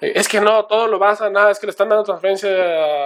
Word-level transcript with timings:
es 0.00 0.28
que 0.28 0.40
no, 0.40 0.66
todo 0.66 0.88
lo 0.88 0.98
vas 0.98 1.20
a 1.20 1.30
nada, 1.30 1.50
es 1.50 1.58
que 1.58 1.66
le 1.66 1.70
están 1.70 1.88
dando 1.88 2.04
transferencia 2.04 2.50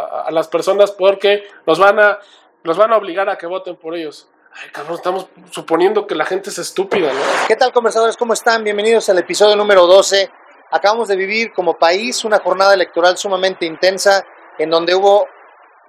a, 0.03 0.31
las 0.31 0.49
personas 0.49 0.91
porque 0.91 1.45
los 1.67 1.79
van 1.79 2.01
a, 2.01 2.19
los 2.63 2.77
van 2.77 2.93
a 2.93 2.97
obligar 2.97 3.29
a 3.29 3.39
que 3.39 3.47
voten 3.47 3.77
por 3.77 3.95
ellos. 3.95 4.29
Ay, 4.53 4.71
cabrón, 4.73 4.97
estamos 4.97 5.29
suponiendo 5.51 6.07
que 6.07 6.17
la 6.17 6.25
gente 6.25 6.51
es 6.51 6.59
estúpida, 6.59 7.13
¿no? 7.13 7.21
¿Qué 7.47 7.55
tal 7.55 7.73
conversadores? 7.73 8.17
¿Cómo 8.17 8.33
están? 8.33 8.65
Bienvenidos 8.65 9.09
al 9.09 9.19
episodio 9.19 9.55
número 9.55 9.87
12. 9.87 10.29
Acabamos 10.73 11.07
de 11.09 11.17
vivir 11.17 11.53
como 11.53 11.79
país 11.79 12.25
una 12.25 12.41
jornada 12.41 12.75
electoral 12.75 13.17
sumamente 13.17 13.67
intensa 13.67 14.25
en 14.59 14.71
donde 14.71 14.95
hubo 14.95 15.29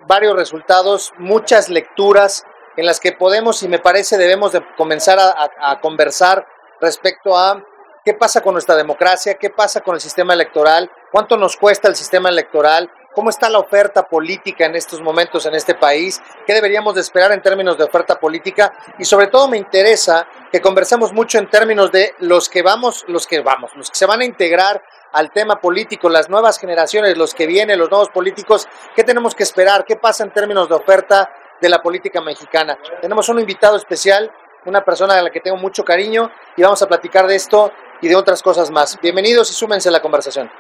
varios 0.08 0.36
resultados, 0.36 1.12
muchas 1.18 1.70
lecturas 1.70 2.46
en 2.78 2.86
las 2.86 3.00
que 3.00 3.12
podemos 3.12 3.64
y 3.64 3.68
me 3.68 3.80
parece 3.80 4.18
debemos 4.18 4.52
de 4.52 4.64
comenzar 4.78 5.20
a, 5.20 5.50
a 5.60 5.80
conversar 5.82 6.46
respecto 6.80 7.36
a 7.36 7.64
qué 8.04 8.14
pasa 8.14 8.42
con 8.42 8.54
nuestra 8.54 8.76
democracia, 8.76 9.36
qué 9.36 9.50
pasa 9.50 9.82
con 9.82 9.96
el 9.96 10.02
sistema 10.02 10.34
electoral, 10.34 10.90
cuánto 11.12 11.38
nos 11.38 11.58
cuesta 11.58 11.88
el 11.88 11.96
sistema 11.96 12.30
electoral, 12.30 12.90
cómo 13.14 13.30
está 13.30 13.50
la 13.50 13.60
oferta 13.60 14.08
política 14.08 14.66
en 14.66 14.76
estos 14.76 15.02
momentos 15.02 15.46
en 15.46 15.54
este 15.54 15.76
país, 15.76 16.22
qué 16.46 16.54
deberíamos 16.54 16.96
de 16.96 17.02
esperar 17.02 17.32
en 17.32 17.42
términos 17.42 17.78
de 17.78 17.84
oferta 17.84 18.20
política 18.20 18.74
y 18.98 19.06
sobre 19.06 19.28
todo 19.28 19.48
me 19.48 19.58
interesa 19.58 20.28
que 20.52 20.62
conversemos 20.62 21.14
mucho 21.14 21.38
en 21.38 21.50
términos 21.50 21.92
de 21.92 22.16
los 22.20 22.50
que 22.50 22.62
vamos, 22.62 23.06
los 23.08 23.28
que 23.28 23.42
vamos, 23.42 23.72
los 23.76 23.90
que 23.90 23.98
se 23.98 24.06
van 24.06 24.22
a 24.22 24.26
integrar 24.26 24.82
al 25.12 25.32
tema 25.32 25.60
político, 25.60 26.10
las 26.10 26.30
nuevas 26.30 26.58
generaciones, 26.58 27.18
los 27.18 27.34
que 27.34 27.46
vienen, 27.46 27.78
los 27.78 27.90
nuevos 27.90 28.10
políticos, 28.10 28.68
qué 28.96 29.04
tenemos 29.04 29.36
que 29.36 29.44
esperar, 29.44 29.84
qué 29.86 29.98
pasa 29.98 30.24
en 30.24 30.32
términos 30.32 30.70
de 30.70 30.76
oferta 30.76 31.30
de 31.60 31.70
la 31.70 31.82
política 31.82 32.22
mexicana. 32.22 32.78
Tenemos 33.02 33.28
un 33.28 33.40
invitado 33.40 33.76
especial, 33.76 34.32
una 34.66 34.86
persona 34.86 35.16
a 35.16 35.22
la 35.22 35.30
que 35.30 35.42
tengo 35.42 35.58
mucho 35.58 35.84
cariño 35.84 36.32
y 36.56 36.62
vamos 36.62 36.82
a 36.82 36.88
platicar 36.88 37.28
de 37.28 37.36
esto 37.36 37.72
y 38.02 38.08
de 38.08 38.16
otras 38.16 38.42
cosas 38.42 38.72
más. 38.72 39.00
Bienvenidos 39.02 39.52
y 39.52 39.54
súmense 39.54 39.90
a 39.90 39.92
la 39.92 40.02
conversación. 40.02 40.52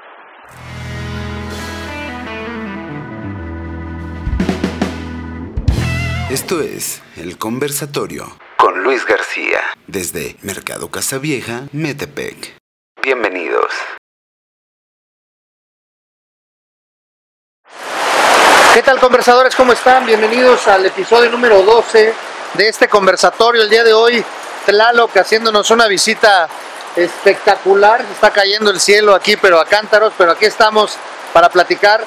Esto 6.29 6.61
es 6.61 7.01
El 7.17 7.37
Conversatorio 7.37 8.37
con 8.55 8.83
Luis 8.83 9.05
García 9.05 9.59
desde 9.87 10.37
Mercado 10.43 10.89
Casavieja, 10.89 11.63
Metepec. 11.73 12.55
Bienvenidos. 13.03 13.65
¿Qué 18.73 18.81
tal 18.83 19.01
conversadores? 19.01 19.53
¿Cómo 19.55 19.73
están? 19.73 20.05
Bienvenidos 20.05 20.65
al 20.69 20.85
episodio 20.85 21.29
número 21.29 21.61
12 21.63 22.13
de 22.53 22.67
este 22.69 22.87
conversatorio. 22.87 23.63
El 23.63 23.69
día 23.69 23.83
de 23.83 23.91
hoy, 23.91 24.23
Tlaloc 24.65 25.17
haciéndonos 25.17 25.69
una 25.71 25.87
visita 25.87 26.47
espectacular. 26.95 28.01
Está 28.11 28.31
cayendo 28.31 28.71
el 28.71 28.79
cielo 28.79 29.15
aquí, 29.15 29.37
pero 29.37 29.59
a 29.59 29.65
cántaros, 29.65 30.13
pero 30.17 30.31
aquí 30.31 30.45
estamos 30.45 30.97
para 31.33 31.49
platicar 31.49 32.03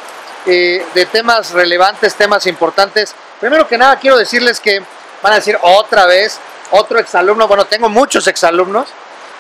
eh, 0.47 0.85
de 0.95 1.07
temas 1.07 1.53
relevantes, 1.53 2.15
temas 2.15 2.47
importantes. 2.47 3.15
Primero 3.41 3.67
que 3.67 3.79
nada, 3.79 3.97
quiero 3.97 4.17
decirles 4.17 4.61
que 4.61 4.83
van 5.23 5.33
a 5.33 5.37
decir 5.37 5.59
otra 5.63 6.07
vez, 6.07 6.39
otro 6.71 6.99
exalumno. 6.99 7.49
Bueno, 7.49 7.65
tengo 7.65 7.89
muchos 7.89 8.27
exalumnos. 8.27 8.89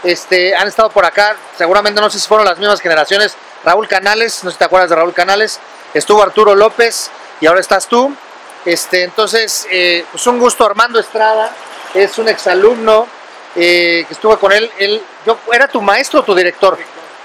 Este, 0.02 0.54
han 0.54 0.68
estado 0.68 0.90
por 0.90 1.06
acá, 1.06 1.36
seguramente 1.56 2.00
no 2.00 2.10
sé 2.10 2.18
si 2.18 2.28
fueron 2.28 2.46
las 2.46 2.58
mismas 2.58 2.80
generaciones. 2.80 3.36
Raúl 3.64 3.88
Canales, 3.88 4.44
no 4.44 4.50
sé 4.50 4.54
si 4.54 4.58
te 4.58 4.64
acuerdas 4.64 4.90
de 4.90 4.96
Raúl 4.96 5.14
Canales, 5.14 5.58
estuvo 5.94 6.22
Arturo 6.22 6.54
López 6.54 7.10
y 7.40 7.46
ahora 7.46 7.60
estás 7.60 7.86
tú. 7.86 8.14
Este, 8.66 9.02
entonces, 9.02 9.66
eh, 9.70 10.04
pues 10.10 10.26
un 10.26 10.38
gusto, 10.38 10.64
Armando 10.64 10.98
Estrada, 10.98 11.52
es 11.94 12.18
un 12.18 12.28
exalumno 12.28 13.06
eh, 13.56 14.04
que 14.06 14.14
estuvo 14.14 14.38
con 14.38 14.52
él. 14.52 14.70
él 14.78 15.02
yo, 15.26 15.38
¿Era 15.52 15.68
tu 15.68 15.80
maestro 15.80 16.20
o 16.20 16.22
tu 16.22 16.34
director? 16.34 16.78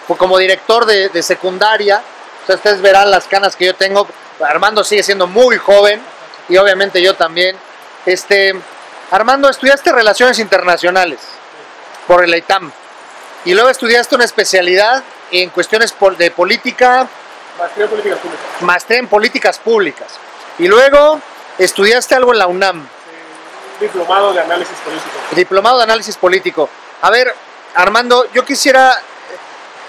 Fue 0.08 0.18
como 0.18 0.38
director 0.38 0.86
de, 0.86 1.10
de 1.10 1.24
secundaria. 1.24 2.02
O 2.44 2.46
sea, 2.46 2.56
ustedes 2.56 2.82
verán 2.82 3.12
las 3.12 3.26
canas 3.26 3.56
que 3.56 3.66
yo 3.66 3.76
tengo. 3.76 4.08
Armando 4.42 4.84
sigue 4.84 5.04
siendo 5.04 5.28
muy 5.28 5.58
joven 5.58 6.02
y 6.48 6.58
obviamente 6.58 7.02
yo 7.02 7.16
también. 7.16 7.56
Este, 8.06 8.56
Armando, 9.12 9.50
estudiaste 9.50 9.92
Relaciones 9.92 10.40
Internacionales 10.40 11.20
por 12.08 12.24
el 12.24 12.36
ITAM 12.36 12.72
y 13.46 13.54
luego 13.54 13.70
estudiaste 13.70 14.16
una 14.16 14.26
especialidad 14.26 15.04
en 15.32 15.50
cuestiones 15.50 15.96
de 16.18 16.32
política. 16.32 17.08
Maestría 17.58 17.86
en 17.86 17.90
políticas 17.90 18.20
públicas. 18.20 18.62
Maestría 18.62 19.00
en 19.00 19.08
políticas 19.08 19.60
públicas. 19.60 20.08
Y 20.58 20.68
luego 20.68 21.20
estudiaste 21.58 22.16
algo 22.16 22.34
en 22.34 22.40
la 22.40 22.48
UNAM. 22.48 22.88
Diplomado 23.80 24.34
de 24.34 24.42
análisis 24.42 24.78
político. 24.78 25.18
Diplomado 25.32 25.78
de 25.78 25.84
análisis 25.84 26.18
político. 26.18 26.70
A 27.02 27.10
ver, 27.10 27.34
Armando, 27.76 28.26
yo 28.34 28.44
quisiera, 28.44 29.00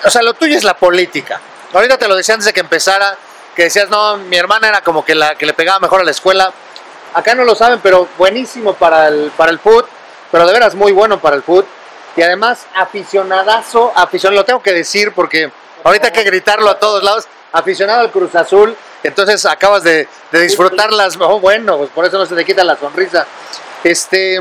o 0.05 0.11
sea, 0.11 0.23
lo 0.23 0.35
tuyo 0.35 0.57
es 0.57 0.65
la 0.65 0.75
política. 0.75 1.41
Ahorita 1.73 1.99
te 1.99 2.09
lo 2.09 2.17
decía 2.17 2.35
antes 2.35 2.47
de 2.47 2.53
que 2.53 2.61
empezara, 2.61 3.17
que 3.55 3.65
decías, 3.65 3.89
no, 3.89 4.17
mi 4.17 4.37
hermana 4.37 4.69
era 4.69 4.83
como 4.83 5.05
que 5.05 5.15
la 5.15 5.35
que 5.35 5.47
le 5.47 5.55
pegaba 5.55 5.81
mejor 5.81 6.01
a 6.01 6.05
la 6.05 6.11
escuela. 6.11 6.53
Acá 7.15 7.35
no 7.35 7.45
lo 7.45 7.55
saben, 7.55 7.81
pero 7.81 8.09
buenísimo 8.17 8.75
para 8.75 9.09
el, 9.09 9.33
para 9.37 9.51
el 9.51 9.59
foot, 9.59 9.87
pero 10.31 10.47
de 10.47 10.53
veras 10.53 10.75
muy 10.75 10.93
bueno 10.93 11.21
para 11.21 11.37
el 11.37 11.43
foot. 11.43 11.67
Y 12.17 12.23
además, 12.23 12.67
aficionadazo, 12.75 13.93
aficionado, 13.95 14.41
lo 14.41 14.45
tengo 14.45 14.63
que 14.63 14.73
decir 14.73 15.13
porque 15.13 15.51
ahorita 15.85 16.09
hay 16.09 16.13
que 16.13 16.25
gritarlo 16.25 16.71
a 16.71 16.79
todos 16.79 17.03
lados, 17.03 17.27
aficionado 17.53 18.01
al 18.01 18.11
Cruz 18.11 18.35
Azul, 18.35 18.77
entonces 19.03 19.45
acabas 19.47 19.83
de, 19.83 20.09
de 20.31 20.41
disfrutar 20.41 20.93
las, 20.93 21.17
oh, 21.17 21.41
bueno, 21.41 21.79
pues 21.79 21.91
por 21.91 22.05
eso 22.05 22.19
no 22.19 22.27
se 22.27 22.35
te 22.35 22.45
quita 22.45 22.65
la 22.65 22.77
sonrisa. 22.77 23.27
Este, 23.85 24.41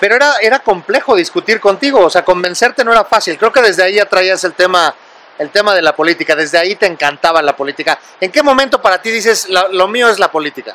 pero 0.00 0.16
era, 0.16 0.34
era 0.40 0.58
complejo 0.60 1.14
discutir 1.16 1.60
contigo, 1.60 2.04
o 2.04 2.10
sea, 2.10 2.24
convencerte 2.24 2.84
no 2.84 2.92
era 2.92 3.04
fácil. 3.04 3.36
Creo 3.38 3.52
que 3.52 3.62
desde 3.62 3.82
ahí 3.82 3.94
ya 3.94 4.06
traías 4.06 4.42
el 4.44 4.52
tema, 4.54 4.94
el 5.38 5.50
tema 5.50 5.74
de 5.74 5.82
la 5.82 5.94
política, 5.94 6.34
desde 6.36 6.58
ahí 6.58 6.74
te 6.76 6.86
encantaba 6.86 7.42
la 7.42 7.56
política. 7.56 7.98
¿En 8.20 8.30
qué 8.30 8.42
momento 8.42 8.80
para 8.80 9.00
ti 9.00 9.10
dices, 9.10 9.48
lo, 9.48 9.68
lo 9.68 9.88
mío 9.88 10.08
es 10.08 10.18
la 10.18 10.30
política? 10.30 10.74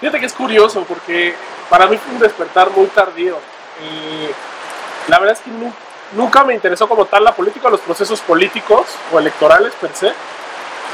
Fíjate 0.00 0.20
que 0.20 0.26
es 0.26 0.32
curioso 0.32 0.84
porque 0.84 1.34
para 1.70 1.86
mí 1.86 1.96
fue 1.96 2.12
un 2.14 2.20
despertar 2.20 2.70
muy 2.70 2.86
tardío. 2.86 3.38
Y 3.80 4.28
la 5.10 5.18
verdad 5.18 5.36
es 5.36 5.40
que 5.42 5.50
nu- 5.50 5.72
nunca 6.12 6.44
me 6.44 6.54
interesó 6.54 6.88
como 6.88 7.06
tal 7.06 7.24
la 7.24 7.34
política, 7.34 7.68
los 7.68 7.80
procesos 7.80 8.20
políticos 8.20 8.86
o 9.12 9.18
electorales 9.18 9.72
per 9.80 9.90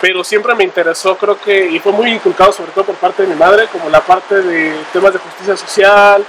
pero 0.03 0.25
siempre 0.25 0.53
me 0.57 0.65
interesó, 0.65 1.17
creo 1.17 1.41
que, 1.41 1.65
y 1.71 1.79
fue 1.79 1.93
muy 1.93 2.11
inculcado 2.11 2.53
sobre 2.53 2.73
todo 2.73 2.87
por 2.87 2.97
parte 2.97 3.23
de 3.23 3.29
mi 3.29 3.37
madre, 3.37 3.69
como 3.69 3.89
la 3.89 4.01
parte 4.01 4.43
de 4.43 4.75
temas 4.93 5.13
de 5.13 5.21
justicia 5.21 5.57
social, 5.57 6.27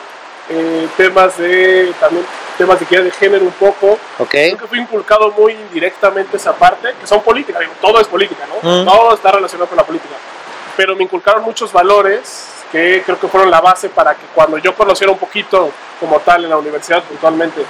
eh, 0.47 0.87
temas 0.95 1.39
de 1.39 1.91
también 1.99 2.23
temas 2.55 2.77
de 2.77 2.85
equidad 2.85 3.01
de 3.01 3.09
género 3.09 3.45
un 3.45 3.51
poco. 3.53 3.97
¿Ok? 4.19 4.29
Creo 4.29 4.57
que 4.59 4.67
fue 4.67 4.77
inculcado 4.77 5.31
muy 5.31 5.53
indirectamente 5.53 6.37
esa 6.37 6.53
parte, 6.53 6.93
que 7.01 7.07
son 7.07 7.23
políticas, 7.23 7.61
digo, 7.61 7.73
todo 7.81 7.99
es 7.99 8.07
política, 8.07 8.45
¿no? 8.47 8.57
Mm. 8.57 8.85
Todo 8.85 9.15
está 9.15 9.31
relacionado 9.31 9.67
con 9.67 9.77
la 9.77 9.83
política. 9.83 10.13
Pero 10.77 10.95
me 10.95 11.05
inculcaron 11.05 11.43
muchos 11.43 11.73
valores 11.73 12.49
que 12.71 13.01
creo 13.03 13.19
que 13.19 13.27
fueron 13.27 13.49
la 13.49 13.59
base 13.59 13.89
para 13.89 14.13
que 14.13 14.27
cuando 14.35 14.59
yo 14.59 14.75
conociera 14.75 15.11
un 15.11 15.17
poquito 15.17 15.71
como 15.99 16.19
tal 16.19 16.43
en 16.43 16.51
la 16.51 16.57
universidad 16.57 17.01
puntualmente 17.01 17.65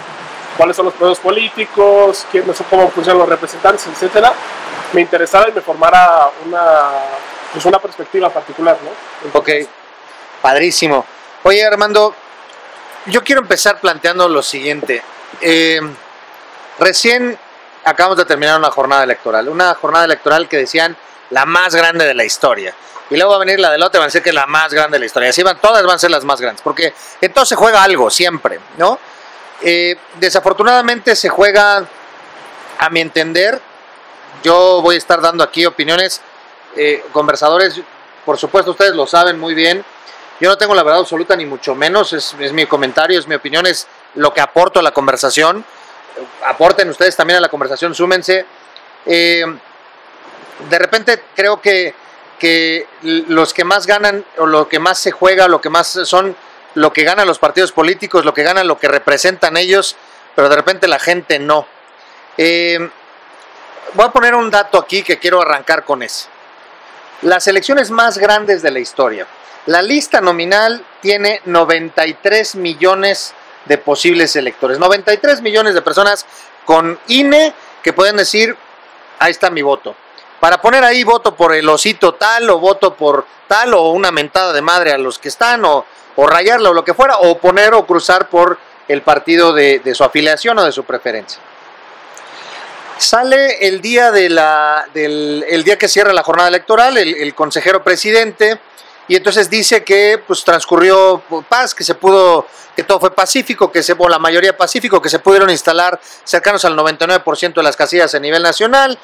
cuáles 0.58 0.76
son 0.76 0.86
los 0.86 0.94
procesos 0.94 1.20
políticos, 1.20 2.28
quiénes 2.30 2.58
son, 2.58 2.66
cómo 2.70 2.90
funcionan 2.90 3.20
los 3.20 3.30
representantes, 3.30 3.88
etcétera, 3.88 4.34
me 4.94 5.02
interesara 5.02 5.50
y 5.50 5.52
me 5.52 5.62
formara 5.62 6.30
una, 6.46 6.90
pues 7.52 7.66
una 7.66 7.80
perspectiva 7.80 8.30
particular, 8.30 8.78
¿no? 8.84 9.40
Ok, 9.40 9.50
padrísimo. 10.42 11.06
Oye, 11.44 11.66
Armando, 11.66 12.16
yo 13.08 13.24
quiero 13.24 13.42
empezar 13.42 13.80
planteando 13.80 14.30
lo 14.30 14.42
siguiente. 14.42 15.04
Eh, 15.42 15.82
recién 16.80 17.38
acabamos 17.84 18.18
de 18.18 18.26
terminar 18.26 18.58
una 18.58 18.72
jornada 18.72 19.04
electoral, 19.04 19.50
una 19.50 19.74
jornada 19.76 20.06
electoral 20.06 20.48
que 20.48 20.58
decían 20.58 20.96
la 21.32 21.46
más 21.46 21.76
grande 21.76 22.06
de 22.06 22.14
la 22.14 22.24
historia. 22.24 22.74
Y 23.10 23.16
luego 23.18 23.32
va 23.32 23.38
a 23.38 23.40
venir 23.40 23.60
la 23.60 23.70
del 23.70 23.84
otro 23.84 24.00
van 24.00 24.06
a 24.06 24.08
decir 24.08 24.24
que 24.24 24.32
la 24.32 24.46
más 24.48 24.74
grande 24.74 24.96
de 24.96 25.00
la 25.00 25.06
historia. 25.06 25.30
Así 25.30 25.44
van, 25.44 25.60
todas 25.60 25.84
van 25.86 25.96
a 25.96 26.00
ser 26.00 26.12
las 26.12 26.24
más 26.24 26.40
grandes, 26.40 26.62
porque 26.62 26.94
entonces 27.20 27.50
se 27.50 27.56
juega 27.56 27.84
algo 27.84 28.10
siempre, 28.10 28.60
¿no? 28.78 28.98
Eh, 29.62 29.98
desafortunadamente 30.20 31.16
se 31.16 31.30
juega, 31.30 31.86
a 32.80 32.90
mi 32.90 33.02
entender, 33.02 33.62
yo 34.44 34.82
voy 34.82 34.96
a 34.96 34.98
estar 34.98 35.22
dando 35.22 35.44
aquí 35.44 35.66
opiniones, 35.66 36.22
eh, 36.76 37.04
conversadores, 37.12 37.80
por 38.26 38.38
supuesto 38.38 38.72
ustedes 38.72 38.96
lo 38.96 39.08
saben 39.08 39.40
muy 39.40 39.54
bien, 39.54 39.84
yo 40.40 40.50
no 40.50 40.58
tengo 40.58 40.76
la 40.76 40.84
verdad 40.84 41.00
absoluta 41.00 41.36
ni 41.36 41.46
mucho 41.46 41.76
menos, 41.76 42.14
es, 42.14 42.36
es 42.40 42.54
mi 42.54 42.66
comentario, 42.66 43.20
es 43.20 43.28
mi 43.28 43.36
opinión, 43.36 43.66
es 43.66 43.88
lo 44.16 44.34
que 44.34 44.42
aporto 44.42 44.80
a 44.80 44.84
la 44.84 44.92
conversación, 44.92 45.66
aporten 46.46 46.90
ustedes 46.90 47.16
también 47.16 47.38
a 47.38 47.42
la 47.42 47.50
conversación, 47.50 47.96
súmense. 47.96 48.46
Eh, 49.06 49.46
de 50.70 50.80
repente 50.80 51.24
creo 51.36 51.62
que, 51.62 51.94
que 52.40 52.88
los 53.02 53.54
que 53.54 53.64
más 53.64 53.86
ganan 53.88 54.26
o 54.38 54.46
lo 54.46 54.68
que 54.68 54.80
más 54.80 55.00
se 55.00 55.12
juega, 55.12 55.48
lo 55.48 55.62
que 55.62 55.70
más 55.70 55.88
son 56.06 56.36
lo 56.76 56.92
que 56.92 57.04
ganan 57.04 57.28
los 57.28 57.40
partidos 57.40 57.72
políticos, 57.72 58.26
lo 58.26 58.34
que 58.34 58.44
ganan 58.44 58.68
lo 58.68 58.80
que 58.80 58.88
representan 58.88 59.58
ellos, 59.58 59.96
pero 60.36 60.50
de 60.50 60.56
repente 60.56 60.88
la 60.88 61.00
gente 61.00 61.40
no. 61.40 61.68
Eh, 62.38 62.90
voy 63.94 64.06
a 64.06 64.12
poner 64.12 64.36
un 64.36 64.50
dato 64.50 64.78
aquí 64.78 65.04
que 65.04 65.20
quiero 65.20 65.42
arrancar 65.42 65.84
con 65.84 66.04
ese. 66.04 66.28
Las 67.22 67.48
elecciones 67.48 67.92
más 67.92 68.18
grandes 68.18 68.62
de 68.62 68.72
la 68.72 68.80
historia. 68.80 69.28
La 69.66 69.82
lista 69.82 70.20
nominal 70.20 70.86
tiene 71.02 71.42
93 71.46 72.56
millones 72.56 73.34
de 73.66 73.78
posibles 73.78 74.36
electores. 74.36 74.78
93 74.78 75.42
millones 75.42 75.74
de 75.74 75.82
personas 75.82 76.26
con 76.66 77.00
INE 77.08 77.54
que 77.82 77.94
pueden 77.94 78.18
decir 78.18 78.58
ahí 79.20 79.32
está 79.32 79.50
mi 79.50 79.62
voto. 79.62 79.96
Para 80.40 80.62
poner 80.62 80.84
ahí 80.84 81.06
voto 81.06 81.36
por 81.36 81.54
el 81.54 81.70
osito 81.70 82.16
tal 82.16 82.50
o 82.50 82.60
voto 82.60 82.96
por 82.96 83.26
tal 83.48 83.74
o 83.74 83.92
una 83.92 84.12
mentada 84.12 84.52
de 84.52 84.62
madre 84.62 84.92
a 84.92 84.98
los 84.98 85.18
que 85.18 85.30
están 85.30 85.64
o, 85.64 85.86
o 86.18 86.28
rayarla 86.28 86.72
o 86.72 86.74
lo 86.74 86.84
que 86.84 86.94
fuera 86.94 87.18
o 87.20 87.38
poner 87.38 87.74
o 87.74 87.86
cruzar 87.86 88.28
por 88.28 88.58
el 88.90 89.02
partido 89.02 89.54
de, 89.54 89.80
de 89.80 89.96
su 89.96 90.04
afiliación 90.04 90.60
o 90.60 90.66
de 90.66 90.74
su 90.74 90.84
preferencia. 90.84 91.42
Sale 92.98 93.68
el 93.68 93.82
día, 93.82 94.12
de 94.12 94.30
la, 94.30 94.86
del, 94.94 95.46
el 95.50 95.64
día 95.64 95.78
que 95.78 95.88
cierra 95.88 96.14
la 96.14 96.24
jornada 96.24 96.50
electoral, 96.50 96.98
el, 96.98 97.16
el 97.16 97.36
consejero 97.36 97.84
presidente, 97.84 98.60
y 99.08 99.16
entonces 99.16 99.50
dice 99.50 99.84
que 99.84 100.22
pues 100.26 100.44
transcurrió 100.44 101.22
paz, 101.50 101.76
que 101.76 101.84
se 101.84 101.96
pudo, 101.96 102.48
que 102.76 102.84
todo 102.84 103.00
fue 103.00 103.14
pacífico, 103.14 103.72
que 103.72 103.84
se, 103.84 103.94
o 103.98 104.10
la 104.10 104.20
mayoría 104.20 104.56
pacífico, 104.56 105.02
que 105.02 105.10
se 105.10 105.20
pudieron 105.20 105.50
instalar 105.50 106.00
cercanos 106.24 106.64
al 106.66 106.78
99% 106.78 107.54
de 107.54 107.64
las 107.64 107.76
casillas 107.76 108.16
a 108.16 108.20
nivel 108.20 108.42
nacional 108.42 108.98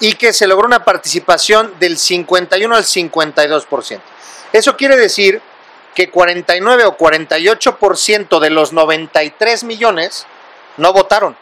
y 0.00 0.14
que 0.14 0.32
se 0.32 0.46
logró 0.46 0.66
una 0.66 0.84
participación 0.84 1.74
del 1.78 1.98
51 1.98 2.74
al 2.74 2.84
52%. 2.84 4.00
Eso 4.52 4.76
quiere 4.76 4.96
decir 4.96 5.42
que 5.94 6.10
49 6.10 6.84
o 6.84 6.96
48% 6.96 8.38
de 8.38 8.50
los 8.50 8.72
93 8.72 9.64
millones 9.64 10.26
no 10.76 10.92
votaron. 10.92 11.36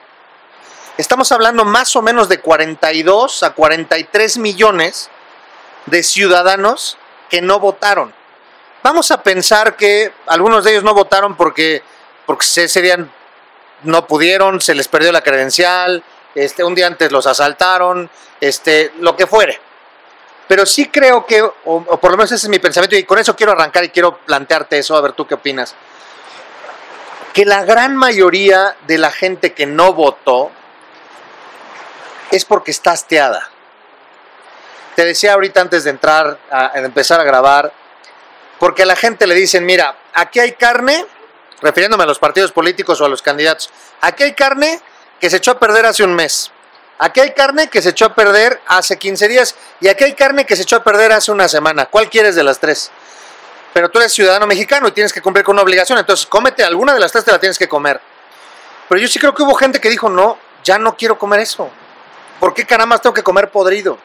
Estamos 0.96 1.32
hablando 1.32 1.64
más 1.64 1.96
o 1.96 2.02
menos 2.02 2.28
de 2.28 2.38
42 2.38 3.42
a 3.42 3.50
43 3.50 4.38
millones 4.38 5.10
de 5.86 6.04
ciudadanos 6.04 6.98
que 7.28 7.42
no 7.42 7.58
votaron. 7.58 8.14
Vamos 8.80 9.10
a 9.10 9.20
pensar 9.20 9.74
que 9.76 10.12
algunos 10.26 10.62
de 10.62 10.70
ellos 10.70 10.84
no 10.84 10.94
votaron 10.94 11.36
porque, 11.36 11.82
porque 12.26 12.46
ese 12.46 12.80
día 12.80 13.08
no 13.82 14.06
pudieron, 14.06 14.60
se 14.60 14.76
les 14.76 14.86
perdió 14.86 15.10
la 15.10 15.22
credencial, 15.22 16.04
este, 16.36 16.62
un 16.62 16.76
día 16.76 16.86
antes 16.86 17.10
los 17.10 17.26
asaltaron, 17.26 18.08
este, 18.40 18.92
lo 19.00 19.16
que 19.16 19.26
fuere. 19.26 19.58
Pero 20.46 20.64
sí 20.64 20.90
creo 20.90 21.26
que, 21.26 21.42
o, 21.42 21.52
o 21.64 21.96
por 21.98 22.12
lo 22.12 22.16
menos 22.16 22.30
ese 22.30 22.46
es 22.46 22.50
mi 22.50 22.60
pensamiento, 22.60 22.94
y 22.94 23.02
con 23.02 23.18
eso 23.18 23.34
quiero 23.34 23.50
arrancar 23.50 23.82
y 23.82 23.88
quiero 23.88 24.18
plantearte 24.18 24.78
eso, 24.78 24.96
a 24.96 25.00
ver 25.00 25.12
tú 25.12 25.26
qué 25.26 25.34
opinas. 25.34 25.74
Que 27.32 27.44
la 27.44 27.64
gran 27.64 27.96
mayoría 27.96 28.76
de 28.86 28.98
la 28.98 29.10
gente 29.10 29.54
que 29.54 29.66
no 29.66 29.92
votó 29.92 30.52
es 32.30 32.44
porque 32.44 32.70
está 32.70 32.92
hasteada. 32.92 33.48
Te 34.96 35.04
decía 35.04 35.32
ahorita 35.32 35.60
antes 35.60 35.84
de 35.84 35.90
entrar, 35.90 36.38
a, 36.50 36.70
de 36.74 36.86
empezar 36.86 37.20
a 37.20 37.24
grabar, 37.24 37.72
porque 38.58 38.82
a 38.82 38.86
la 38.86 38.96
gente 38.96 39.26
le 39.26 39.34
dicen, 39.34 39.66
mira, 39.66 39.96
aquí 40.12 40.38
hay 40.38 40.52
carne, 40.52 41.04
refiriéndome 41.60 42.04
a 42.04 42.06
los 42.06 42.18
partidos 42.18 42.52
políticos 42.52 43.00
o 43.00 43.04
a 43.04 43.08
los 43.08 43.22
candidatos, 43.22 43.70
aquí 44.00 44.22
hay 44.22 44.34
carne 44.34 44.80
que 45.20 45.28
se 45.30 45.38
echó 45.38 45.52
a 45.52 45.58
perder 45.58 45.86
hace 45.86 46.04
un 46.04 46.14
mes, 46.14 46.52
aquí 46.98 47.20
hay 47.20 47.32
carne 47.32 47.68
que 47.68 47.82
se 47.82 47.90
echó 47.90 48.06
a 48.06 48.14
perder 48.14 48.60
hace 48.66 48.96
15 48.96 49.28
días 49.28 49.56
y 49.80 49.88
aquí 49.88 50.04
hay 50.04 50.14
carne 50.14 50.46
que 50.46 50.54
se 50.54 50.62
echó 50.62 50.76
a 50.76 50.84
perder 50.84 51.12
hace 51.12 51.32
una 51.32 51.48
semana. 51.48 51.86
¿Cuál 51.86 52.08
quieres 52.08 52.36
de 52.36 52.44
las 52.44 52.60
tres? 52.60 52.90
Pero 53.72 53.88
tú 53.88 53.98
eres 53.98 54.12
ciudadano 54.12 54.46
mexicano 54.46 54.86
y 54.86 54.92
tienes 54.92 55.12
que 55.12 55.20
cumplir 55.20 55.44
con 55.44 55.56
una 55.56 55.62
obligación, 55.62 55.98
entonces 55.98 56.26
cómete 56.26 56.62
alguna 56.62 56.94
de 56.94 57.00
las 57.00 57.10
tres, 57.10 57.24
te 57.24 57.32
la 57.32 57.40
tienes 57.40 57.58
que 57.58 57.68
comer. 57.68 58.00
Pero 58.88 59.00
yo 59.00 59.08
sí 59.08 59.18
creo 59.18 59.34
que 59.34 59.42
hubo 59.42 59.54
gente 59.54 59.80
que 59.80 59.90
dijo, 59.90 60.08
no, 60.08 60.38
ya 60.62 60.78
no 60.78 60.96
quiero 60.96 61.18
comer 61.18 61.40
eso. 61.40 61.70
¿Por 62.44 62.52
qué 62.52 62.66
caramba 62.66 62.98
tengo 62.98 63.14
que 63.14 63.22
comer 63.22 63.48
podrido? 63.48 63.96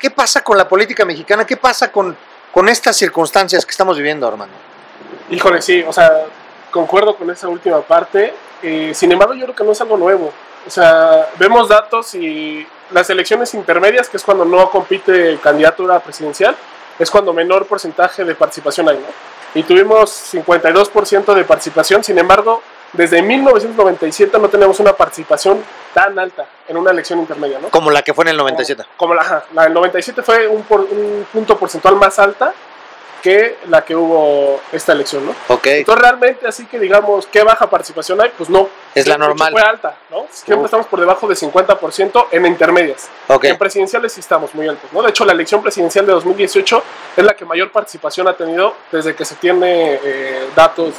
¿Qué 0.00 0.10
pasa 0.10 0.42
con 0.42 0.58
la 0.58 0.68
política 0.68 1.04
mexicana? 1.04 1.46
¿Qué 1.46 1.56
pasa 1.56 1.92
con, 1.92 2.16
con 2.50 2.68
estas 2.68 2.96
circunstancias 2.96 3.64
que 3.64 3.70
estamos 3.70 3.96
viviendo, 3.96 4.26
hermano? 4.26 4.50
Híjole, 5.30 5.62
sí, 5.62 5.80
o 5.86 5.92
sea, 5.92 6.24
concuerdo 6.72 7.14
con 7.14 7.30
esa 7.30 7.46
última 7.46 7.80
parte. 7.80 8.34
Eh, 8.64 8.90
sin 8.96 9.12
embargo, 9.12 9.34
yo 9.34 9.44
creo 9.44 9.54
que 9.54 9.62
no 9.62 9.70
es 9.70 9.80
algo 9.80 9.96
nuevo. 9.96 10.32
O 10.66 10.70
sea, 10.70 11.28
vemos 11.38 11.68
datos 11.68 12.16
y 12.16 12.66
las 12.90 13.08
elecciones 13.10 13.54
intermedias, 13.54 14.08
que 14.08 14.16
es 14.16 14.24
cuando 14.24 14.44
no 14.44 14.68
compite 14.68 15.38
candidatura 15.40 16.00
presidencial, 16.00 16.56
es 16.98 17.12
cuando 17.12 17.32
menor 17.32 17.66
porcentaje 17.66 18.24
de 18.24 18.34
participación 18.34 18.88
hay, 18.88 18.96
¿no? 18.96 19.06
Y 19.54 19.62
tuvimos 19.62 20.34
52% 20.34 21.32
de 21.32 21.44
participación, 21.44 22.02
sin 22.02 22.18
embargo, 22.18 22.60
desde 22.92 23.22
1997 23.22 24.38
no 24.38 24.48
tenemos 24.48 24.78
una 24.80 24.92
participación 24.92 25.62
tan 25.94 26.18
alta 26.18 26.46
en 26.68 26.76
una 26.76 26.90
elección 26.90 27.18
intermedia, 27.18 27.58
¿no? 27.58 27.68
Como 27.70 27.90
la 27.90 28.02
que 28.02 28.12
fue 28.12 28.24
en 28.24 28.30
el 28.30 28.36
97. 28.36 28.82
Como, 28.82 28.96
como 28.96 29.14
la, 29.14 29.22
ajá, 29.22 29.44
la 29.54 29.64
del 29.64 29.74
97 29.74 30.22
fue 30.22 30.46
un, 30.46 30.62
por, 30.62 30.80
un, 30.80 31.26
punto 31.32 31.58
porcentual 31.58 31.96
más 31.96 32.18
alta 32.18 32.52
que 33.22 33.58
la 33.68 33.84
que 33.84 33.94
hubo 33.94 34.60
esta 34.72 34.92
elección, 34.92 35.24
¿no? 35.24 35.34
Ok. 35.48 35.66
Entonces 35.66 36.02
realmente 36.02 36.46
así 36.46 36.66
que 36.66 36.78
digamos, 36.78 37.26
¿qué 37.28 37.42
baja 37.44 37.70
participación 37.70 38.20
hay? 38.20 38.30
Pues 38.36 38.50
no. 38.50 38.68
Es 38.94 39.06
la 39.06 39.16
normal. 39.16 39.52
Fue 39.52 39.62
alta, 39.62 39.96
¿no? 40.10 40.26
Siempre 40.30 40.64
estamos 40.64 40.86
por 40.86 40.98
debajo 40.98 41.28
de 41.28 41.34
50% 41.34 42.26
en 42.32 42.46
intermedias. 42.46 43.08
Ok. 43.28 43.44
En 43.44 43.58
presidenciales 43.58 44.12
sí 44.12 44.20
estamos 44.20 44.54
muy 44.54 44.66
altos, 44.68 44.92
¿no? 44.92 45.02
De 45.02 45.10
hecho, 45.10 45.24
la 45.24 45.32
elección 45.32 45.62
presidencial 45.62 46.04
de 46.04 46.12
2018 46.12 46.82
es 47.16 47.24
la 47.24 47.34
que 47.34 47.44
mayor 47.44 47.70
participación 47.70 48.26
ha 48.28 48.36
tenido 48.36 48.74
desde 48.90 49.14
que 49.14 49.24
se 49.24 49.36
tiene 49.36 50.00
eh, 50.02 50.48
datos 50.56 50.94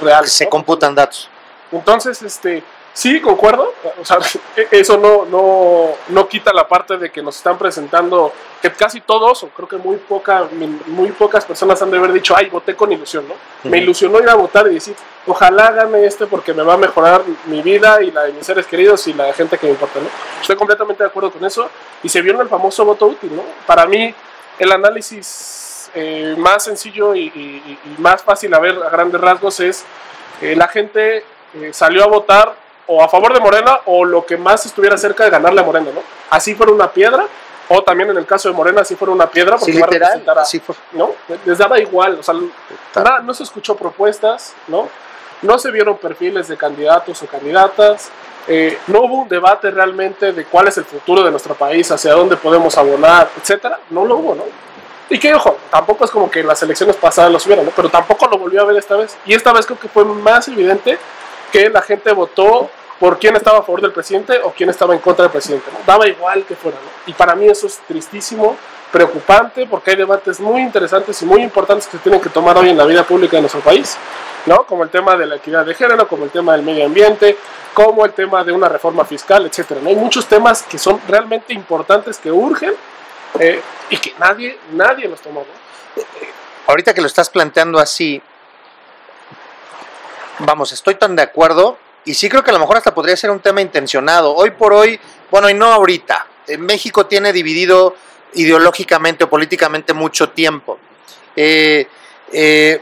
reales. 0.00 0.32
Se 0.32 0.44
¿no? 0.44 0.50
computan 0.50 0.94
datos. 0.94 1.28
Entonces, 1.70 2.20
este, 2.22 2.62
sí, 2.92 3.20
concuerdo. 3.20 3.72
O 4.00 4.04
sea, 4.04 4.18
eso 4.70 4.98
no, 4.98 5.24
no, 5.24 5.90
no 6.08 6.28
quita 6.28 6.52
la 6.52 6.68
parte 6.68 6.96
de 6.98 7.10
que 7.10 7.22
nos 7.22 7.36
están 7.36 7.58
presentando 7.58 8.32
que 8.60 8.70
casi 8.72 9.00
todos, 9.00 9.42
o 9.42 9.48
creo 9.48 9.66
que 9.68 9.76
muy, 9.76 9.96
poca, 9.96 10.48
muy 10.86 11.10
pocas 11.10 11.44
personas 11.44 11.80
han 11.82 11.90
de 11.90 11.98
haber 11.98 12.12
dicho, 12.12 12.36
ay, 12.36 12.48
voté 12.48 12.76
con 12.76 12.92
ilusión, 12.92 13.26
¿no? 13.26 13.34
Uh 13.34 13.36
-huh. 13.64 13.70
Me 13.70 13.78
ilusionó 13.78 14.20
ir 14.20 14.28
a 14.28 14.34
votar 14.34 14.68
y 14.68 14.74
decir, 14.74 14.94
ojalá 15.26 15.72
gane 15.72 16.04
este 16.04 16.26
porque 16.26 16.52
me 16.54 16.62
va 16.62 16.74
a 16.74 16.76
mejorar 16.76 17.22
mi 17.46 17.60
vida 17.62 18.02
y 18.02 18.10
la 18.10 18.24
de 18.24 18.32
mis 18.32 18.46
seres 18.46 18.66
queridos 18.66 19.06
y 19.08 19.14
la 19.14 19.24
de 19.24 19.32
gente 19.32 19.58
que 19.58 19.66
me 19.66 19.72
importa, 19.72 19.98
¿no? 19.98 20.08
Estoy 20.40 20.56
completamente 20.56 21.02
de 21.02 21.08
acuerdo 21.08 21.32
con 21.32 21.44
eso 21.44 21.68
y 22.02 22.08
se 22.08 22.20
vio 22.22 22.34
en 22.34 22.40
el 22.40 22.48
famoso 22.48 22.84
voto 22.84 23.06
útil, 23.06 23.34
¿no? 23.34 23.42
Para 23.66 23.86
mí, 23.86 24.14
el 24.58 24.72
análisis 24.72 25.61
eh, 25.94 26.34
más 26.38 26.64
sencillo 26.64 27.14
y, 27.14 27.20
y, 27.20 27.78
y, 27.84 28.00
más 28.00 28.22
fácil 28.22 28.52
a 28.54 28.58
ver 28.58 28.78
a 28.82 28.88
grandes 28.88 29.20
rasgos 29.20 29.60
es 29.60 29.84
eh, 30.40 30.56
la 30.56 30.66
gente 30.68 31.24
eh, 31.54 31.70
salió 31.72 32.02
a 32.02 32.06
votar 32.06 32.54
o 32.86 33.02
a 33.02 33.08
favor 33.08 33.32
de 33.32 33.40
Morena 33.40 33.80
o 33.86 34.04
lo 34.04 34.24
que 34.26 34.36
más 34.36 34.66
estuviera 34.66 34.96
cerca 34.96 35.24
de 35.24 35.30
ganarle 35.30 35.60
a 35.60 35.64
Morena, 35.64 35.90
¿no? 35.94 36.02
Así 36.30 36.54
fuera 36.54 36.72
una 36.72 36.90
piedra, 36.90 37.26
o 37.68 37.82
también 37.82 38.10
en 38.10 38.16
el 38.16 38.26
caso 38.26 38.48
de 38.48 38.54
Morena, 38.54 38.80
así 38.80 38.96
fuera 38.96 39.12
una 39.12 39.28
piedra, 39.28 39.56
porque 39.56 39.72
sí, 39.72 39.78
literal, 39.78 40.22
a, 40.26 40.40
así 40.40 40.60
fue. 40.60 40.74
¿no? 40.92 41.10
Les 41.44 41.58
daba 41.58 41.78
igual, 41.78 42.18
o 42.18 42.22
sea, 42.22 42.34
nada, 42.96 43.20
no 43.20 43.32
se 43.34 43.44
escuchó 43.44 43.76
propuestas, 43.76 44.54
¿no? 44.66 44.88
No 45.42 45.58
se 45.58 45.70
vieron 45.70 45.96
perfiles 45.98 46.48
de 46.48 46.56
candidatos 46.56 47.22
o 47.22 47.26
candidatas, 47.26 48.10
eh, 48.48 48.78
no 48.88 49.02
hubo 49.02 49.22
un 49.22 49.28
debate 49.28 49.70
realmente 49.70 50.32
de 50.32 50.44
cuál 50.44 50.68
es 50.68 50.76
el 50.76 50.84
futuro 50.84 51.22
de 51.22 51.30
nuestro 51.30 51.54
país, 51.54 51.90
hacia 51.90 52.12
dónde 52.12 52.36
podemos 52.36 52.76
abonar, 52.76 53.30
etcétera, 53.40 53.78
no 53.90 54.04
lo 54.04 54.16
hubo, 54.16 54.34
¿no? 54.34 54.44
Y 55.10 55.18
que, 55.18 55.34
ojo, 55.34 55.58
tampoco 55.70 56.04
es 56.04 56.10
como 56.10 56.30
que 56.30 56.42
las 56.42 56.62
elecciones 56.62 56.96
pasadas 56.96 57.30
lo 57.30 57.38
hubieran, 57.38 57.64
¿no? 57.64 57.72
Pero 57.74 57.88
tampoco 57.88 58.26
lo 58.28 58.38
volvió 58.38 58.62
a 58.62 58.64
ver 58.64 58.76
esta 58.76 58.96
vez. 58.96 59.16
Y 59.26 59.34
esta 59.34 59.52
vez 59.52 59.66
creo 59.66 59.78
que 59.78 59.88
fue 59.88 60.04
más 60.04 60.48
evidente 60.48 60.98
que 61.52 61.68
la 61.68 61.82
gente 61.82 62.12
votó 62.12 62.70
por 62.98 63.18
quién 63.18 63.34
estaba 63.34 63.58
a 63.58 63.62
favor 63.62 63.80
del 63.80 63.92
presidente 63.92 64.40
o 64.44 64.52
quién 64.52 64.70
estaba 64.70 64.94
en 64.94 65.00
contra 65.00 65.24
del 65.24 65.32
presidente. 65.32 65.68
¿no? 65.72 65.78
Daba 65.84 66.06
igual 66.06 66.44
que 66.44 66.54
fuera. 66.54 66.78
¿no? 66.78 66.88
Y 67.06 67.12
para 67.12 67.34
mí 67.34 67.46
eso 67.46 67.66
es 67.66 67.78
tristísimo, 67.80 68.56
preocupante, 68.92 69.66
porque 69.66 69.90
hay 69.90 69.96
debates 69.96 70.38
muy 70.38 70.62
interesantes 70.62 71.20
y 71.20 71.26
muy 71.26 71.42
importantes 71.42 71.86
que 71.86 71.96
se 71.96 72.02
tienen 72.04 72.20
que 72.20 72.28
tomar 72.28 72.56
hoy 72.56 72.68
en 72.68 72.76
la 72.76 72.84
vida 72.84 73.02
pública 73.02 73.36
de 73.36 73.42
nuestro 73.42 73.60
país, 73.60 73.96
¿no? 74.46 74.64
como 74.64 74.84
el 74.84 74.90
tema 74.90 75.16
de 75.16 75.26
la 75.26 75.36
equidad 75.36 75.66
de 75.66 75.74
género, 75.74 76.06
como 76.06 76.24
el 76.24 76.30
tema 76.30 76.52
del 76.52 76.62
medio 76.62 76.86
ambiente, 76.86 77.36
como 77.74 78.04
el 78.04 78.12
tema 78.12 78.44
de 78.44 78.52
una 78.52 78.68
reforma 78.68 79.04
fiscal, 79.04 79.46
etc. 79.46 79.72
¿no? 79.82 79.88
Hay 79.88 79.96
muchos 79.96 80.26
temas 80.26 80.62
que 80.62 80.78
son 80.78 81.00
realmente 81.08 81.52
importantes, 81.52 82.18
que 82.18 82.30
urgen 82.30 82.74
eh, 83.40 83.60
y 83.90 83.96
que 83.98 84.14
nadie, 84.18 84.58
nadie 84.72 85.08
los 85.08 85.20
tomó. 85.20 85.40
¿no? 85.40 86.02
Ahorita 86.66 86.94
que 86.94 87.00
lo 87.00 87.06
estás 87.06 87.30
planteando 87.30 87.78
así, 87.78 88.20
vamos, 90.38 90.72
estoy 90.72 90.94
tan 90.94 91.16
de 91.16 91.22
acuerdo 91.22 91.78
y 92.04 92.14
sí 92.14 92.28
creo 92.28 92.42
que 92.42 92.50
a 92.50 92.54
lo 92.54 92.60
mejor 92.60 92.76
hasta 92.76 92.94
podría 92.94 93.16
ser 93.16 93.30
un 93.30 93.40
tema 93.40 93.60
intencionado. 93.60 94.34
Hoy 94.34 94.50
por 94.52 94.72
hoy, 94.72 94.98
bueno, 95.30 95.48
y 95.48 95.54
no 95.54 95.66
ahorita, 95.66 96.26
México 96.58 97.06
tiene 97.06 97.32
dividido 97.32 97.94
ideológicamente 98.34 99.24
o 99.24 99.30
políticamente 99.30 99.92
mucho 99.92 100.30
tiempo. 100.30 100.78
Eh, 101.36 101.86
eh, 102.32 102.80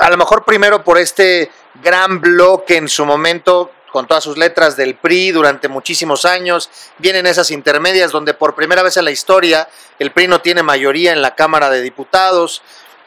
a 0.00 0.10
lo 0.10 0.16
mejor 0.16 0.44
primero 0.44 0.82
por 0.82 0.98
este 0.98 1.50
gran 1.82 2.20
bloque 2.20 2.76
en 2.76 2.88
su 2.88 3.04
momento, 3.04 3.72
con 3.94 4.08
todas 4.08 4.24
sus 4.24 4.36
letras 4.36 4.76
del 4.76 4.96
PRI 4.96 5.30
durante 5.30 5.68
muchísimos 5.68 6.24
años, 6.24 6.68
vienen 6.98 7.26
esas 7.26 7.52
intermedias 7.52 8.10
donde 8.10 8.34
por 8.34 8.56
primera 8.56 8.82
vez 8.82 8.96
en 8.96 9.04
la 9.04 9.12
historia 9.12 9.68
el 10.00 10.10
PRI 10.10 10.26
no 10.26 10.40
tiene 10.40 10.64
mayoría 10.64 11.12
en 11.12 11.22
la 11.22 11.36
Cámara 11.36 11.70
de 11.70 11.80
Diputados. 11.80 12.60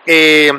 Eh, 0.05 0.53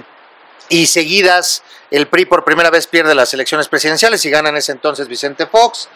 y 0.69 0.87
seguidas 0.87 1.63
el 1.91 2.09
PRI 2.09 2.27
por 2.27 2.45
primera 2.45 2.69
vez 2.69 2.87
pierde 2.87 3.15
las 3.15 3.33
elecciones 3.33 3.69
presidenciales 3.69 4.23
y 4.27 4.29
gana 4.29 4.51
en 4.51 4.59
ese 4.59 4.73
entonces 4.73 5.09
Vicente 5.09 5.47
Fox. 5.47 5.89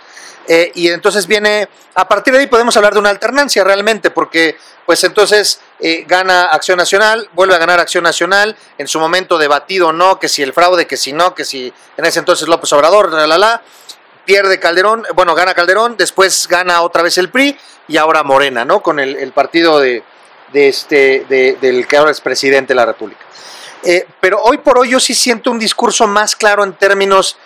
Eh, 0.48 0.72
y 0.76 0.88
entonces 0.88 1.26
viene, 1.26 1.68
a 1.94 2.08
partir 2.08 2.32
de 2.32 2.40
ahí 2.40 2.46
podemos 2.46 2.74
hablar 2.78 2.94
de 2.94 3.00
una 3.00 3.10
alternancia 3.10 3.62
realmente, 3.64 4.10
porque 4.10 4.56
pues 4.86 5.04
entonces 5.04 5.60
eh, 5.78 6.06
gana 6.08 6.46
Acción 6.46 6.78
Nacional, 6.78 7.28
vuelve 7.34 7.54
a 7.54 7.58
ganar 7.58 7.80
Acción 7.80 8.02
Nacional, 8.02 8.56
en 8.78 8.88
su 8.88 8.98
momento 8.98 9.36
debatido 9.36 9.92
no, 9.92 10.18
que 10.18 10.30
si 10.30 10.42
el 10.42 10.54
fraude, 10.54 10.86
que 10.86 10.96
si 10.96 11.12
no, 11.12 11.34
que 11.34 11.44
si 11.44 11.70
en 11.98 12.04
ese 12.06 12.18
entonces 12.18 12.48
López 12.48 12.72
Obrador, 12.72 13.12
la 13.12 13.26
la 13.26 13.36
la. 13.36 13.62
Pierde 14.24 14.58
Calderón, 14.58 15.04
bueno, 15.14 15.34
gana 15.34 15.54
Calderón, 15.54 15.96
después 15.96 16.46
gana 16.48 16.82
otra 16.82 17.02
vez 17.02 17.18
el 17.18 17.28
PRI 17.30 17.56
y 17.88 17.96
ahora 17.96 18.22
Morena, 18.22 18.64
¿no? 18.64 18.82
Con 18.82 19.00
el, 19.00 19.32
partido 19.32 19.80
de, 19.80 20.02
este, 20.52 21.26
de, 21.28 21.56
del 21.60 21.86
que 21.86 21.96
ahora 21.96 22.10
es 22.10 22.20
presidente 22.20 22.72
de 22.72 22.76
la 22.76 22.86
República. 22.86 23.20
Eh, 23.84 24.06
pero 24.20 24.40
hoy 24.42 24.58
por 24.58 24.78
hoy 24.78 24.90
yo 24.90 25.00
sí 25.00 25.14
siento 25.14 25.50
un 25.50 25.58
discurso 25.58 26.06
más 26.06 26.36
claro 26.36 26.62
en 26.62 26.74
términos 26.74 27.36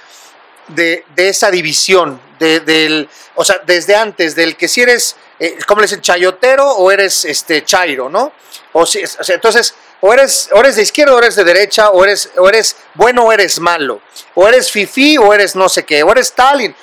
de, 0.68 1.04
esa 1.16 1.50
división, 1.50 2.20
de, 2.38 2.60
del, 2.60 3.08
o 3.34 3.44
sea, 3.44 3.60
desde 3.64 3.96
antes, 3.96 4.34
del 4.34 4.56
que 4.56 4.68
si 4.68 4.82
eres, 4.82 5.16
eh, 5.38 5.56
¿cómo 5.66 5.80
le 5.80 5.86
dicen? 5.86 6.02
Chayotero 6.02 6.68
o 6.68 6.90
eres 6.90 7.24
este, 7.24 7.64
chairo, 7.64 8.08
¿no? 8.08 8.32
O, 8.72 8.84
si, 8.84 9.02
o 9.02 9.24
sea, 9.24 9.34
entonces, 9.34 9.74
o 10.06 10.12
eres, 10.12 10.48
o 10.52 10.60
eres 10.60 10.76
de 10.76 10.82
izquierda 10.82 11.14
o 11.14 11.18
eres 11.18 11.34
de 11.34 11.44
derecha, 11.44 11.90
o 11.90 12.04
eres, 12.04 12.30
o 12.36 12.48
eres 12.48 12.76
bueno 12.94 13.24
o 13.24 13.32
eres 13.32 13.58
malo, 13.58 14.00
o 14.34 14.46
eres 14.46 14.70
fifí 14.70 15.18
o 15.18 15.34
eres 15.34 15.56
no 15.56 15.68
sé 15.68 15.84
qué, 15.84 16.02
o 16.02 16.12
eres 16.12 16.28
Stalin. 16.28 16.74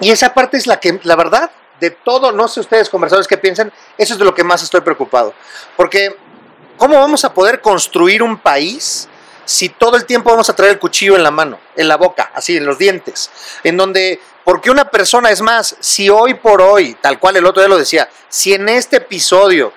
Y 0.00 0.10
esa 0.10 0.32
parte 0.32 0.56
es 0.56 0.66
la 0.66 0.80
que, 0.80 0.98
la 1.04 1.16
verdad, 1.16 1.50
de 1.80 1.90
todo, 1.90 2.32
no 2.32 2.48
sé 2.48 2.60
ustedes 2.60 2.88
conversadores 2.88 3.28
qué 3.28 3.36
piensan, 3.36 3.72
eso 3.98 4.14
es 4.14 4.18
de 4.18 4.24
lo 4.24 4.34
que 4.34 4.42
más 4.42 4.62
estoy 4.62 4.80
preocupado. 4.80 5.34
Porque, 5.76 6.16
¿cómo 6.78 6.98
vamos 6.98 7.24
a 7.24 7.34
poder 7.34 7.60
construir 7.60 8.22
un 8.22 8.38
país 8.38 9.08
si 9.44 9.68
todo 9.68 9.96
el 9.96 10.06
tiempo 10.06 10.30
vamos 10.30 10.48
a 10.48 10.56
traer 10.56 10.72
el 10.72 10.78
cuchillo 10.78 11.16
en 11.16 11.22
la 11.22 11.30
mano, 11.30 11.60
en 11.76 11.88
la 11.88 11.96
boca, 11.96 12.32
así, 12.34 12.56
en 12.56 12.64
los 12.64 12.78
dientes? 12.78 13.30
En 13.62 13.76
donde, 13.76 14.20
porque 14.44 14.70
una 14.70 14.90
persona, 14.90 15.30
es 15.30 15.42
más, 15.42 15.76
si 15.80 16.08
hoy 16.08 16.34
por 16.34 16.62
hoy, 16.62 16.94
tal 17.00 17.18
cual 17.18 17.36
el 17.36 17.44
otro 17.44 17.62
día 17.62 17.68
lo 17.68 17.78
decía, 17.78 18.08
si 18.30 18.54
en 18.54 18.68
este 18.70 18.96
episodio 18.96 19.72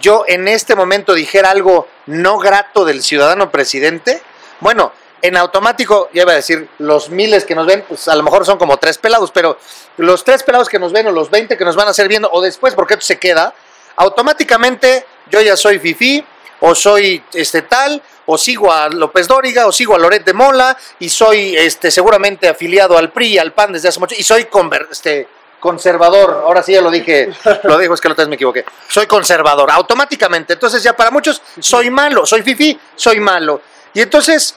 yo 0.00 0.24
en 0.26 0.48
este 0.48 0.74
momento 0.74 1.14
dijera 1.14 1.50
algo 1.50 1.88
no 2.06 2.38
grato 2.38 2.84
del 2.84 3.02
ciudadano 3.02 3.50
presidente, 3.50 4.22
bueno, 4.60 4.92
en 5.22 5.36
automático, 5.36 6.08
ya 6.12 6.22
iba 6.22 6.32
a 6.32 6.36
decir, 6.36 6.68
los 6.78 7.10
miles 7.10 7.44
que 7.44 7.54
nos 7.54 7.66
ven, 7.66 7.84
pues 7.88 8.08
a 8.08 8.14
lo 8.14 8.22
mejor 8.22 8.46
son 8.46 8.58
como 8.58 8.76
tres 8.76 8.98
pelados, 8.98 9.30
pero 9.32 9.58
los 9.96 10.22
tres 10.24 10.42
pelados 10.42 10.68
que 10.68 10.78
nos 10.78 10.92
ven 10.92 11.06
o 11.08 11.10
los 11.10 11.30
20 11.30 11.56
que 11.56 11.64
nos 11.64 11.76
van 11.76 11.88
a 11.88 11.90
hacer 11.90 12.08
viendo, 12.08 12.30
o 12.30 12.40
después, 12.40 12.74
porque 12.74 12.94
esto 12.94 13.06
se 13.06 13.18
queda, 13.18 13.54
automáticamente 13.96 15.04
yo 15.30 15.40
ya 15.40 15.56
soy 15.56 15.78
Fifi, 15.78 16.24
o 16.60 16.74
soy 16.74 17.22
este 17.32 17.62
tal, 17.62 18.02
o 18.26 18.36
sigo 18.36 18.72
a 18.72 18.88
López 18.88 19.26
Dóriga, 19.26 19.66
o 19.66 19.72
sigo 19.72 19.94
a 19.94 19.98
Loret 19.98 20.24
de 20.24 20.34
Mola, 20.34 20.76
y 20.98 21.08
soy 21.08 21.56
este 21.56 21.90
seguramente 21.90 22.48
afiliado 22.48 22.96
al 22.98 23.10
PRI 23.10 23.38
al 23.38 23.52
PAN 23.52 23.72
desde 23.72 23.88
hace 23.88 24.00
mucho, 24.00 24.14
y 24.16 24.22
soy 24.22 24.44
conver, 24.44 24.88
este, 24.90 25.28
conservador, 25.60 26.42
ahora 26.44 26.62
sí 26.62 26.72
ya 26.72 26.80
lo 26.80 26.90
dije, 26.90 27.30
lo 27.64 27.78
digo, 27.78 27.94
es 27.94 28.00
que 28.00 28.08
la 28.08 28.12
otra 28.12 28.22
vez 28.22 28.28
me 28.28 28.36
equivoqué, 28.36 28.64
soy 28.88 29.06
conservador, 29.06 29.70
automáticamente, 29.70 30.54
entonces 30.54 30.82
ya 30.82 30.94
para 30.94 31.10
muchos 31.10 31.42
soy 31.58 31.90
malo, 31.90 32.24
soy 32.24 32.42
Fifi, 32.42 32.78
soy 32.94 33.20
malo, 33.20 33.60
y 33.92 34.00
entonces 34.00 34.56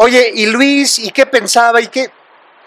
Oye, 0.00 0.30
¿y 0.32 0.46
Luis? 0.46 1.00
¿Y 1.00 1.10
qué 1.10 1.26
pensaba? 1.26 1.80
¿Y 1.80 1.88
qué? 1.88 2.08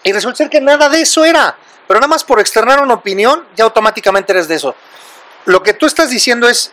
Y 0.02 0.12
resulta 0.12 0.36
ser 0.36 0.50
que 0.50 0.60
nada 0.60 0.90
de 0.90 1.00
eso 1.00 1.24
era. 1.24 1.56
Pero 1.88 1.98
nada 1.98 2.08
más 2.08 2.24
por 2.24 2.38
externar 2.38 2.82
una 2.82 2.92
opinión, 2.92 3.46
ya 3.56 3.64
automáticamente 3.64 4.32
eres 4.32 4.48
de 4.48 4.56
eso. 4.56 4.74
Lo 5.46 5.62
que 5.62 5.72
tú 5.72 5.86
estás 5.86 6.10
diciendo 6.10 6.46
es 6.46 6.72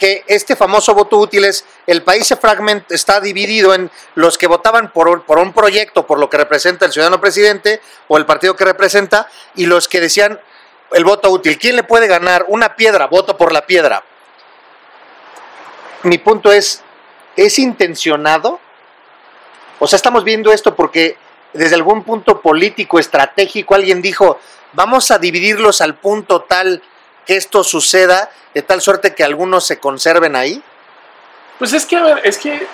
que 0.00 0.24
este 0.26 0.56
famoso 0.56 0.94
voto 0.94 1.18
útil 1.18 1.44
es, 1.44 1.64
el 1.86 2.02
país 2.02 2.26
se 2.26 2.34
fragmenta, 2.34 2.92
está 2.94 3.20
dividido 3.20 3.74
en 3.74 3.90
los 4.16 4.38
que 4.38 4.48
votaban 4.48 4.92
por, 4.92 5.22
por 5.24 5.38
un 5.38 5.52
proyecto, 5.52 6.06
por 6.06 6.18
lo 6.18 6.28
que 6.28 6.38
representa 6.38 6.86
el 6.86 6.92
ciudadano 6.92 7.20
presidente 7.20 7.80
o 8.08 8.16
el 8.16 8.26
partido 8.26 8.56
que 8.56 8.64
representa, 8.64 9.28
y 9.54 9.66
los 9.66 9.86
que 9.86 10.00
decían 10.00 10.40
el 10.92 11.04
voto 11.04 11.30
útil. 11.30 11.58
¿Quién 11.58 11.76
le 11.76 11.84
puede 11.84 12.08
ganar 12.08 12.46
una 12.48 12.74
piedra? 12.74 13.06
Voto 13.06 13.36
por 13.36 13.52
la 13.52 13.66
piedra. 13.66 14.02
Mi 16.02 16.16
punto 16.18 16.50
es, 16.50 16.82
¿es 17.36 17.58
intencionado? 17.58 18.58
O 19.78 19.86
sea, 19.86 19.98
estamos 19.98 20.24
viendo 20.24 20.50
esto 20.50 20.74
porque 20.74 21.16
desde 21.52 21.74
algún 21.74 22.04
punto 22.04 22.40
político, 22.40 22.98
estratégico, 22.98 23.74
alguien 23.74 24.00
dijo, 24.00 24.40
vamos 24.72 25.10
a 25.10 25.18
dividirlos 25.18 25.82
al 25.82 25.96
punto 25.96 26.42
tal 26.42 26.82
esto 27.36 27.64
suceda, 27.64 28.30
de 28.54 28.62
tal 28.62 28.80
suerte 28.80 29.14
que 29.14 29.24
algunos 29.24 29.66
se 29.66 29.78
conserven 29.78 30.36
ahí. 30.36 30.62
Pues 31.58 31.72
es 31.72 31.84
que, 31.86 31.96
a 31.96 32.02
ver, 32.02 32.20
es 32.24 32.38
que 32.38 32.66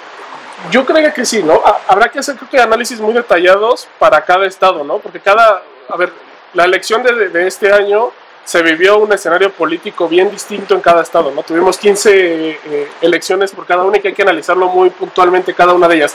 yo 0.70 0.86
creo 0.86 1.12
que 1.12 1.24
sí, 1.24 1.42
¿no? 1.42 1.62
Habrá 1.88 2.10
que 2.10 2.18
hacer 2.18 2.36
creo 2.36 2.50
que 2.50 2.58
análisis 2.58 3.00
muy 3.00 3.12
detallados 3.12 3.88
para 3.98 4.24
cada 4.24 4.46
estado, 4.46 4.84
¿no? 4.84 4.98
Porque 4.98 5.20
cada, 5.20 5.62
a 5.88 5.96
ver, 5.96 6.12
la 6.54 6.64
elección 6.64 7.02
de, 7.02 7.28
de 7.28 7.46
este 7.46 7.72
año 7.72 8.12
se 8.46 8.62
vivió 8.62 8.98
un 8.98 9.12
escenario 9.12 9.52
político 9.52 10.08
bien 10.08 10.30
distinto 10.30 10.74
en 10.74 10.80
cada 10.80 11.02
estado, 11.02 11.32
¿no? 11.32 11.42
Tuvimos 11.42 11.76
15 11.78 12.10
eh, 12.12 12.88
elecciones 13.00 13.50
por 13.50 13.66
cada 13.66 13.82
una 13.82 13.98
y 13.98 14.00
que 14.00 14.08
hay 14.08 14.14
que 14.14 14.22
analizarlo 14.22 14.68
muy 14.68 14.88
puntualmente 14.90 15.52
cada 15.52 15.72
una 15.72 15.88
de 15.88 15.96
ellas. 15.96 16.14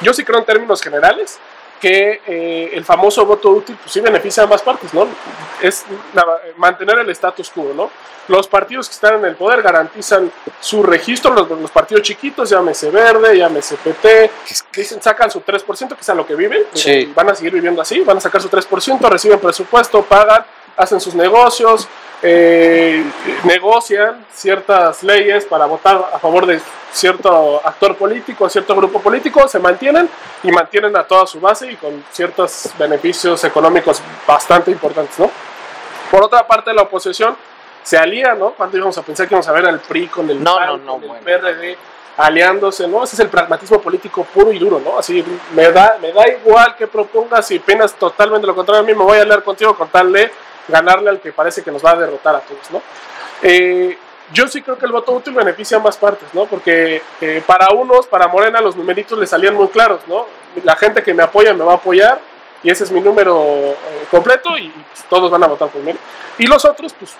Yo 0.00 0.14
sí 0.14 0.24
creo 0.24 0.38
en 0.38 0.46
términos 0.46 0.80
generales 0.80 1.38
que 1.80 2.20
eh, 2.26 2.70
el 2.72 2.84
famoso 2.84 3.24
voto 3.26 3.50
útil 3.50 3.76
pues, 3.80 3.92
sí 3.92 4.00
beneficia 4.00 4.42
a 4.42 4.44
ambas 4.44 4.62
partes, 4.62 4.92
¿no? 4.94 5.06
Es 5.60 5.84
mantener 6.56 6.98
el 6.98 7.10
status 7.10 7.50
quo, 7.50 7.72
¿no? 7.74 7.90
Los 8.28 8.48
partidos 8.48 8.88
que 8.88 8.94
están 8.94 9.14
en 9.20 9.24
el 9.26 9.36
poder 9.36 9.62
garantizan 9.62 10.32
su 10.60 10.82
registro, 10.82 11.32
los, 11.32 11.48
los 11.48 11.70
partidos 11.70 12.02
chiquitos, 12.02 12.50
llámese 12.50 12.90
Verde, 12.90 13.36
llámese 13.38 13.76
PT, 13.76 14.30
dicen, 14.74 15.00
sacan 15.00 15.30
su 15.30 15.42
3%, 15.42 15.88
que 15.94 16.00
es 16.00 16.08
a 16.08 16.14
lo 16.14 16.26
que 16.26 16.34
viven, 16.34 16.64
Sí. 16.72 17.12
van 17.14 17.28
a 17.30 17.34
seguir 17.34 17.52
viviendo 17.52 17.80
así, 17.80 18.00
van 18.00 18.16
a 18.16 18.20
sacar 18.20 18.42
su 18.42 18.48
3%, 18.48 19.08
reciben 19.08 19.38
presupuesto, 19.38 20.02
pagan, 20.02 20.44
hacen 20.76 21.00
sus 21.00 21.14
negocios, 21.14 21.86
eh, 22.22 23.04
negocian 23.44 24.26
ciertas 24.34 25.02
leyes 25.02 25.44
para 25.44 25.66
votar 25.66 26.10
a 26.12 26.18
favor 26.18 26.46
de 26.46 26.60
cierto 26.96 27.60
actor 27.62 27.96
político, 27.96 28.48
cierto 28.48 28.74
grupo 28.74 29.00
político, 29.00 29.46
se 29.48 29.58
mantienen 29.58 30.08
y 30.42 30.50
mantienen 30.50 30.96
a 30.96 31.04
toda 31.04 31.26
su 31.26 31.40
base 31.40 31.70
y 31.70 31.76
con 31.76 32.04
ciertos 32.10 32.70
beneficios 32.78 33.44
económicos 33.44 34.02
bastante 34.26 34.70
importantes, 34.70 35.18
¿no? 35.18 35.30
Por 36.10 36.24
otra 36.24 36.46
parte, 36.46 36.72
la 36.72 36.82
oposición 36.82 37.36
se 37.82 37.98
alía, 37.98 38.34
¿no? 38.34 38.50
¿Cuándo 38.52 38.76
íbamos 38.76 38.96
a 38.96 39.02
pensar 39.02 39.28
que 39.28 39.34
íbamos 39.34 39.46
a 39.48 39.52
ver 39.52 39.66
al 39.66 39.80
PRI 39.80 40.08
con 40.08 40.30
el, 40.30 40.42
No, 40.42 40.56
PAN, 40.56 40.66
no, 40.68 40.76
no, 40.78 40.92
con 40.94 41.02
el 41.02 41.08
bueno. 41.08 41.24
PRD 41.24 41.76
aliándose, 42.16 42.88
¿no? 42.88 43.04
Ese 43.04 43.16
es 43.16 43.20
el 43.20 43.28
pragmatismo 43.28 43.80
político 43.80 44.24
puro 44.24 44.50
y 44.50 44.58
duro, 44.58 44.80
¿no? 44.82 44.98
Así, 44.98 45.22
me 45.54 45.70
da, 45.70 45.98
me 46.00 46.12
da 46.12 46.26
igual 46.28 46.74
que 46.76 46.86
propongas 46.86 47.50
y 47.50 47.58
penas 47.58 47.94
totalmente 47.94 48.46
lo 48.46 48.54
contrario 48.54 48.82
a 48.82 48.86
mí, 48.86 48.94
me 48.94 49.04
voy 49.04 49.18
a 49.18 49.22
aliar 49.22 49.42
contigo 49.42 49.76
con 49.76 49.88
tal 49.88 50.10
de 50.12 50.30
ganarle 50.68 51.10
al 51.10 51.20
que 51.20 51.32
parece 51.32 51.62
que 51.62 51.70
nos 51.70 51.84
va 51.84 51.90
a 51.90 51.96
derrotar 51.96 52.36
a 52.36 52.40
todos, 52.40 52.70
¿no? 52.70 52.80
Eh, 53.42 53.98
yo 54.32 54.48
sí 54.48 54.62
creo 54.62 54.76
que 54.78 54.86
el 54.86 54.92
voto 54.92 55.12
útil 55.12 55.34
beneficia 55.34 55.76
a 55.76 55.78
ambas 55.78 55.96
partes, 55.96 56.28
¿no? 56.32 56.46
Porque 56.46 57.02
eh, 57.20 57.42
para 57.46 57.68
unos, 57.74 58.06
para 58.06 58.28
Morena, 58.28 58.60
los 58.60 58.76
numeritos 58.76 59.18
le 59.18 59.26
salían 59.26 59.54
muy 59.54 59.68
claros, 59.68 60.00
¿no? 60.06 60.26
La 60.64 60.76
gente 60.76 61.02
que 61.02 61.14
me 61.14 61.22
apoya 61.22 61.54
me 61.54 61.64
va 61.64 61.72
a 61.72 61.76
apoyar 61.76 62.20
y 62.62 62.70
ese 62.70 62.84
es 62.84 62.90
mi 62.90 63.00
número 63.00 63.44
eh, 63.44 63.76
completo 64.10 64.56
y 64.58 64.68
pues, 64.68 65.04
todos 65.08 65.30
van 65.30 65.44
a 65.44 65.46
votar 65.46 65.68
por 65.68 65.82
mí. 65.82 65.92
Y 66.38 66.46
los 66.46 66.64
otros, 66.64 66.92
pues 66.98 67.14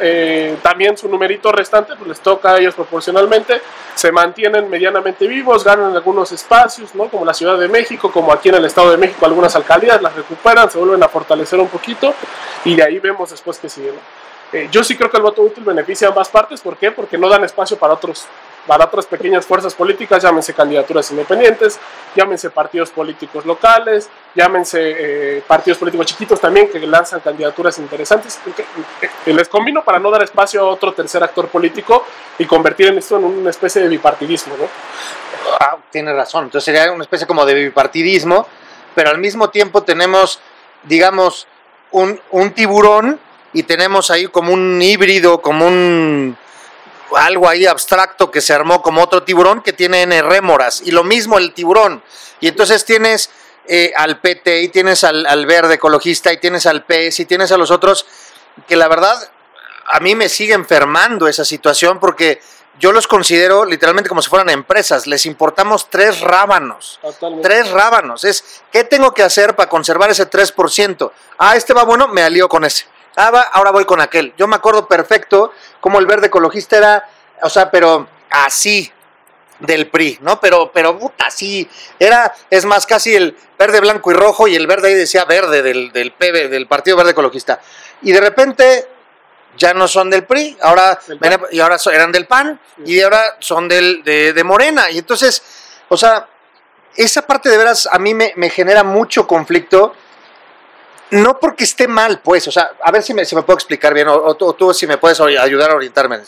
eh, 0.00 0.56
también 0.62 0.96
su 0.96 1.08
numerito 1.08 1.52
restante, 1.52 1.94
pues 1.96 2.08
les 2.08 2.20
toca 2.20 2.52
a 2.52 2.58
ellos 2.58 2.74
proporcionalmente, 2.74 3.60
se 3.94 4.12
mantienen 4.12 4.68
medianamente 4.68 5.26
vivos, 5.26 5.64
ganan 5.64 5.94
algunos 5.94 6.32
espacios, 6.32 6.94
¿no? 6.94 7.08
Como 7.08 7.24
la 7.24 7.34
Ciudad 7.34 7.58
de 7.58 7.68
México, 7.68 8.10
como 8.10 8.32
aquí 8.32 8.48
en 8.48 8.56
el 8.56 8.64
Estado 8.64 8.90
de 8.90 8.96
México, 8.96 9.26
algunas 9.26 9.54
alcaldías 9.54 10.00
las 10.02 10.14
recuperan, 10.14 10.70
se 10.70 10.78
vuelven 10.78 11.02
a 11.02 11.08
fortalecer 11.08 11.58
un 11.58 11.68
poquito 11.68 12.14
y 12.64 12.74
de 12.74 12.82
ahí 12.82 12.98
vemos 12.98 13.30
después 13.30 13.58
que 13.58 13.68
sigue, 13.68 13.92
¿no? 13.92 14.27
Eh, 14.52 14.68
yo 14.70 14.82
sí 14.82 14.96
creo 14.96 15.10
que 15.10 15.16
el 15.18 15.22
voto 15.22 15.42
útil 15.42 15.64
beneficia 15.64 16.08
a 16.08 16.10
ambas 16.10 16.28
partes, 16.28 16.60
¿por 16.60 16.76
qué? 16.76 16.90
Porque 16.90 17.18
no 17.18 17.28
dan 17.28 17.44
espacio 17.44 17.76
para 17.76 17.94
otros 17.94 18.26
para 18.68 18.84
otras 18.84 19.06
pequeñas 19.06 19.46
fuerzas 19.46 19.74
políticas, 19.74 20.22
llámense 20.22 20.52
candidaturas 20.52 21.10
independientes, 21.10 21.80
llámense 22.14 22.50
partidos 22.50 22.90
políticos 22.90 23.46
locales, 23.46 24.10
llámense 24.34 24.78
eh, 25.38 25.42
partidos 25.46 25.78
políticos 25.78 26.06
chiquitos 26.06 26.38
también 26.38 26.68
que 26.68 26.78
lanzan 26.80 27.20
candidaturas 27.20 27.78
interesantes. 27.78 28.38
Que, 28.54 29.10
que 29.24 29.32
les 29.32 29.48
combino 29.48 29.82
para 29.82 29.98
no 29.98 30.10
dar 30.10 30.22
espacio 30.22 30.60
a 30.60 30.64
otro 30.64 30.92
tercer 30.92 31.24
actor 31.24 31.48
político 31.48 32.04
y 32.38 32.44
convertir 32.44 32.88
en 32.88 32.98
esto 32.98 33.16
en 33.16 33.24
una 33.24 33.48
especie 33.48 33.80
de 33.80 33.88
bipartidismo, 33.88 34.54
¿no? 34.58 34.68
Ah, 35.60 35.78
tiene 35.90 36.12
razón. 36.12 36.44
Entonces 36.44 36.66
sería 36.66 36.92
una 36.92 37.04
especie 37.04 37.26
como 37.26 37.46
de 37.46 37.54
bipartidismo, 37.54 38.46
pero 38.94 39.08
al 39.08 39.18
mismo 39.18 39.48
tiempo 39.48 39.82
tenemos, 39.82 40.40
digamos, 40.82 41.48
un, 41.90 42.20
un 42.32 42.52
tiburón 42.52 43.18
y 43.52 43.62
tenemos 43.62 44.10
ahí 44.10 44.26
como 44.26 44.52
un 44.52 44.80
híbrido, 44.80 45.40
como 45.40 45.66
un 45.66 46.36
algo 47.16 47.48
ahí 47.48 47.66
abstracto 47.66 48.30
que 48.30 48.40
se 48.40 48.52
armó 48.52 48.82
como 48.82 49.02
otro 49.02 49.22
tiburón 49.22 49.62
que 49.62 49.72
tiene 49.72 50.02
N 50.02 50.22
rémoras. 50.22 50.82
Y 50.84 50.90
lo 50.90 51.04
mismo 51.04 51.38
el 51.38 51.54
tiburón. 51.54 52.02
Y 52.40 52.48
entonces 52.48 52.84
tienes 52.84 53.30
eh, 53.66 53.92
al 53.96 54.20
PT 54.20 54.62
y 54.62 54.68
tienes 54.68 55.04
al, 55.04 55.24
al 55.26 55.46
verde 55.46 55.74
ecologista 55.74 56.32
y 56.32 56.38
tienes 56.38 56.66
al 56.66 56.84
PS 56.84 57.20
y 57.20 57.24
tienes 57.24 57.50
a 57.52 57.56
los 57.56 57.70
otros 57.70 58.06
que 58.66 58.76
la 58.76 58.88
verdad 58.88 59.30
a 59.90 60.00
mí 60.00 60.14
me 60.14 60.28
sigue 60.28 60.54
enfermando 60.54 61.28
esa 61.28 61.44
situación 61.44 61.98
porque 61.98 62.40
yo 62.78 62.92
los 62.92 63.08
considero 63.08 63.64
literalmente 63.64 64.08
como 64.08 64.22
si 64.22 64.28
fueran 64.28 64.50
empresas. 64.50 65.06
Les 65.06 65.26
importamos 65.26 65.90
tres 65.90 66.20
rábanos. 66.20 67.00
Totalmente. 67.02 67.48
Tres 67.48 67.70
rábanos. 67.70 68.24
Es, 68.24 68.62
¿qué 68.70 68.84
tengo 68.84 69.12
que 69.12 69.22
hacer 69.22 69.56
para 69.56 69.68
conservar 69.68 70.10
ese 70.10 70.30
3%? 70.30 71.10
Ah, 71.38 71.56
este 71.56 71.74
va 71.74 71.84
bueno, 71.84 72.08
me 72.08 72.22
alío 72.22 72.48
con 72.48 72.64
ese. 72.64 72.86
Ah, 73.18 73.30
va, 73.30 73.40
ahora 73.42 73.72
voy 73.72 73.84
con 73.84 74.00
aquel. 74.00 74.32
Yo 74.36 74.46
me 74.46 74.56
acuerdo 74.56 74.86
perfecto 74.86 75.52
cómo 75.80 75.98
el 75.98 76.06
verde 76.06 76.28
ecologista 76.28 76.76
era, 76.78 77.08
o 77.42 77.50
sea, 77.50 77.70
pero 77.70 78.08
así. 78.30 78.92
del 79.60 79.88
PRI, 79.88 80.18
¿no? 80.22 80.40
Pero, 80.40 80.70
pero 80.72 80.96
puta, 80.96 81.28
sí, 81.30 81.68
era, 81.98 82.32
es 82.48 82.64
más, 82.64 82.86
casi 82.86 83.16
el 83.16 83.36
verde, 83.58 83.80
blanco 83.80 84.12
y 84.12 84.14
rojo, 84.14 84.46
y 84.46 84.54
el 84.54 84.68
verde 84.68 84.88
ahí 84.88 84.94
decía 84.94 85.24
verde 85.24 85.62
del, 85.62 85.90
del 85.90 86.12
PB, 86.12 86.48
del 86.48 86.68
Partido 86.68 86.96
Verde 86.96 87.10
Ecologista. 87.10 87.60
Y 88.02 88.12
de 88.12 88.20
repente 88.20 88.88
ya 89.56 89.74
no 89.74 89.88
son 89.88 90.10
del 90.10 90.24
PRI, 90.24 90.56
ahora, 90.62 91.00
y 91.50 91.58
ahora 91.58 91.76
eran 91.92 92.12
del 92.12 92.26
PAN, 92.28 92.60
y 92.84 93.00
ahora 93.00 93.36
son 93.40 93.66
del, 93.66 94.04
de, 94.04 94.32
de 94.32 94.44
Morena. 94.44 94.90
Y 94.92 94.98
entonces, 94.98 95.42
o 95.88 95.96
sea, 95.96 96.28
esa 96.94 97.22
parte 97.26 97.48
de 97.48 97.58
veras 97.58 97.88
a 97.90 97.98
mí 97.98 98.14
me, 98.14 98.32
me 98.36 98.50
genera 98.50 98.84
mucho 98.84 99.26
conflicto. 99.26 99.92
No 101.10 101.38
porque 101.40 101.64
esté 101.64 101.88
mal, 101.88 102.20
pues, 102.20 102.46
o 102.48 102.52
sea, 102.52 102.72
a 102.82 102.90
ver 102.90 103.02
si 103.02 103.14
me, 103.14 103.24
si 103.24 103.34
me 103.34 103.42
puedo 103.42 103.56
explicar 103.56 103.94
bien, 103.94 104.08
o, 104.08 104.14
o 104.14 104.34
tú- 104.36 104.46
o 104.46 104.52
tú 104.54 104.74
si 104.74 104.86
me 104.86 104.98
puedes 104.98 105.20
ayudar 105.20 105.70
a 105.70 105.74
orientarme. 105.74 106.20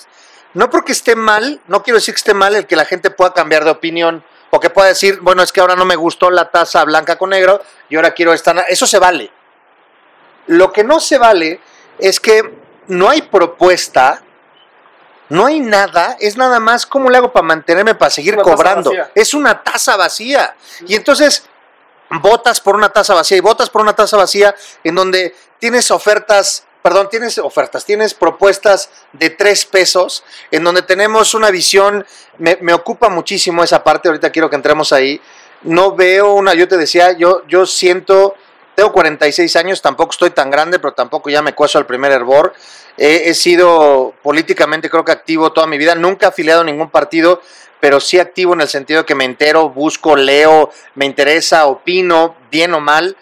No 0.55 0.71
porque 0.71 0.93
esté 0.93 1.15
mal, 1.15 1.61
no 1.69 1.83
quiero 1.83 1.99
decir 1.99 2.15
que 2.15 2.19
esté 2.19 2.35
mal 2.35 2.55
el 2.57 2.67
que 2.67 2.77
la 2.77 2.85
gente 2.85 3.11
pueda 3.11 3.33
cambiar 3.35 3.65
de 3.65 3.71
opinión, 3.71 4.25
o 4.51 4.59
que 4.59 4.71
pueda 4.71 4.89
decir, 4.89 5.21
bueno, 5.21 5.43
es 5.43 5.53
que 5.53 5.61
ahora 5.61 5.77
no 5.77 5.85
me 5.85 5.97
gustó 5.97 6.31
la 6.31 6.51
taza 6.51 6.83
blanca 6.85 7.17
con 7.17 7.31
negro, 7.31 7.63
y 7.89 7.97
ahora 7.97 8.13
quiero 8.13 8.33
esta. 8.33 8.55
na-". 8.55 8.63
Eso 8.63 8.87
se 8.87 8.99
vale. 8.99 9.31
Lo 10.47 10.73
que 10.73 10.83
no 10.83 10.99
se 10.99 11.19
vale 11.19 11.61
es 11.99 12.19
que 12.19 12.53
no 12.89 13.09
hay 13.11 13.23
propuesta, 13.23 14.23
no 15.29 15.47
hay 15.47 15.61
nada, 15.61 16.17
es 16.19 16.37
nada 16.37 16.59
más 16.59 16.87
cómo 16.87 17.09
le 17.11 17.19
hago 17.19 17.33
para 17.33 17.47
mantenerme, 17.47 17.95
para 17.95 18.11
seguir 18.11 18.35
Una 18.35 18.43
cobrando. 18.43 18.91
Es 19.15 19.35
una 19.35 19.63
taza 19.63 19.97
vacía. 19.97 20.57
Y 20.89 20.97
entonces 20.97 21.45
votas 22.11 22.61
por 22.61 22.75
una 22.75 22.91
taza 22.91 23.15
vacía 23.15 23.37
y 23.37 23.41
votas 23.41 23.71
por 23.71 23.83
una 23.83 23.95
taza 23.95 24.17
vacía 24.17 24.55
en 24.83 24.95
donde 24.95 25.35
tienes 25.59 25.91
ofertas, 25.91 26.67
perdón, 26.83 27.09
tienes 27.09 27.39
ofertas, 27.39 27.85
tienes 27.85 28.15
propuestas 28.15 28.91
de 29.13 29.31
tres 29.31 29.65
pesos, 29.65 30.25
en 30.51 30.65
donde 30.65 30.83
tenemos 30.83 31.35
una 31.35 31.51
visión, 31.51 32.05
me, 32.39 32.59
me 32.61 32.73
ocupa 32.73 33.09
muchísimo 33.09 33.63
esa 33.63 33.85
parte, 33.85 34.09
ahorita 34.09 34.31
quiero 34.31 34.51
que 34.51 34.57
entremos 34.57 34.93
ahí. 34.93 35.21
No 35.63 35.95
veo 35.95 36.33
una, 36.33 36.55
yo 36.55 36.67
te 36.67 36.79
decía, 36.79 37.13
yo, 37.13 37.43
yo 37.47 37.67
siento, 37.67 38.35
tengo 38.75 38.93
46 38.93 39.57
años, 39.57 39.83
tampoco 39.83 40.13
estoy 40.13 40.31
tan 40.31 40.51
grande, 40.51 40.79
pero 40.79 40.93
tampoco 40.93 41.31
ya 41.31 41.43
me 41.43 41.55
cueso 41.55 41.79
al 41.79 41.87
primer 41.87 42.13
hervor. 42.13 42.55
He 42.97 43.33
sido 43.35 44.15
políticamente 44.23 44.91
creo 44.91 45.05
que 45.05 45.13
activo 45.13 45.53
toda 45.53 45.67
mi 45.67 45.79
vida, 45.79 45.95
nunca 45.95 46.29
afiliado 46.29 46.61
a 46.61 46.65
ningún 46.65 46.91
partido, 46.91 47.41
pero 47.81 47.99
sí 47.99 48.19
activo 48.19 48.53
en 48.53 48.61
el 48.61 48.69
sentido 48.69 49.01
de 49.01 49.07
que 49.07 49.15
me 49.15 49.25
entero, 49.25 49.71
busco, 49.71 50.15
leo, 50.15 50.71
me 50.95 51.07
interesa, 51.07 51.67
opino, 51.67 52.37
bien 52.51 52.75
o 52.75 52.81
mal. 52.81 53.17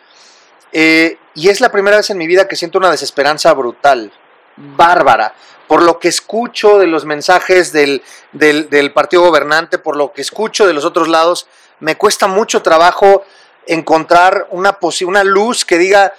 Eh, 0.73 1.17
y 1.35 1.49
es 1.49 1.61
la 1.61 1.71
primera 1.71 1.97
vez 1.97 2.11
en 2.11 2.19
mi 2.19 2.27
vida 2.27 2.49
que 2.49 2.57
siento 2.57 2.79
una 2.79 2.91
desesperanza 2.91 3.53
brutal, 3.55 4.13
bárbara, 4.57 5.35
por 5.69 5.83
lo 5.83 6.01
que 6.01 6.09
escucho 6.09 6.79
de 6.79 6.89
los 6.89 7.05
mensajes 7.05 7.73
del, 7.73 8.03
del, 8.33 8.69
del 8.69 8.93
partido 8.93 9.23
gobernante, 9.23 9.79
por 9.79 9.97
lo 9.97 10.13
que 10.13 10.23
escucho 10.23 10.67
de 10.67 10.73
los 10.73 10.85
otros 10.85 11.09
lados, 11.09 11.47
me 11.79 11.97
cuesta 11.97 12.27
mucho 12.27 12.63
trabajo 12.63 13.23
encontrar 13.69 14.49
una, 14.51 14.79
una 15.07 15.25
luz 15.25 15.65
que 15.65 15.79
diga, 15.79 16.15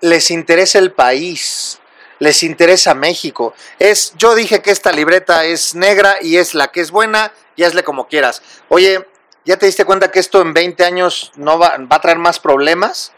les 0.00 0.30
interesa 0.30 0.78
el 0.78 0.92
país, 0.92 1.78
les 2.18 2.42
interesa 2.42 2.94
México. 2.94 3.54
Es, 3.78 4.14
yo 4.16 4.34
dije 4.34 4.62
que 4.62 4.70
esta 4.70 4.92
libreta 4.92 5.44
es 5.44 5.74
negra 5.74 6.16
y 6.20 6.36
es 6.36 6.54
la 6.54 6.68
que 6.68 6.80
es 6.80 6.90
buena, 6.90 7.32
y 7.56 7.64
hazle 7.64 7.84
como 7.84 8.08
quieras. 8.08 8.42
Oye, 8.68 9.06
¿ya 9.44 9.56
te 9.56 9.66
diste 9.66 9.84
cuenta 9.84 10.10
que 10.10 10.18
esto 10.18 10.40
en 10.40 10.52
20 10.52 10.84
años 10.84 11.32
no 11.36 11.58
va, 11.58 11.76
va 11.78 11.96
a 11.96 12.00
traer 12.00 12.18
más 12.18 12.40
problemas? 12.40 13.12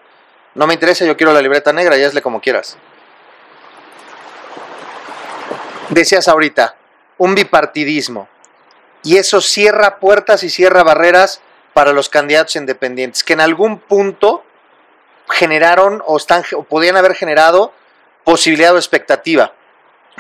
No 0.55 0.67
me 0.67 0.75
interesa, 0.75 1.05
yo 1.05 1.17
quiero 1.17 1.33
la 1.33 1.43
libreta 1.43 1.73
negra 1.73 1.97
y 1.97 2.03
hazle 2.03 2.23
como 2.23 2.41
quieras. 2.41 2.77
Decías 5.91 6.29
ahorita, 6.29 6.77
un 7.19 7.35
bipartidismo. 7.35 8.29
Y 9.03 9.19
eso 9.19 9.41
cierra 9.41 9.99
puertas 9.99 10.43
y 10.43 10.51
cierra 10.51 10.83
barreras 10.83 11.41
para 11.77 11.93
los 11.93 12.09
candidatos 12.09 12.57
independientes, 12.57 13.23
que 13.23 13.35
en 13.35 13.43
algún 13.43 13.79
punto 13.81 14.43
generaron 15.29 16.03
o, 16.07 16.17
están, 16.17 16.43
o 16.57 16.63
podían 16.63 16.97
haber 16.97 17.15
generado 17.15 17.71
posibilidad 18.25 18.75
o 18.75 18.79
expectativa. 18.79 19.53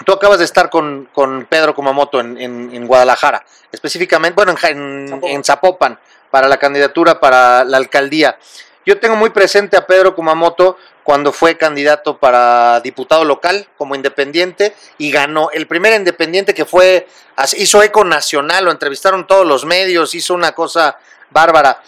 Tú 0.05 0.13
acabas 0.13 0.39
de 0.39 0.45
estar 0.45 0.69
con, 0.69 1.09
con 1.15 1.47
Pedro 1.47 1.75
Kumamoto 1.75 2.21
en, 2.21 2.37
en- 2.39 2.75
en 2.75 2.87
Guadalajara, 2.87 3.43
específicamente, 3.73 4.35
bueno, 4.35 4.53
en, 4.53 5.09
Zapopan. 5.09 5.31
en 5.31 5.45
Zapopan, 5.45 5.99
para 6.31 6.47
la 6.47 6.59
candidatura 6.59 7.19
para 7.21 7.65
la 7.65 7.79
alcaldía. 7.79 8.37
Yo 8.85 9.01
tengo 9.01 9.17
muy 9.17 9.31
presente 9.31 9.79
a 9.79 9.87
Pedro 9.87 10.15
Kumamoto 10.15 10.77
cuando 11.05 11.33
fue 11.33 11.57
candidato 11.57 12.19
para 12.19 12.81
diputado 12.81 13.25
local 13.25 13.67
como 13.79 13.95
independiente 13.95 14.75
y 14.99 15.11
ganó. 15.11 15.49
El 15.55 15.67
primer 15.67 15.95
independiente 15.95 16.53
que 16.53 16.67
fue, 16.67 17.09
hizo 17.57 17.83
eco 17.83 18.05
nacional, 18.05 18.67
lo 18.67 18.71
entrevistaron 18.73 19.27
todos 19.27 19.47
los 19.47 19.65
medios, 19.65 20.15
hizo 20.15 20.35
una 20.35 20.53
cosa 20.53 20.99
bárbara. 21.31 21.81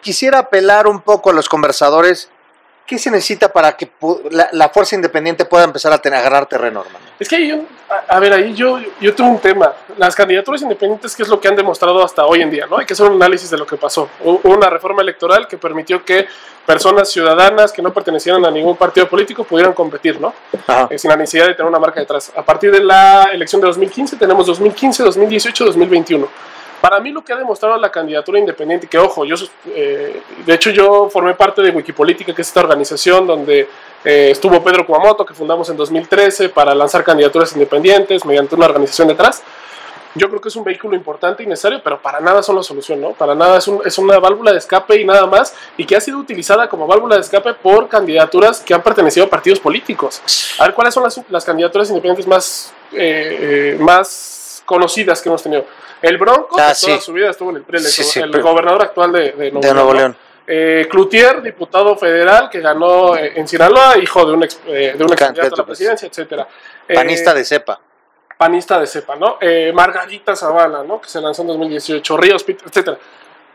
Quisiera 0.00 0.38
apelar 0.38 0.86
un 0.86 1.00
poco 1.00 1.30
a 1.30 1.32
los 1.32 1.48
conversadores. 1.48 2.30
¿Qué 2.86 2.98
se 2.98 3.10
necesita 3.10 3.52
para 3.52 3.76
que 3.76 3.88
la, 4.30 4.48
la 4.50 4.68
fuerza 4.70 4.96
independiente 4.96 5.44
pueda 5.44 5.62
empezar 5.62 5.92
a, 5.92 5.98
tener, 5.98 6.18
a 6.18 6.22
ganar 6.22 6.46
terreno, 6.46 6.80
hermano? 6.80 7.04
Es 7.20 7.28
que 7.28 7.46
yo, 7.46 7.58
a, 7.88 8.16
a 8.16 8.18
ver, 8.18 8.32
ahí 8.32 8.52
yo, 8.52 8.80
yo 9.00 9.14
tengo 9.14 9.30
un 9.30 9.38
tema. 9.38 9.72
Las 9.96 10.16
candidaturas 10.16 10.62
independientes, 10.62 11.14
¿qué 11.14 11.22
es 11.22 11.28
lo 11.28 11.40
que 11.40 11.46
han 11.46 11.54
demostrado 11.54 12.02
hasta 12.02 12.24
hoy 12.26 12.42
en 12.42 12.50
día? 12.50 12.66
¿no? 12.66 12.78
Hay 12.78 12.86
que 12.86 12.94
hacer 12.94 13.06
un 13.06 13.12
análisis 13.12 13.48
de 13.48 13.58
lo 13.58 13.66
que 13.66 13.76
pasó. 13.76 14.08
Hubo 14.24 14.40
una 14.44 14.68
reforma 14.68 15.02
electoral 15.02 15.46
que 15.46 15.56
permitió 15.56 16.04
que 16.04 16.26
personas 16.66 17.10
ciudadanas 17.10 17.72
que 17.72 17.82
no 17.82 17.92
pertenecieran 17.92 18.44
a 18.44 18.50
ningún 18.50 18.76
partido 18.76 19.08
político 19.08 19.44
pudieran 19.44 19.72
competir, 19.72 20.20
¿no? 20.20 20.32
Eh, 20.88 20.98
sin 20.98 21.10
la 21.10 21.16
necesidad 21.16 21.46
de 21.46 21.54
tener 21.54 21.68
una 21.68 21.78
marca 21.78 22.00
detrás. 22.00 22.32
A 22.34 22.42
partir 22.42 22.70
de 22.70 22.82
la 22.82 23.30
elección 23.32 23.60
de 23.60 23.66
2015 23.66 24.16
tenemos 24.16 24.46
2015, 24.46 25.02
2018, 25.04 25.64
2021. 25.64 26.28
Para 26.80 26.98
mí 27.00 27.10
lo 27.10 27.22
que 27.22 27.32
ha 27.32 27.36
demostrado 27.36 27.76
la 27.76 27.90
candidatura 27.90 28.38
independiente, 28.38 28.86
que 28.86 28.98
ojo, 28.98 29.24
yo 29.24 29.36
eh, 29.66 30.22
de 30.46 30.54
hecho 30.54 30.70
yo 30.70 31.10
formé 31.10 31.34
parte 31.34 31.60
de 31.62 31.70
Wikipolítica, 31.70 32.34
que 32.34 32.40
es 32.42 32.48
esta 32.48 32.60
organización 32.60 33.26
donde 33.26 33.68
eh, 34.04 34.28
estuvo 34.30 34.62
Pedro 34.64 34.86
Kumamoto, 34.86 35.26
que 35.26 35.34
fundamos 35.34 35.68
en 35.68 35.76
2013 35.76 36.48
para 36.48 36.74
lanzar 36.74 37.04
candidaturas 37.04 37.52
independientes 37.52 38.24
mediante 38.24 38.54
una 38.54 38.64
organización 38.66 39.08
detrás. 39.08 39.42
Yo 40.14 40.28
creo 40.28 40.40
que 40.40 40.48
es 40.48 40.56
un 40.56 40.64
vehículo 40.64 40.96
importante 40.96 41.42
y 41.42 41.46
necesario, 41.46 41.80
pero 41.84 42.00
para 42.00 42.18
nada 42.18 42.42
son 42.42 42.56
la 42.56 42.62
solución, 42.64 43.00
¿no? 43.00 43.10
Para 43.12 43.32
nada 43.34 43.58
es, 43.58 43.68
un- 43.68 43.80
es 43.84 43.96
una 43.96 44.18
válvula 44.18 44.50
de 44.50 44.58
escape 44.58 45.00
y 45.00 45.04
nada 45.04 45.24
más, 45.26 45.54
y 45.76 45.84
que 45.84 45.94
ha 45.94 46.00
sido 46.00 46.18
utilizada 46.18 46.68
como 46.68 46.84
válvula 46.86 47.14
de 47.14 47.20
escape 47.20 47.54
por 47.54 47.88
candidaturas 47.88 48.60
que 48.60 48.74
han 48.74 48.82
pertenecido 48.82 49.26
a 49.26 49.28
partidos 49.30 49.60
políticos. 49.60 50.20
A 50.58 50.64
ver, 50.64 50.74
¿cuáles 50.74 50.94
son 50.94 51.04
las, 51.04 51.20
las 51.28 51.44
candidaturas 51.44 51.90
independientes 51.90 52.26
más, 52.26 52.72
eh, 52.92 53.76
eh, 53.76 53.76
más 53.78 54.62
conocidas 54.66 55.22
que 55.22 55.28
hemos 55.28 55.42
tenido? 55.44 55.64
El 56.02 56.16
Bronco, 56.18 56.56
Ah, 56.58 56.68
que 56.70 56.74
sí. 56.74 56.86
toda 56.86 57.00
su 57.00 57.12
vida 57.12 57.30
estuvo 57.30 57.50
en 57.50 57.56
el 57.56 57.62
PRI, 57.62 57.78
el, 57.78 57.84
Sí, 57.84 58.02
sí, 58.02 58.20
el 58.20 58.30
pero- 58.30 58.44
gobernador 58.44 58.82
actual 58.82 59.12
de, 59.12 59.32
de 59.32 59.50
Nuevo 59.50 59.60
De 59.66 59.74
Nuevo 59.74 59.92
¿no? 59.92 59.98
León. 59.98 60.16
Eh, 60.46 60.88
Cloutier, 60.90 61.42
diputado 61.42 61.96
federal 61.96 62.48
que 62.50 62.60
ganó 62.60 63.16
eh, 63.16 63.32
en 63.36 63.46
Sinaloa, 63.46 63.96
hijo 63.98 64.24
de 64.26 64.32
un 64.32 64.42
ex, 64.42 64.58
eh, 64.66 64.94
de 64.96 65.04
un 65.04 65.12
ex 65.12 65.20
candidato 65.20 65.54
a 65.54 65.58
la 65.58 65.64
pues. 65.64 65.78
presidencia, 65.78 66.08
etcétera. 66.08 66.48
Eh, 66.88 66.94
Panista 66.94 67.32
de 67.34 67.44
cepa. 67.44 67.80
panista 68.36 68.80
de 68.80 68.86
cepa, 68.86 69.14
¿no? 69.16 69.36
Eh, 69.40 69.70
Margarita 69.74 70.34
Zavala, 70.34 70.82
¿no? 70.82 71.00
Que 71.00 71.08
se 71.08 71.20
lanzó 71.20 71.42
en 71.42 71.48
2018, 71.48 72.16
Ríos, 72.16 72.44
etcétera. 72.48 72.98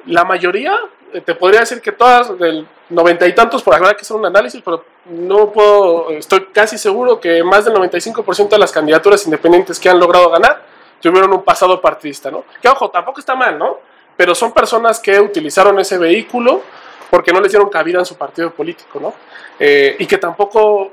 La 0.06 0.24
mayoría, 0.24 0.80
te 1.26 1.34
podría 1.36 1.62
decir 1.62 1.82
que 1.82 1.92
todas, 1.92 2.38
del 2.38 2.68
noventa 2.90 3.26
y 3.28 3.34
tantos, 3.34 3.64
por 3.64 3.74
habrá 3.74 3.96
que 3.96 4.02
hacer 4.04 4.16
un 4.16 4.28
análisis, 4.28 4.62
pero 4.64 4.86
no 5.06 5.52
puedo, 5.52 6.12
estoy 6.12 6.46
casi 6.54 6.78
seguro 6.78 7.20
que 7.20 7.44
más 7.44 7.66
del 7.66 7.74
95% 7.74 8.50
de 8.50 8.60
las 8.60 8.72
candidaturas 8.72 9.26
independientes 9.26 9.80
que 9.80 9.90
han 9.90 10.00
logrado 10.00 10.30
ganar 10.30 10.62
tuvieron 11.10 11.32
un 11.34 11.44
pasado 11.44 11.80
partidista, 11.82 12.32
¿no? 12.32 12.44
Que 12.62 12.68
ojo, 12.68 12.90
tampoco 12.90 13.20
está 13.20 13.36
mal, 13.36 13.58
¿no? 13.58 13.78
Pero 14.18 14.34
son 14.34 14.52
personas 14.54 15.00
que 15.00 15.20
utilizaron 15.20 15.78
ese 15.80 15.98
vehículo 15.98 16.62
porque 17.10 17.32
no 17.32 17.40
les 17.42 17.52
dieron 17.52 17.70
cabida 17.70 18.00
en 18.00 18.06
su 18.06 18.16
partido 18.18 18.52
político, 18.52 19.00
¿no? 19.00 19.14
Eh, 19.60 19.96
y 20.00 20.06
que 20.06 20.18
tampoco 20.18 20.92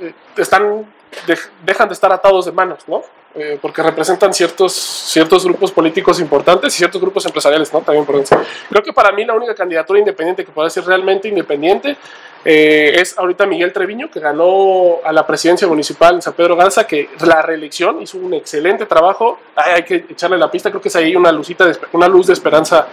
eh, 0.00 0.12
están, 0.36 0.86
dej- 1.26 1.50
dejan 1.62 1.88
de 1.88 1.94
estar 1.94 2.12
atados 2.12 2.46
de 2.46 2.52
manos, 2.52 2.86
¿no? 2.86 3.02
Eh, 3.40 3.58
porque 3.60 3.82
representan 3.82 4.34
ciertos, 4.34 4.72
ciertos 4.72 5.44
grupos 5.44 5.70
políticos 5.70 6.18
importantes 6.20 6.74
y 6.74 6.78
ciertos 6.78 7.00
grupos 7.00 7.24
empresariales, 7.26 7.72
¿no? 7.72 7.80
También 7.80 8.04
por 8.04 8.22
Creo 8.24 8.82
que 8.82 8.92
para 8.92 9.12
mí 9.12 9.24
la 9.24 9.34
única 9.34 9.54
candidatura 9.54 9.98
independiente 9.98 10.44
que 10.44 10.50
puede 10.50 10.70
ser 10.70 10.84
realmente 10.84 11.28
independiente 11.28 11.96
eh, 12.44 12.96
es 13.00 13.16
ahorita 13.16 13.46
Miguel 13.46 13.72
Treviño, 13.72 14.10
que 14.10 14.18
ganó 14.18 14.98
a 15.04 15.12
la 15.12 15.26
presidencia 15.26 15.68
municipal 15.68 16.16
en 16.16 16.22
San 16.22 16.32
Pedro 16.32 16.56
Garza, 16.56 16.86
que 16.86 17.10
la 17.24 17.42
reelección 17.42 18.02
hizo 18.02 18.18
un 18.18 18.34
excelente 18.34 18.86
trabajo. 18.86 19.38
Hay, 19.54 19.84
que 19.84 20.06
echarle 20.08 20.38
la 20.38 20.50
pista, 20.50 20.70
creo 20.70 20.80
que 20.80 20.88
es 20.88 20.96
ahí 20.96 21.14
una, 21.14 21.30
lucita 21.30 21.70
una 21.92 22.08
luz 22.08 22.26
de 22.26 22.32
esperanza 22.32 22.88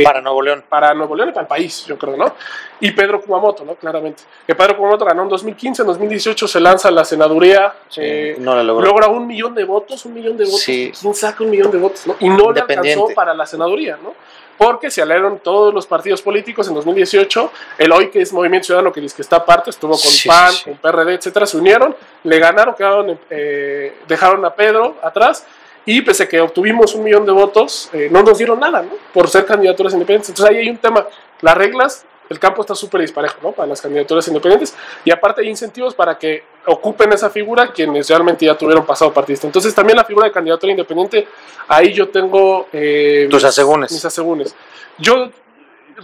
eh, 0.00 0.04
Para 0.04 0.20
Nuevo 0.20 0.42
León. 0.42 0.64
para 0.68 0.94
Nuevo 0.94 1.14
León 1.14 1.30
y 1.30 1.32
para 1.32 1.42
el 1.42 1.48
país, 1.48 1.84
yo 1.86 1.96
creo, 1.98 2.16
¿no? 2.16 2.34
Y 2.80 2.92
Pedro 2.92 3.20
Kumamoto, 3.20 3.64
¿no? 3.64 3.74
Claramente. 3.74 4.22
Que 4.46 4.54
Pedro 4.54 4.76
Kumamoto 4.76 5.04
ganó 5.04 5.22
en 5.22 5.28
2015, 5.28 5.82
en 5.82 5.88
2018 5.88 6.48
se 6.48 6.60
lanza 6.60 6.88
a 6.88 6.90
la 6.90 7.04
senaduría, 7.04 7.72
eh, 7.96 8.36
no 8.38 8.54
lo 8.54 8.62
logró. 8.62 8.86
logra 8.86 9.08
un 9.08 9.26
millón 9.26 9.54
de 9.54 9.64
votos, 9.64 10.04
un 10.04 10.14
millón 10.14 10.36
de 10.36 10.44
votos. 10.44 10.60
Sí. 10.60 10.92
¿Quién 11.00 11.14
saca 11.14 11.44
un 11.44 11.50
millón 11.50 11.70
de 11.70 11.78
votos? 11.78 12.06
no? 12.06 12.16
Y 12.20 12.28
no 12.28 12.52
le 12.52 12.60
alcanzó 12.60 13.08
para 13.14 13.34
la 13.34 13.46
senaduría, 13.46 13.98
¿no? 14.02 14.14
Porque 14.56 14.90
se 14.90 15.00
aliaron 15.00 15.38
todos 15.38 15.72
los 15.72 15.86
partidos 15.86 16.20
políticos 16.20 16.68
en 16.68 16.74
2018. 16.74 17.50
El 17.78 17.92
hoy 17.92 18.10
que 18.10 18.20
es 18.20 18.30
Movimiento 18.30 18.66
Ciudadano, 18.66 18.92
que 18.92 19.00
dice 19.00 19.16
que 19.16 19.22
está 19.22 19.36
aparte, 19.36 19.70
estuvo 19.70 19.92
con 19.92 20.00
Sí, 20.00 20.28
PAN, 20.28 20.52
con 20.62 20.76
PRD, 20.76 21.14
etcétera, 21.14 21.46
se 21.46 21.56
unieron, 21.56 21.96
le 22.24 22.38
ganaron, 22.38 22.74
quedaron, 22.74 23.18
eh, 23.30 23.94
dejaron 24.06 24.44
a 24.44 24.54
Pedro 24.54 24.96
atrás 25.02 25.46
y 25.86 26.02
pese 26.02 26.24
a 26.24 26.28
que 26.28 26.40
obtuvimos 26.40 26.94
un 26.94 27.04
millón 27.04 27.24
de 27.24 27.32
votos, 27.32 27.90
eh, 27.92 28.08
no 28.10 28.22
nos 28.22 28.38
dieron 28.38 28.60
nada, 28.60 28.82
¿no? 28.82 28.90
Por 29.12 29.28
ser 29.28 29.46
candidaturas 29.46 29.92
independientes. 29.92 30.28
Entonces 30.30 30.54
ahí 30.54 30.62
hay 30.62 30.70
un 30.70 30.76
tema. 30.76 31.06
Las 31.40 31.56
reglas, 31.56 32.04
el 32.28 32.38
campo 32.38 32.60
está 32.60 32.74
súper 32.74 33.00
disparejo, 33.00 33.36
¿no? 33.42 33.52
Para 33.52 33.68
las 33.68 33.80
candidaturas 33.80 34.26
independientes. 34.28 34.74
Y 35.04 35.10
aparte 35.10 35.40
hay 35.40 35.48
incentivos 35.48 35.94
para 35.94 36.18
que 36.18 36.44
ocupen 36.66 37.12
esa 37.12 37.30
figura 37.30 37.72
quienes 37.72 38.08
realmente 38.08 38.46
ya 38.46 38.56
tuvieron 38.56 38.84
pasado 38.84 39.12
partidista. 39.12 39.46
Entonces 39.46 39.74
también 39.74 39.96
la 39.96 40.04
figura 40.04 40.26
de 40.26 40.32
candidatura 40.32 40.70
independiente, 40.70 41.26
ahí 41.66 41.92
yo 41.92 42.08
tengo... 42.08 42.68
Eh, 42.72 43.26
Tus 43.30 43.44
asegúnes. 43.44 43.90
Mis 43.90 44.04
asegúnes. 44.04 44.54
Yo 44.98 45.30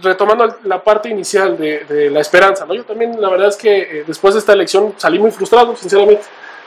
retomando 0.01 0.57
la 0.63 0.83
parte 0.83 1.09
inicial 1.09 1.57
de, 1.57 1.85
de, 1.85 2.09
la 2.09 2.19
esperanza, 2.19 2.65
¿no? 2.65 2.73
Yo 2.73 2.83
también, 2.83 3.19
la 3.21 3.29
verdad 3.29 3.47
es 3.47 3.55
que 3.55 3.77
eh, 3.77 4.03
después 4.05 4.33
de 4.33 4.39
esta 4.39 4.53
elección 4.53 4.93
salí 4.97 5.19
muy 5.19 5.31
frustrado, 5.31 5.75
sinceramente. 5.75 6.23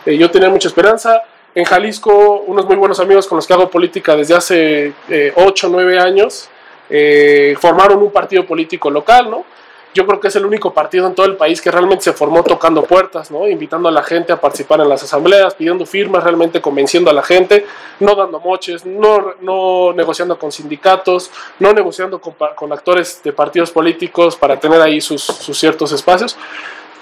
Eh, 0.06 0.16
yo 0.16 0.30
tenía 0.30 0.48
mucha 0.48 0.68
esperanza. 0.68 1.22
En 1.54 1.64
Jalisco, 1.64 2.44
unos 2.46 2.66
muy 2.66 2.76
buenos 2.76 3.00
amigos 3.00 3.26
con 3.26 3.36
los 3.36 3.46
que 3.46 3.52
hago 3.52 3.68
política 3.68 4.14
desde 4.14 4.34
hace 4.34 4.92
eh, 5.08 5.32
8 5.34 5.66
o 5.66 5.70
9 5.70 5.98
años, 5.98 6.48
eh, 6.88 7.56
formaron 7.60 8.02
un 8.02 8.12
partido 8.12 8.46
político 8.46 8.88
local, 8.90 9.30
¿no? 9.30 9.44
yo 9.92 10.06
creo 10.06 10.20
que 10.20 10.28
es 10.28 10.36
el 10.36 10.46
único 10.46 10.72
partido 10.72 11.06
en 11.06 11.14
todo 11.14 11.26
el 11.26 11.36
país 11.36 11.60
que 11.60 11.70
realmente 11.70 12.04
se 12.04 12.12
formó 12.12 12.44
tocando 12.44 12.84
puertas, 12.84 13.30
¿no? 13.30 13.48
invitando 13.48 13.88
a 13.88 13.92
la 13.92 14.02
gente 14.02 14.32
a 14.32 14.40
participar 14.40 14.80
en 14.80 14.88
las 14.88 15.02
asambleas, 15.02 15.54
pidiendo 15.54 15.84
firmas, 15.84 16.22
realmente 16.22 16.60
convenciendo 16.60 17.10
a 17.10 17.12
la 17.12 17.22
gente, 17.22 17.66
no 17.98 18.14
dando 18.14 18.38
moches, 18.38 18.86
no, 18.86 19.34
no 19.40 19.92
negociando 19.92 20.38
con 20.38 20.52
sindicatos, 20.52 21.30
no 21.58 21.72
negociando 21.72 22.20
con, 22.20 22.72
actores 22.72 23.20
de 23.24 23.32
partidos 23.32 23.72
políticos 23.72 24.36
para 24.36 24.60
tener 24.60 24.80
ahí 24.80 25.00
sus 25.00 25.24
ciertos 25.24 25.90
espacios 25.90 26.36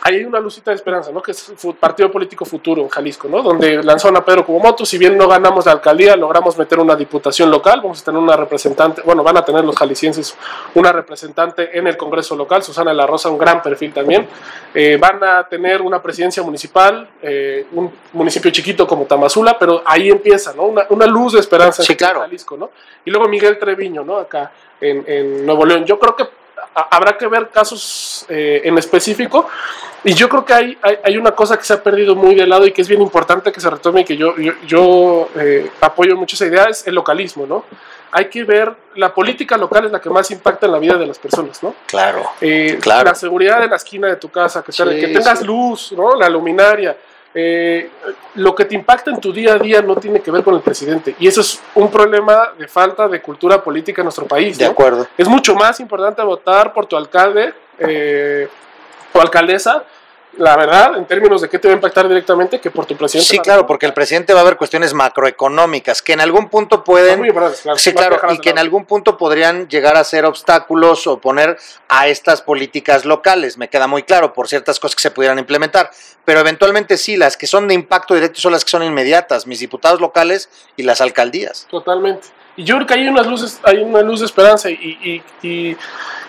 hay 0.03 0.25
una 0.25 0.41
lucita 0.41 0.71
de 0.71 0.77
esperanza, 0.77 1.11
¿no? 1.13 1.23
Que 1.23 1.33
es 1.33 1.53
el 1.65 1.75
Partido 1.75 2.11
Político 2.11 2.45
Futuro 2.45 2.83
en 2.83 2.89
Jalisco, 2.89 3.29
¿no? 3.29 3.43
Donde 3.43 3.83
lanzaron 3.83 4.17
a 4.17 4.25
Pedro 4.25 4.45
Kubomoto, 4.45 4.85
si 4.87 4.99
bien 4.99 5.17
no 5.17 5.29
ganamos 5.29 5.67
la 5.67 5.73
alcaldía, 5.73 6.17
logramos 6.17 6.57
meter 6.57 6.79
una 6.79 6.95
diputación 6.97 7.51
local, 7.51 7.81
vamos 7.83 8.03
a 8.03 8.05
tener 8.05 8.21
una 8.21 8.37
representante, 8.37 9.03
bueno, 9.03 9.23
van 9.23 9.37
a 9.37 9.45
tener 9.45 9.65
los 9.65 9.77
jaliscienses 9.77 10.37
una 10.75 10.93
representante 10.93 11.77
en 11.79 11.87
el 11.87 11.97
Congreso 11.97 12.37
local, 12.37 12.63
Susana 12.63 12.93
La 12.93 13.07
Rosa, 13.07 13.29
un 13.29 13.39
gran 13.39 13.63
perfil 13.63 13.93
también, 13.93 14.29
eh, 14.75 14.97
van 15.01 15.23
a 15.23 15.49
tener 15.49 15.83
una 15.83 16.01
presidencia 16.01 16.43
municipal, 16.43 17.09
eh, 17.23 17.67
un 17.73 17.93
municipio 18.13 18.51
chiquito 18.51 18.87
como 18.87 19.05
Tamazula, 19.05 19.59
pero 19.59 19.83
ahí 19.85 20.11
empieza, 20.11 20.53
¿no? 20.55 20.65
Una, 20.65 20.87
una 20.91 21.07
luz 21.07 21.33
de 21.33 21.41
esperanza 21.41 21.83
sí, 21.83 21.97
claro. 21.97 22.17
en 22.17 22.23
Jalisco, 22.23 22.57
¿no? 22.57 22.71
Y 23.05 23.11
luego 23.11 23.29
Miguel 23.29 23.59
Treviño, 23.59 24.05
¿no? 24.05 24.19
Acá 24.19 24.53
en, 24.81 25.05
en 25.07 25.47
Nuevo 25.47 25.65
León. 25.65 25.85
Yo 25.85 25.99
creo 25.99 26.15
que 26.15 26.25
habrá 26.75 27.17
que 27.17 27.27
ver 27.27 27.49
casos 27.49 28.27
eh, 28.29 28.63
en 28.65 28.79
específico. 28.79 29.49
Y 30.05 30.15
yo 30.15 30.29
creo 30.29 30.45
que 30.45 30.55
hay, 30.55 30.79
hay, 30.81 30.99
hay, 31.03 31.17
una 31.17 31.33
cosa 31.33 31.57
que 31.57 31.65
se 31.65 31.73
ha 31.73 31.83
perdido 31.83 32.15
muy 32.15 32.35
de 32.35 32.47
lado 32.47 32.67
y 32.67 32.73
que 32.73 32.83
es 32.83 32.89
bien 32.89 33.03
importante 33.03 33.51
que 33.51 33.61
se 33.61 33.69
retome 33.69 34.03
y 34.03 34.05
que 34.05 34.17
yo, 34.17 34.37
yo, 34.37 34.53
yo 34.65 35.29
eh, 35.37 35.71
apoyo 35.81 36.17
mucho 36.17 36.37
esa 36.37 36.47
idea, 36.47 36.65
es 36.65 36.87
el 36.87 36.95
localismo, 36.95 37.47
¿no? 37.47 37.65
Hay 38.13 38.27
que 38.27 38.45
ver, 38.45 38.73
la 38.95 39.13
política 39.13 39.57
local 39.57 39.87
es 39.87 39.93
la 39.93 40.01
que 40.01 40.09
más 40.09 40.31
impacta 40.31 40.67
en 40.67 40.73
la 40.73 40.79
vida 40.79 40.97
de 40.97 41.07
las 41.07 41.19
personas, 41.19 41.63
¿no? 41.63 41.75
Claro, 41.87 42.31
eh, 42.41 42.79
claro. 42.81 43.11
La 43.11 43.15
seguridad 43.15 43.61
de 43.61 43.67
la 43.67 43.77
esquina 43.77 44.07
de 44.07 44.17
tu 44.17 44.31
casa, 44.31 44.63
que, 44.63 44.73
sí, 44.73 44.83
que 44.85 45.09
tengas 45.09 45.41
sí. 45.41 45.45
luz, 45.45 45.93
¿no? 45.93 46.15
La 46.15 46.29
luminaria. 46.29 46.97
Eh, 47.41 47.89
lo 48.35 48.53
que 48.53 48.65
te 48.65 48.75
impacta 48.75 49.13
en 49.13 49.21
tu 49.21 49.33
día 49.33 49.55
a 49.55 49.59
día 49.61 49.81
no 49.81 49.95
tiene 49.95 50.19
que 50.19 50.29
ver 50.33 50.43
con 50.43 50.57
el 50.57 50.61
presidente. 50.61 51.15
Y 51.21 51.29
eso 51.29 51.41
es 51.41 51.63
un 51.77 51.89
problema 51.89 52.53
de 52.59 52.67
falta 52.67 53.07
de 53.07 53.23
cultura 53.23 53.63
política 53.63 54.03
en 54.03 54.07
nuestro 54.07 54.27
país. 54.27 54.59
De 54.59 54.65
¿no? 54.65 54.73
acuerdo. 54.73 55.07
Es 55.17 55.29
mucho 55.29 55.55
más 55.55 55.79
importante 55.79 56.21
votar 56.23 56.73
por 56.73 56.87
tu 56.87 56.97
alcalde 56.97 57.55
eh, 57.79 58.49
o 59.13 59.21
alcaldesa 59.21 59.85
la 60.37 60.57
verdad, 60.57 60.97
en 60.97 61.07
términos 61.07 61.41
de 61.41 61.49
qué 61.49 61.59
te 61.59 61.69
va 61.69 61.73
a 61.73 61.77
impactar 61.77 62.07
directamente, 62.09 62.61
que 62.61 62.71
por 62.71 62.87
tu 62.87 62.97
presidente. 62.97 63.29
Sí, 63.29 63.39
claro, 63.39 63.67
porque 63.67 63.87
el 63.87 63.93
presidente 63.93 64.35
va 64.35 64.41
a 64.41 64.45
ver 64.45 64.57
cuestiones 64.57 64.95
macroeconómicas 64.95 66.03
que 66.03 66.13
en 66.13 66.21
algún 66.21 66.49
punto 66.49 66.85
pueden. 66.85 67.23
Claro, 67.23 67.53
sí, 67.77 67.93
claro, 67.93 68.21
y 68.31 68.39
que 68.39 68.51
en 68.51 68.59
algún 68.59 68.85
punto 68.85 69.17
podrían 69.17 69.69
llegar 69.69 69.97
a 69.97 70.05
ser 70.05 70.25
obstáculos 70.25 71.07
o 71.07 71.19
poner 71.19 71.59
a 71.89 72.09
estas 72.09 72.43
políticas 72.43 73.05
locales. 73.05 73.59
Me 73.59 73.69
queda 73.69 73.87
muy 73.87 74.03
claro 74.03 74.33
por 74.33 74.49
ciertas 74.49 74.79
cosas 74.79 74.95
que 74.97 75.03
se 75.03 75.11
pudieran 75.11 75.39
implementar. 75.39 75.91
Pero 76.25 76.41
eventualmente 76.41 76.99
sí, 76.99 77.17
las 77.17 77.37
que 77.37 77.47
son 77.47 77.67
de 77.67 77.75
impacto 77.75 78.15
directo 78.15 78.41
son 78.41 78.53
las 78.53 78.65
que 78.65 78.71
son 78.71 78.83
inmediatas, 78.83 79.47
mis 79.47 79.61
diputados 79.61 80.01
locales 80.01 80.51
y 80.77 80.83
las 80.83 81.01
alcaldías. 81.01 81.67
Totalmente. 81.71 82.29
Y 82.59 82.65
yo 82.65 82.75
creo 82.75 82.87
que 82.89 82.95
hay 82.95 83.07
unas 83.07 83.25
luces, 83.25 83.61
hay 83.63 83.79
una 83.79 84.03
luz 84.03 84.19
de 84.19 84.27
esperanza 84.27 84.69
y, 84.69 84.75
y, 84.75 85.49
y, 85.49 85.77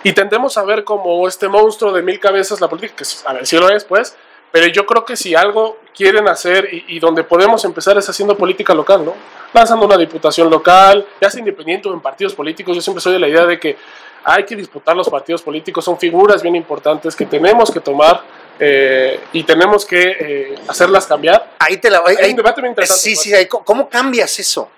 y, 0.04 0.14
tendemos 0.14 0.60
a 0.60 0.64
ver 0.64 0.84
como 0.84 1.28
este 1.28 1.48
monstruo 1.48 1.92
de 1.92 2.04
mil 2.04 2.20
cabezas 2.20 2.62
la 2.62 2.70
política, 2.70 2.94
que 2.98 3.04
a 3.28 3.34
ver 3.34 3.48
si 3.48 3.58
lo 3.58 3.68
es, 3.68 3.84
pues, 3.84 4.16
pero 4.52 4.68
yo 4.68 4.86
creo 4.86 5.04
que 5.04 5.16
si 5.16 5.34
algo 5.34 5.80
quieren 5.96 6.28
hacer 6.28 6.70
y, 6.72 7.00
donde 7.00 7.24
podemos 7.24 7.66
empezar 7.66 7.98
es 7.98 8.08
haciendo 8.08 8.38
política 8.38 8.76
local, 8.76 9.06
¿no? 9.06 9.16
Lanzando 9.54 9.88
una 9.88 9.98
diputación 9.98 10.52
local, 10.52 11.04
ya 11.20 11.32
sea 11.32 11.40
independiente 11.40 11.90
o 11.90 11.94
en 11.96 12.00
partidos 12.00 12.36
políticos, 12.36 12.76
yo 12.76 12.82
siempre 12.84 13.02
soy 13.02 13.14
de 13.14 13.20
la 13.20 13.28
idea 13.28 13.48
de 13.48 13.60
que 13.60 13.76
hay 14.24 14.46
que 14.46 14.56
disputar 14.56 14.96
los 14.96 15.10
partidos 15.10 15.42
políticos, 15.42 15.84
son 15.84 15.98
figuras 15.98 16.44
bien 16.44 16.56
importantes 16.56 17.16
que 17.16 17.26
tenemos 17.26 17.72
que 17.72 17.80
tomar 17.80 18.22
eh, 18.60 19.20
y 19.34 19.42
tenemos 19.46 19.84
que 19.84 20.16
eh, 20.20 20.56
hacerlas 20.68 21.08
cambiar. 21.08 21.56
Ahí 21.58 21.78
te 21.78 21.90
la 21.90 22.04
Hay 22.06 22.30
un 22.30 22.36
debate 22.36 22.62
bien 22.62 22.74
interesante. 22.74 23.02
Sí, 23.02 23.16
sí, 23.16 23.34
ahí, 23.34 23.48
¿cómo 23.48 23.90
cambias 23.90 24.38
eso? 24.38 24.70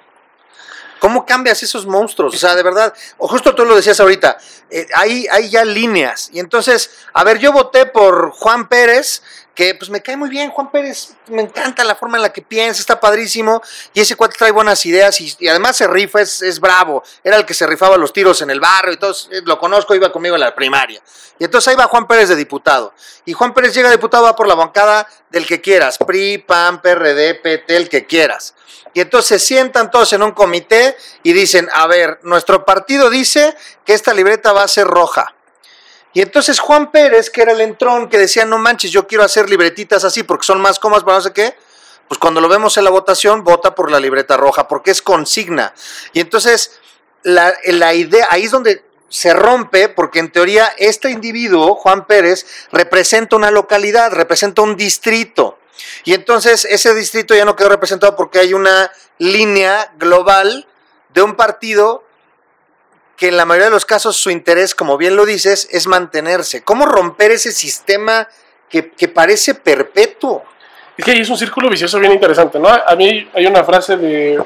¿Cómo 1.02 1.26
cambias 1.26 1.64
esos 1.64 1.88
monstruos? 1.88 2.36
O 2.36 2.38
sea, 2.38 2.54
de 2.54 2.62
verdad, 2.62 2.94
justo 3.18 3.56
tú 3.56 3.66
lo 3.66 3.76
decías 3.76 4.00
ahorita, 4.00 4.38
eh, 4.70 4.86
hay, 4.94 5.26
hay 5.32 5.50
ya 5.50 5.66
líneas. 5.66 6.30
Y 6.32 6.40
entonces, 6.40 6.92
a 7.12 7.24
ver, 7.24 7.40
yo 7.40 7.52
voté 7.52 7.88
por 7.88 8.30
Juan 8.30 8.70
Pérez, 8.70 9.24
que 9.54 9.76
pues 9.76 9.90
me 9.90 10.02
cae 10.02 10.16
muy 10.16 10.30
bien, 10.30 10.50
Juan 10.50 10.72
Pérez, 10.72 11.14
me 11.28 11.42
encanta 11.42 11.84
la 11.84 11.96
forma 11.96 12.18
en 12.18 12.24
la 12.24 12.32
que 12.32 12.42
piensa, 12.42 12.80
está 12.80 13.00
padrísimo, 13.00 13.62
y 13.94 14.00
ese 14.00 14.16
cuate 14.16 14.38
trae 14.38 14.52
buenas 14.52 14.86
ideas 14.86 15.20
y, 15.20 15.48
además 15.48 15.76
se 15.76 15.88
rifa, 15.88 16.22
es, 16.22 16.42
es, 16.42 16.60
bravo, 16.60 17.04
era 17.24 17.38
el 17.38 17.46
que 17.46 17.54
se 17.54 17.68
rifaba 17.68 17.98
los 17.98 18.14
tiros 18.14 18.42
en 18.42 18.50
el 18.50 18.60
barrio 18.60 18.94
y 18.94 18.98
todo, 18.98 19.14
lo 19.44 19.60
conozco, 19.60 19.94
iba 19.94 20.12
conmigo 20.12 20.36
en 20.36 20.42
la 20.42 20.56
primaria. 20.56 21.02
Y 21.38 21.44
entonces 21.44 21.68
ahí 21.70 21.76
va 21.76 21.88
Juan 21.88 22.08
Pérez 22.08 22.30
de 22.30 22.36
diputado, 22.36 22.94
y 23.26 23.34
Juan 23.34 23.54
Pérez 23.54 23.74
llega 23.74 23.90
diputado, 23.92 24.24
va 24.24 24.36
por 24.36 24.48
la 24.48 24.56
bancada 24.56 25.08
del 25.30 25.46
que 25.46 25.60
quieras, 25.60 25.98
PRI, 25.98 26.38
PAN, 26.38 26.82
PRD, 26.82 27.36
PT, 27.36 27.76
el 27.76 27.90
que 27.90 28.06
quieras. 28.06 28.56
Y 28.94 29.02
entonces 29.02 29.28
se 29.28 29.40
sientan 29.40 29.90
todos 29.90 30.12
en 30.14 30.24
un 30.24 30.32
comité 30.32 30.98
y 31.24 31.34
dicen, 31.34 31.70
a 31.74 31.88
ver, 31.88 32.20
nuestro 32.24 32.66
partido 32.66 33.10
dice 33.10 33.56
que 33.86 33.94
esta 33.94 34.14
libreta 34.14 34.52
va 34.52 34.64
a 34.64 34.68
ser 34.68 34.86
roja. 34.86 35.34
Y 36.14 36.22
entonces 36.22 36.60
Juan 36.60 36.92
Pérez, 36.92 37.30
que 37.30 37.42
era 37.42 37.54
el 37.54 37.62
entrón, 37.62 38.10
que 38.10 38.18
decía, 38.18 38.46
no 38.46 38.58
manches, 38.58 38.92
yo 38.92 39.08
quiero 39.08 39.24
hacer 39.24 39.50
libretitas 39.50 40.04
así 40.04 40.24
porque 40.24 40.46
son 40.46 40.62
más 40.62 40.80
comas 40.80 41.04
para 41.04 41.18
no 41.18 41.22
sé 41.22 41.32
qué, 41.32 41.56
pues 42.08 42.20
cuando 42.20 42.42
lo 42.42 42.50
vemos 42.50 42.76
en 42.76 42.84
la 42.84 42.90
votación, 42.90 43.44
vota 43.44 43.74
por 43.74 43.90
la 43.90 44.00
libreta 44.00 44.36
roja, 44.36 44.68
porque 44.68 44.92
es 44.92 45.02
consigna. 45.02 45.74
Y 46.12 46.20
entonces, 46.20 46.80
la, 47.24 47.54
la 47.66 47.94
idea, 47.94 48.28
ahí 48.30 48.44
es 48.44 48.52
donde 48.52 48.84
se 49.08 49.34
rompe, 49.34 49.88
porque 49.88 50.20
en 50.20 50.32
teoría 50.32 50.74
este 50.78 51.10
individuo, 51.10 51.76
Juan 51.76 52.08
Pérez, 52.08 52.46
representa 52.72 53.38
una 53.38 53.52
localidad, 53.52 54.12
representa 54.12 54.62
un 54.62 54.76
distrito. 54.76 55.60
Y 56.04 56.14
entonces 56.14 56.66
ese 56.66 56.94
distrito 56.94 57.34
ya 57.36 57.46
no 57.46 57.56
quedó 57.56 57.70
representado 57.70 58.16
porque 58.16 58.40
hay 58.40 58.54
una 58.54 58.92
línea 59.18 59.94
global 59.98 60.68
de 61.14 61.22
un 61.22 61.36
partido 61.36 62.04
que 63.22 63.28
en 63.28 63.38
la 63.38 63.46
mayoría 63.46 63.66
de 63.66 63.72
los 63.72 63.86
casos 63.86 64.16
su 64.16 64.32
interés, 64.32 64.74
como 64.74 64.98
bien 64.98 65.16
lo 65.16 65.28
dices, 65.28 65.68
es 65.70 65.86
mantenerse. 65.86 66.64
¿Cómo 66.64 66.88
romper 66.88 67.30
ese 67.30 67.52
sistema 67.52 68.28
que, 68.68 68.90
que 68.90 69.08
parece 69.10 69.54
perpetuo? 69.54 70.44
Es 70.98 71.06
que 71.06 71.12
es 71.12 71.30
un 71.30 71.38
círculo 71.38 71.70
vicioso 71.70 72.00
bien 72.00 72.14
interesante, 72.14 72.58
¿no? 72.58 72.68
A 72.68 72.96
mí 72.96 73.30
hay 73.36 73.46
una 73.46 73.64
frase 73.64 73.96
de, 73.96 74.42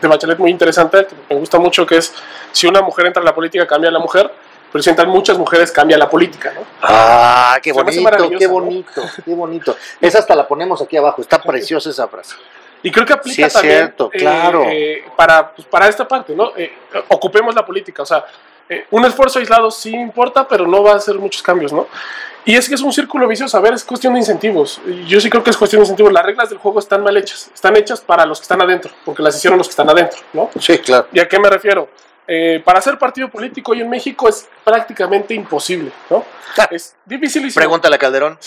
de 0.00 0.08
Bachelet 0.08 0.38
muy 0.38 0.52
interesante 0.52 1.08
que 1.08 1.34
me 1.34 1.40
gusta 1.40 1.58
mucho, 1.58 1.84
que 1.84 1.96
es, 1.96 2.14
si 2.52 2.68
una 2.68 2.82
mujer 2.82 3.06
entra 3.06 3.20
en 3.20 3.24
la 3.26 3.34
política, 3.34 3.66
cambia 3.66 3.90
a 3.90 3.92
la 3.92 3.98
mujer, 3.98 4.30
pero 4.70 4.80
si 4.80 4.90
entran 4.90 5.08
muchas 5.08 5.36
mujeres, 5.36 5.72
cambia 5.72 5.98
la 5.98 6.08
política, 6.08 6.52
¿no? 6.54 6.60
Ah, 6.82 7.58
qué 7.60 7.72
bonito, 7.72 8.30
qué 8.38 8.46
bonito, 8.46 9.02
¿no? 9.02 9.24
qué 9.24 9.34
bonito. 9.34 9.76
Esa 10.00 10.20
hasta 10.20 10.36
la 10.36 10.46
ponemos 10.46 10.80
aquí 10.80 10.96
abajo, 10.96 11.20
está 11.20 11.42
preciosa 11.42 11.90
esa 11.90 12.06
frase. 12.06 12.36
Y 12.82 12.90
creo 12.90 13.06
que 13.06 13.12
aplica 13.12 13.34
sí, 13.34 13.42
es 13.42 13.52
también 13.52 13.76
cierto, 13.76 14.10
claro. 14.10 14.64
eh, 14.68 15.04
para, 15.16 15.52
pues, 15.52 15.66
para 15.66 15.88
esta 15.88 16.06
parte, 16.08 16.34
¿no? 16.34 16.52
Eh, 16.56 16.72
ocupemos 17.08 17.54
la 17.54 17.64
política, 17.64 18.02
o 18.02 18.06
sea, 18.06 18.24
eh, 18.68 18.86
un 18.90 19.04
esfuerzo 19.04 19.38
aislado 19.38 19.70
sí 19.70 19.90
importa, 19.90 20.46
pero 20.46 20.66
no 20.66 20.82
va 20.82 20.92
a 20.92 20.96
hacer 20.96 21.16
muchos 21.16 21.42
cambios, 21.42 21.72
¿no? 21.72 21.88
Y 22.44 22.56
es 22.56 22.68
que 22.68 22.74
es 22.74 22.80
un 22.80 22.92
círculo 22.92 23.28
vicioso, 23.28 23.56
a 23.58 23.60
ver, 23.60 23.74
es 23.74 23.84
cuestión 23.84 24.14
de 24.14 24.20
incentivos. 24.20 24.80
Yo 25.06 25.20
sí 25.20 25.28
creo 25.28 25.42
que 25.42 25.50
es 25.50 25.56
cuestión 25.56 25.80
de 25.80 25.84
incentivos. 25.84 26.12
Las 26.12 26.24
reglas 26.24 26.48
del 26.48 26.58
juego 26.58 26.78
están 26.78 27.02
mal 27.02 27.16
hechas, 27.16 27.50
están 27.52 27.76
hechas 27.76 28.00
para 28.00 28.24
los 28.24 28.38
que 28.38 28.44
están 28.44 28.62
adentro, 28.62 28.90
porque 29.04 29.22
las 29.22 29.36
hicieron 29.36 29.58
los 29.58 29.66
que 29.66 29.72
están 29.72 29.90
adentro, 29.90 30.20
¿no? 30.32 30.50
Sí, 30.58 30.78
claro. 30.78 31.06
¿Y 31.12 31.20
a 31.20 31.28
qué 31.28 31.38
me 31.38 31.50
refiero? 31.50 31.88
Eh, 32.26 32.62
para 32.64 32.80
ser 32.80 32.96
partido 32.96 33.28
político 33.28 33.72
hoy 33.72 33.80
en 33.80 33.90
México 33.90 34.28
es 34.28 34.48
prácticamente 34.62 35.34
imposible, 35.34 35.90
¿no? 36.08 36.24
Es 36.70 36.94
dificilísimo. 37.04 37.60
Pregúntale 37.60 37.96
a 37.96 37.98
Calderón. 37.98 38.38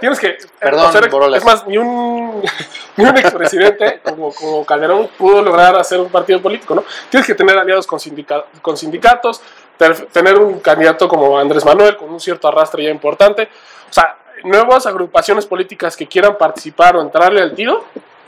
Tienes 0.00 0.18
que. 0.18 0.38
Perdón, 0.58 0.92
Borolas. 1.10 1.38
es 1.38 1.44
más, 1.44 1.66
ni 1.66 1.78
un, 1.78 2.42
ni 2.96 3.04
un 3.04 3.16
expresidente 3.16 4.00
como, 4.02 4.32
como 4.32 4.64
Calderón 4.64 5.08
pudo 5.16 5.42
lograr 5.42 5.76
hacer 5.76 6.00
un 6.00 6.10
partido 6.10 6.40
político, 6.42 6.74
¿no? 6.74 6.84
Tienes 7.08 7.26
que 7.26 7.34
tener 7.34 7.56
aliados 7.56 7.86
con, 7.86 8.00
sindica, 8.00 8.44
con 8.62 8.76
sindicatos, 8.76 9.40
ter, 9.76 10.06
tener 10.06 10.38
un 10.38 10.60
candidato 10.60 11.08
como 11.08 11.38
Andrés 11.38 11.64
Manuel 11.64 11.96
con 11.96 12.10
un 12.10 12.20
cierto 12.20 12.48
arrastre 12.48 12.84
ya 12.84 12.90
importante. 12.90 13.48
O 13.88 13.92
sea, 13.92 14.16
nuevas 14.44 14.86
agrupaciones 14.86 15.46
políticas 15.46 15.96
que 15.96 16.06
quieran 16.06 16.36
participar 16.36 16.96
o 16.96 17.00
entrarle 17.00 17.40
al 17.40 17.54
tiro, 17.54 17.84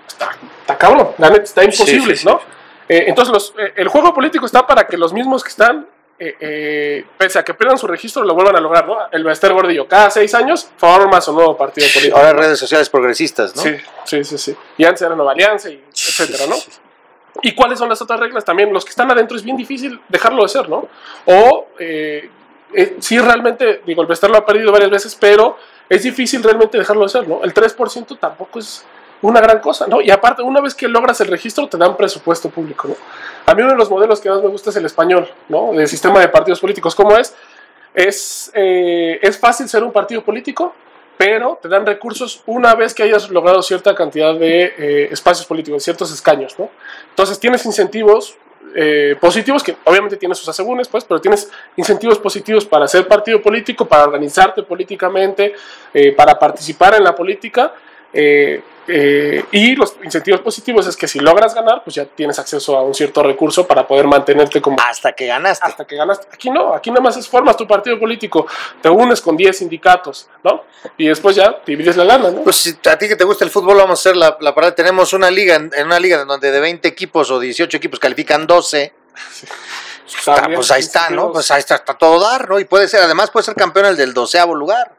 está, 0.07 0.31
está 0.61 0.77
cabrón, 0.77 1.11
la 1.19 1.31
neta, 1.31 1.43
está 1.43 1.65
imposible, 1.65 2.17
sí, 2.17 2.23
sí. 2.23 2.27
¿no? 2.27 2.41
Eh, 2.89 3.05
entonces, 3.07 3.33
los, 3.33 3.55
eh, 3.59 3.75
el 3.77 3.89
juego 3.89 4.15
político 4.15 4.47
está 4.47 4.67
para 4.67 4.87
que 4.87 4.97
los 4.97 5.13
mismos 5.13 5.43
que 5.43 5.51
están, 5.51 5.87
eh, 6.21 6.37
eh, 6.41 7.07
pese 7.17 7.39
a 7.39 7.45
que 7.45 7.55
pierdan 7.55 7.79
su 7.79 7.87
registro, 7.87 8.25
lo 8.25 8.35
vuelvan 8.35 8.57
a 8.57 8.61
lograr, 8.61 8.87
¿no? 8.87 8.97
El 9.13 9.23
Bester 9.23 9.53
Gordillo, 9.53 9.87
cada 9.87 10.11
seis 10.11 10.35
años 10.35 10.69
forma 10.77 11.21
su 11.21 11.33
nuevo 11.33 11.57
partido 11.57 11.87
político. 11.95 12.17
Ahora 12.17 12.33
redes 12.33 12.59
sociales 12.59 12.91
progresistas, 12.91 13.55
¿no? 13.55 13.63
Sí, 13.63 13.77
sí, 14.05 14.25
sí, 14.25 14.39
sí. 14.39 14.57
Y 14.77 14.85
antes 14.85 15.03
era 15.03 15.15
Nueva 15.15 15.33
Alianza, 15.33 15.71
y 15.71 15.83
etcétera, 15.91 16.47
¿no? 16.49 16.57
¿Y 17.43 17.55
cuáles 17.55 17.79
son 17.79 17.89
las 17.89 18.03
otras 18.03 18.19
reglas? 18.19 18.45
También 18.45 18.73
los 18.73 18.85
que 18.85 18.91
están 18.91 19.11
adentro 19.11 19.37
es 19.37 19.45
bien 19.45 19.57
difícil 19.57 20.01
dejarlo 20.09 20.43
de 20.43 20.49
ser, 20.49 20.69
¿no? 20.69 20.89
O 21.27 21.69
eh, 21.79 22.29
eh, 22.75 22.97
sí 23.01 23.19
realmente, 23.19 23.83
digo, 23.87 24.03
el 24.03 24.09
Bester 24.09 24.31
lo 24.31 24.39
ha 24.39 24.47
perdido 24.47 24.73
varias 24.73 24.91
veces, 24.91 25.17
pero 25.19 25.57
es 25.89 26.03
difícil 26.03 26.43
realmente 26.43 26.79
dejarlo 26.79 27.05
de 27.05 27.09
ser, 27.11 27.29
¿no? 27.29 27.43
El 27.45 27.55
3% 27.55 28.19
tampoco 28.19 28.59
es 28.59 28.85
una 29.23 29.41
gran 29.41 29.61
cosa, 29.61 29.87
¿no? 29.87 30.01
Y 30.01 30.11
aparte, 30.11 30.43
una 30.43 30.61
vez 30.61 30.75
que 30.75 30.89
logras 30.89 31.21
el 31.21 31.29
registro, 31.29 31.69
te 31.69 31.77
dan 31.77 31.97
presupuesto 31.97 32.51
público, 32.51 32.89
¿no? 32.89 32.97
A 33.47 33.55
mí 33.55 33.63
uno 33.63 33.73
de 33.73 33.79
los 33.79 33.91
modelos 33.91 34.21
que 34.21 34.29
más 34.31 34.43
me 34.43 34.49
gusta 34.49 34.71
es 34.71 34.77
el 34.77 34.87
español, 34.87 35.29
¿no? 35.49 35.73
El 35.73 35.89
sistema 35.89 36.21
de 36.21 36.29
partidos 36.29 36.61
políticos. 36.61 36.95
¿Cómo 36.95 37.17
es? 37.17 37.35
Es, 37.95 38.51
eh, 38.55 39.19
es 39.23 39.39
fácil 39.39 39.69
ser 39.69 39.83
un 39.83 39.93
partido 39.93 40.23
político, 40.23 40.75
pero 41.17 41.59
te 41.61 41.69
dan 41.69 41.85
recursos 41.85 42.43
una 42.47 42.75
vez 42.75 42.95
que 42.95 43.03
hayas 43.03 43.29
logrado 43.31 43.61
cierta 43.63 43.95
cantidad 43.95 44.35
de 44.35 44.75
eh, 44.79 45.09
espacios 45.11 45.47
políticos, 45.47 45.83
ciertos 45.83 46.13
escaños, 46.13 46.59
¿no? 46.59 46.71
Entonces 47.11 47.41
tienes 47.41 47.65
incentivos 47.67 48.37
eh, 48.75 49.17
positivos, 49.21 49.63
que 49.63 49.77
obviamente 49.85 50.17
tienes 50.17 50.39
sus 50.39 50.49
asegúnes, 50.49 50.89
pues, 50.89 51.05
pero 51.05 51.21
tienes 51.21 51.51
incentivos 51.77 52.19
positivos 52.19 52.67
para 52.67 52.87
ser 52.87 53.09
partido 53.09 53.41
político, 53.41 53.87
para 53.87 54.05
organizarte 54.05 54.63
políticamente, 54.63 55.55
eh, 55.95 56.13
para 56.13 56.39
participar 56.39 56.95
en 56.95 57.05
la 57.05 57.15
política. 57.15 57.73
Eh, 58.13 58.63
eh, 58.91 59.45
y 59.53 59.77
los 59.77 59.97
incentivos 60.03 60.41
positivos 60.41 60.87
es 60.87 60.97
que 60.97 61.07
si 61.07 61.21
logras 61.21 61.55
ganar, 61.55 61.85
pues 61.85 61.97
ya 61.97 62.07
tienes 62.07 62.39
acceso 62.39 62.75
a 62.75 62.83
un 62.83 62.95
cierto 62.95 63.23
recurso 63.23 63.67
para 63.67 63.87
poder 63.87 64.07
mantenerte 64.07 64.63
como 64.63 64.79
Hasta 64.81 65.13
que 65.13 65.27
ganaste. 65.27 65.67
hasta 65.67 65.87
que 65.87 65.95
ganaste. 65.95 66.27
Aquí 66.33 66.49
no, 66.49 66.73
aquí 66.73 66.91
nada 66.91 67.03
más 67.03 67.19
es 67.19 67.29
formas 67.29 67.55
tu 67.59 67.67
partido 67.67 67.99
político, 67.99 68.47
te 68.81 68.89
unes 68.89 69.21
con 69.21 69.37
10 69.37 69.59
sindicatos, 69.59 70.31
¿no? 70.43 70.65
Y 70.97 71.07
después 71.07 71.37
ya 71.37 71.61
divides 71.67 71.99
la 71.99 72.05
lana, 72.05 72.31
¿no? 72.31 72.43
Pues 72.43 72.57
si 72.57 72.79
a 72.89 72.99
ti 72.99 73.09
que 73.09 73.17
te 73.17 73.25
gusta 73.25 73.45
el 73.45 73.51
fútbol, 73.51 73.77
vamos 73.77 73.99
a 73.99 74.01
hacer 74.01 74.17
la, 74.17 74.39
la 74.41 74.55
parada. 74.55 74.75
Tenemos 74.75 75.13
una 75.13 75.31
liga, 75.31 75.57
en, 75.57 75.71
una 75.85 76.01
liga 76.01 76.23
en 76.23 76.27
donde 76.27 76.51
de 76.51 76.59
20 76.59 76.89
equipos 76.89 77.31
o 77.31 77.39
18 77.39 77.77
equipos 77.77 78.01
califican 78.01 78.47
12. 78.47 78.95
Está, 80.07 80.37
También 80.37 80.57
pues 80.57 80.71
ahí 80.71 80.81
está, 80.81 81.11
¿no? 81.11 81.31
Pues 81.31 81.51
ahí 81.51 81.59
está, 81.59 81.75
está 81.75 81.93
todo 81.93 82.19
dar, 82.21 82.49
¿no? 82.49 82.59
Y 82.59 82.65
puede 82.65 82.89
ser, 82.89 83.03
además 83.03 83.31
puede 83.31 83.45
ser 83.45 83.55
campeón 83.55 83.85
el 83.85 83.97
del 83.99 84.15
doceavo 84.15 84.55
lugar. 84.55 84.97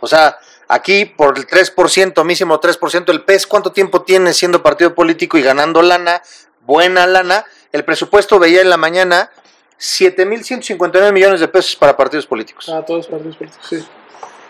O 0.00 0.08
sea, 0.08 0.36
aquí 0.68 1.04
por 1.04 1.38
el 1.38 1.46
3%, 1.46 2.24
mísimo 2.24 2.60
3%, 2.60 3.10
el 3.10 3.24
PES, 3.24 3.46
¿cuánto 3.46 3.72
tiempo 3.72 4.02
tiene 4.02 4.32
siendo 4.32 4.62
partido 4.62 4.94
político 4.94 5.38
y 5.38 5.42
ganando 5.42 5.82
lana, 5.82 6.22
buena 6.62 7.06
lana? 7.06 7.44
El 7.72 7.84
presupuesto 7.84 8.38
veía 8.38 8.60
en 8.60 8.70
la 8.70 8.76
mañana 8.76 9.30
7.159 9.78 11.12
millones 11.12 11.40
de 11.40 11.48
pesos 11.48 11.76
para 11.76 11.96
partidos 11.96 12.26
políticos. 12.26 12.68
Ah, 12.68 12.84
todos 12.84 13.06
partidos 13.06 13.36
políticos, 13.36 13.66
sí. 13.68 13.84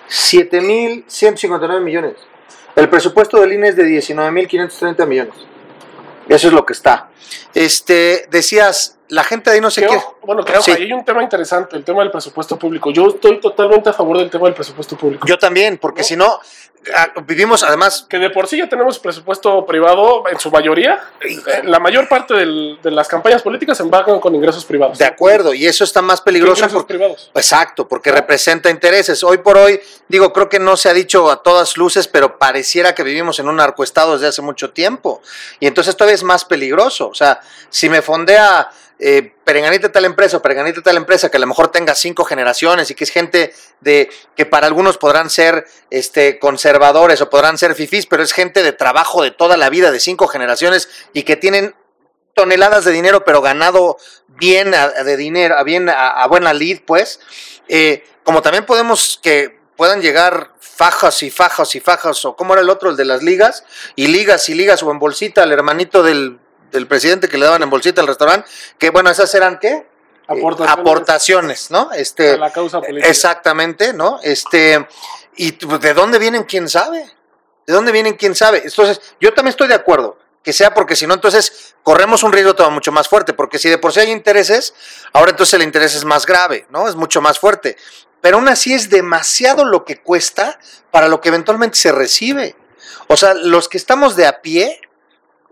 7.159 0.08 1.80
millones. 1.80 2.16
El 2.76 2.88
presupuesto 2.88 3.40
del 3.40 3.52
INE 3.52 3.68
es 3.68 3.76
de 3.76 3.84
19.530 3.84 5.06
millones. 5.06 5.34
Eso 6.28 6.48
es 6.48 6.52
lo 6.52 6.64
que 6.64 6.72
está. 6.72 7.08
Este, 7.54 8.26
decías, 8.30 8.98
la 9.08 9.22
gente 9.24 9.50
de 9.50 9.56
ahí 9.56 9.60
no 9.60 9.70
se 9.70 9.86
quiere. 9.86 10.02
bueno, 10.22 10.42
creo 10.44 10.62
Sí. 10.62 10.74
que 10.74 10.82
hay 10.84 10.92
un 10.92 11.04
tema 11.04 11.22
interesante, 11.22 11.76
el 11.76 11.84
tema 11.84 12.00
del 12.00 12.10
presupuesto 12.10 12.58
público. 12.58 12.90
Yo 12.90 13.08
estoy 13.08 13.38
totalmente 13.40 13.90
a 13.90 13.92
favor 13.92 14.16
del 14.18 14.30
tema 14.30 14.46
del 14.46 14.54
presupuesto 14.54 14.96
público. 14.96 15.26
Yo 15.26 15.38
también, 15.38 15.76
porque 15.78 16.00
¿No? 16.00 16.04
si 16.06 16.16
no, 16.16 16.40
ah, 16.96 17.08
vivimos 17.26 17.62
además. 17.62 18.06
que 18.08 18.18
de 18.18 18.30
por 18.30 18.46
sí 18.48 18.56
ya 18.58 18.68
tenemos 18.68 18.98
presupuesto 18.98 19.66
privado 19.66 20.24
en 20.30 20.38
su 20.40 20.50
mayoría. 20.50 21.02
Eh, 21.20 21.62
La 21.64 21.78
mayor 21.80 22.08
parte 22.08 22.32
del- 22.34 22.78
de 22.82 22.90
las 22.90 23.06
campañas 23.08 23.42
políticas 23.42 23.76
se 23.76 23.82
embarcan 23.82 24.18
con 24.20 24.34
ingresos 24.34 24.64
privados. 24.64 24.96
De 24.96 25.04
acuerdo, 25.04 25.52
y 25.52 25.66
eso 25.66 25.84
está 25.84 26.00
más 26.00 26.22
peligroso 26.22 26.60
Ingresos 26.62 26.76
porque, 26.82 26.94
privados. 26.94 27.30
Exacto, 27.34 27.86
porque 27.86 28.10
representa 28.10 28.70
intereses. 28.70 29.22
Hoy 29.22 29.38
por 29.38 29.58
hoy, 29.58 29.78
digo, 30.08 30.32
creo 30.32 30.48
que 30.48 30.58
no 30.58 30.76
se 30.78 30.88
ha 30.88 30.94
dicho 30.94 31.30
a 31.30 31.42
todas 31.42 31.76
luces, 31.76 32.08
pero 32.08 32.38
pareciera 32.38 32.94
que 32.94 33.02
vivimos 33.02 33.38
en 33.38 33.48
un 33.48 33.56
narcoestado 33.56 34.14
desde 34.14 34.28
hace 34.28 34.40
mucho 34.42 34.70
tiempo. 34.70 35.20
Y 35.60 35.66
entonces 35.66 35.94
todavía 35.94 36.14
es 36.14 36.22
más 36.22 36.44
peligroso. 36.46 37.08
O 37.08 37.14
sea, 37.14 37.40
si 37.68 37.90
me 37.90 38.00
fondea 38.00 38.70
eh, 38.98 39.34
Perenganita 39.44 39.90
tal 39.90 40.04
empresa 40.04 40.40
Perenganita 40.40 40.80
tal 40.82 40.96
empresa 40.96 41.30
que 41.30 41.36
a 41.36 41.40
lo 41.40 41.46
mejor 41.46 41.68
tenga 41.72 41.94
cinco 41.94 42.24
generaciones 42.24 42.90
y 42.90 42.94
que 42.94 43.04
es 43.04 43.10
gente 43.10 43.52
de 43.80 44.08
que 44.36 44.46
para 44.46 44.66
algunos 44.66 44.98
podrán 44.98 45.30
ser 45.30 45.66
este, 45.90 46.38
conservadores 46.38 47.20
o 47.20 47.28
podrán 47.30 47.58
ser 47.58 47.74
fifís, 47.74 48.06
pero 48.06 48.22
es 48.22 48.32
gente 48.32 48.62
de 48.62 48.72
trabajo 48.72 49.22
de 49.22 49.30
toda 49.30 49.56
la 49.56 49.68
vida, 49.68 49.90
de 49.90 50.00
cinco 50.00 50.28
generaciones 50.28 50.88
y 51.12 51.24
que 51.24 51.36
tienen 51.36 51.74
toneladas 52.34 52.84
de 52.84 52.92
dinero, 52.92 53.24
pero 53.24 53.40
ganado 53.40 53.96
bien 54.28 54.74
a- 54.74 54.88
de 54.88 55.16
dinero, 55.16 55.56
a 55.56 55.62
bien 55.62 55.88
a, 55.88 56.26
buena 56.26 56.52
lead, 56.52 56.80
pues. 56.84 57.20
Eh, 57.68 58.04
como 58.24 58.42
también 58.42 58.66
podemos 58.66 59.20
que 59.22 59.58
puedan 59.76 60.02
llegar 60.02 60.52
fajas 60.60 61.22
y 61.22 61.30
fajas 61.30 61.74
y 61.74 61.80
fajas, 61.80 62.24
o 62.24 62.34
como 62.36 62.54
era 62.54 62.62
el 62.62 62.70
otro, 62.70 62.90
el 62.90 62.96
de 62.96 63.04
las 63.04 63.22
ligas, 63.22 63.64
y 63.94 64.08
ligas 64.08 64.48
y 64.48 64.54
ligas, 64.54 64.82
o 64.82 64.90
en 64.90 64.98
bolsita, 64.98 65.42
al 65.44 65.52
hermanito 65.52 66.02
del, 66.02 66.38
del 66.74 66.86
presidente 66.86 67.28
que 67.28 67.38
le 67.38 67.46
daban 67.46 67.62
en 67.62 67.70
bolsita 67.70 68.00
al 68.00 68.06
restaurante, 68.06 68.48
que 68.78 68.90
bueno, 68.90 69.08
esas 69.10 69.34
eran 69.34 69.58
qué? 69.58 69.68
Eh, 69.72 69.86
Aportaciones. 70.26 70.78
aportaciones, 70.78 71.70
¿no? 71.70 71.92
Este, 71.92 72.32
a 72.32 72.36
la 72.36 72.52
causa 72.52 72.80
política. 72.80 73.08
Exactamente, 73.08 73.92
¿no? 73.92 74.20
Este, 74.22 74.86
y 75.36 75.52
pues, 75.52 75.80
de 75.80 75.94
dónde 75.94 76.18
vienen, 76.18 76.44
quién 76.44 76.68
sabe. 76.68 77.10
¿De 77.66 77.72
dónde 77.72 77.92
vienen, 77.92 78.14
quién 78.14 78.34
sabe? 78.34 78.62
Entonces, 78.64 79.00
yo 79.20 79.32
también 79.32 79.50
estoy 79.50 79.68
de 79.68 79.74
acuerdo 79.74 80.18
que 80.42 80.52
sea 80.52 80.74
porque 80.74 80.94
si 80.94 81.06
no, 81.06 81.14
entonces 81.14 81.74
corremos 81.82 82.22
un 82.22 82.32
riesgo 82.32 82.54
todavía 82.54 82.74
mucho 82.74 82.92
más 82.92 83.08
fuerte, 83.08 83.32
porque 83.32 83.58
si 83.58 83.70
de 83.70 83.78
por 83.78 83.92
sí 83.92 84.00
hay 84.00 84.10
intereses, 84.10 84.74
ahora 85.14 85.30
entonces 85.30 85.54
el 85.54 85.62
interés 85.62 85.94
es 85.94 86.04
más 86.04 86.26
grave, 86.26 86.66
¿no? 86.68 86.86
Es 86.86 86.94
mucho 86.94 87.22
más 87.22 87.38
fuerte. 87.38 87.78
Pero 88.20 88.36
aún 88.36 88.48
así 88.48 88.74
es 88.74 88.90
demasiado 88.90 89.64
lo 89.64 89.84
que 89.86 90.00
cuesta 90.00 90.58
para 90.90 91.08
lo 91.08 91.20
que 91.20 91.30
eventualmente 91.30 91.78
se 91.78 91.92
recibe. 91.92 92.56
O 93.08 93.16
sea, 93.16 93.34
los 93.34 93.68
que 93.68 93.78
estamos 93.78 94.16
de 94.16 94.26
a 94.26 94.42
pie, 94.42 94.80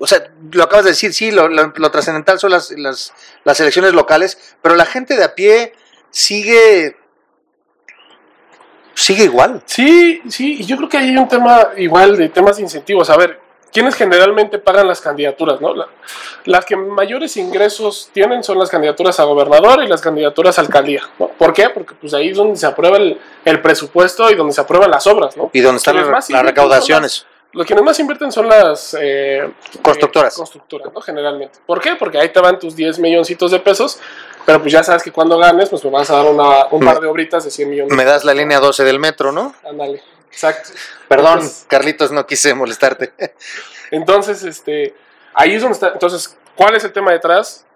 o 0.03 0.07
sea, 0.07 0.25
lo 0.51 0.65
acabas 0.65 0.85
de 0.85 0.91
decir, 0.91 1.15
sí, 1.15 1.31
lo, 1.31 1.49
lo- 1.49 1.73
lo 1.77 1.91
trascendental 1.91 2.38
son 2.41 2.51
las, 2.51 2.71
las, 2.73 3.12
las 3.45 3.61
elecciones 3.61 3.93
locales, 3.95 4.57
pero 4.61 4.75
la 4.75 4.85
gente 4.85 5.17
de 5.17 5.25
a 5.25 5.35
pie 5.35 5.75
sigue 6.11 6.97
sigue 8.95 9.25
igual. 9.25 9.62
Sí, 9.67 10.21
sí, 10.29 10.57
y 10.61 10.65
yo 10.67 10.77
creo 10.77 10.88
que 10.88 10.99
hay 10.99 11.17
un 11.17 11.29
tema 11.29 11.69
igual 11.77 12.17
de 12.17 12.29
temas 12.29 12.57
de 12.57 12.62
incentivos. 12.62 13.11
A 13.11 13.17
ver, 13.17 13.41
¿quiénes 13.73 13.95
generalmente 13.95 14.59
pagan 14.59 14.87
las 14.87 15.01
candidaturas? 15.01 15.61
¿no? 15.61 15.75
La- 15.75 15.88
las 16.45 16.65
que 16.65 16.77
mayores 16.77 17.37
ingresos 17.37 18.11
tienen 18.12 18.43
son 18.45 18.59
las 18.59 18.69
candidaturas 18.71 19.19
a 19.21 19.25
gobernador 19.25 19.83
y 19.83 19.88
las 19.88 20.01
candidaturas 20.01 20.59
a 20.59 20.62
alcaldía. 20.62 21.03
¿no? 21.19 21.29
¿Por 21.29 21.53
qué? 21.53 21.71
Porque 21.71 21.95
pues 21.95 22.12
ahí 22.15 22.29
es 22.31 22.37
donde 22.37 22.57
se 22.57 22.67
aprueba 22.67 22.97
el, 22.99 23.19
el 23.45 23.62
presupuesto 23.62 24.31
y 24.31 24.35
donde 24.35 24.53
se 24.53 24.61
aprueban 24.61 24.91
las 24.91 25.07
obras. 25.07 25.37
¿no? 25.37 25.51
Y 25.53 25.61
donde 25.61 25.79
están 25.79 25.97
las, 25.97 26.29
recaudaciones. 26.45 27.27
Los 27.53 27.67
quienes 27.67 27.85
más 27.85 27.99
invierten 28.01 28.33
son 28.33 28.49
las 28.49 28.97
eh, 28.99 29.53
Constructoras. 29.83 30.35
eh, 30.35 30.37
constructoras, 30.38 30.93
¿no? 30.93 31.01
Generalmente. 31.03 31.59
¿Por 31.67 31.81
qué? 31.81 31.97
Porque 31.97 32.19
ahí 32.19 32.31
te 32.31 32.41
van 32.41 32.59
tus 32.59 32.75
10 32.75 32.99
milloncitos 32.99 33.51
de 33.51 33.61
pesos, 33.61 34.01
pero 34.47 34.61
pues 34.61 34.73
ya 34.73 34.83
sabes 34.83 35.03
que 35.03 35.12
cuando 35.12 35.37
ganes, 35.38 35.69
pues 35.69 35.85
me 35.85 35.91
vas 35.91 36.09
a 36.11 36.17
dar 36.17 36.27
una, 36.27 36.67
un 36.71 36.83
par 36.85 36.99
de 37.01 37.07
obritas 37.09 37.45
de 37.45 37.51
100 37.51 37.69
millones. 37.71 37.97
Me 37.97 38.05
das 38.05 38.25
la 38.25 38.33
línea 38.33 38.59
12 38.59 38.85
del 38.85 38.99
metro, 38.99 39.33
¿no? 39.33 39.55
Ándale, 39.69 40.03
exacto. 40.31 40.71
Perdón, 41.09 41.33
Entonces- 41.41 41.67
Carlitos, 41.69 42.11
no 42.11 42.27
quise 42.27 42.55
molestarte. 42.55 43.12
Entonces, 43.91 44.43
este, 44.45 44.95
ahí 45.35 45.55
es 45.55 45.61
donde 45.61 45.75
está. 45.75 45.88
Entonces, 45.88 46.37
¿cuál 46.57 46.75
es 46.75 46.85
el 46.85 46.93
tema 46.93 47.12
detrás? 47.12 47.67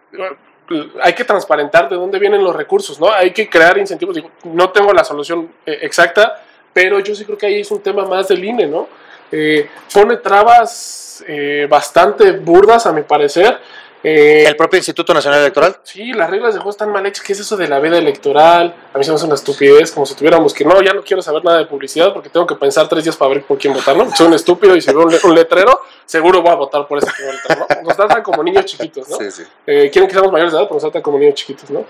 Hay 1.02 1.14
que 1.14 1.24
transparentar 1.24 1.88
de 1.90 1.96
dónde 1.96 2.18
vienen 2.18 2.42
los 2.42 2.56
recursos, 2.56 2.98
¿no? 2.98 3.12
Hay 3.12 3.32
que 3.32 3.48
crear 3.50 3.76
incentivos. 3.76 4.14
Digo, 4.14 4.30
no 4.44 4.70
tengo 4.72 4.92
la 4.94 5.04
solución 5.04 5.52
eh, 5.66 5.80
exacta, 5.82 6.42
pero 6.72 6.98
yo 7.00 7.14
sí 7.14 7.24
creo 7.26 7.36
que 7.36 7.46
ahí 7.46 7.60
es 7.60 7.70
un 7.70 7.82
tema 7.82 8.06
más 8.06 8.28
del 8.28 8.42
INE, 8.42 8.66
¿no? 8.66 8.88
Eh, 9.32 9.68
pone 9.92 10.16
trabas 10.18 11.24
eh, 11.26 11.66
bastante 11.68 12.32
burdas, 12.32 12.86
a 12.86 12.92
mi 12.92 13.02
parecer. 13.02 13.58
Eh, 14.02 14.44
El 14.46 14.54
propio 14.56 14.76
Instituto 14.76 15.12
Nacional 15.12 15.40
Electoral. 15.40 15.78
Sí, 15.82 16.12
las 16.12 16.30
reglas 16.30 16.54
de 16.54 16.58
juego 16.60 16.70
están 16.70 16.92
mal 16.92 17.04
hechas. 17.06 17.24
¿Qué 17.24 17.32
es 17.32 17.40
eso 17.40 17.56
de 17.56 17.66
la 17.66 17.80
veda 17.80 17.98
electoral? 17.98 18.74
A 18.94 18.98
mí 18.98 19.04
se 19.04 19.10
me 19.10 19.16
hace 19.16 19.24
una 19.26 19.34
estupidez, 19.34 19.90
como 19.90 20.06
si 20.06 20.14
tuviéramos 20.14 20.54
que 20.54 20.64
no, 20.64 20.80
ya 20.82 20.92
no 20.92 21.02
quiero 21.02 21.22
saber 21.22 21.44
nada 21.44 21.58
de 21.58 21.66
publicidad 21.66 22.12
porque 22.12 22.28
tengo 22.28 22.46
que 22.46 22.54
pensar 22.54 22.88
tres 22.88 23.02
días 23.04 23.16
para 23.16 23.30
ver 23.34 23.42
por 23.42 23.58
quién 23.58 23.72
votar, 23.74 23.96
¿no? 23.96 24.08
Soy 24.14 24.26
un 24.28 24.34
estúpido 24.34 24.76
y 24.76 24.80
si 24.80 24.92
veo 24.92 25.02
un, 25.02 25.10
le- 25.10 25.18
un 25.24 25.34
letrero, 25.34 25.80
seguro 26.04 26.40
voy 26.40 26.52
a 26.52 26.54
votar 26.54 26.86
por 26.86 26.98
ese 26.98 27.08
que 27.16 27.24
voy 27.24 27.32
a 27.34 27.36
votar, 27.56 27.58
¿no? 27.82 27.82
Nos 27.88 27.96
tratan 27.96 28.22
como 28.22 28.42
niños 28.44 28.64
chiquitos, 28.66 29.08
¿no? 29.08 29.16
sí. 29.30 29.42
Eh, 29.66 29.90
quieren 29.92 30.06
que 30.06 30.14
seamos 30.14 30.30
mayores 30.30 30.52
de 30.52 30.58
edad, 30.58 30.66
pero 30.68 30.74
nos 30.76 30.82
tratan 30.84 31.02
como 31.02 31.18
niños 31.18 31.34
chiquitos, 31.34 31.68
¿no? 31.70 31.84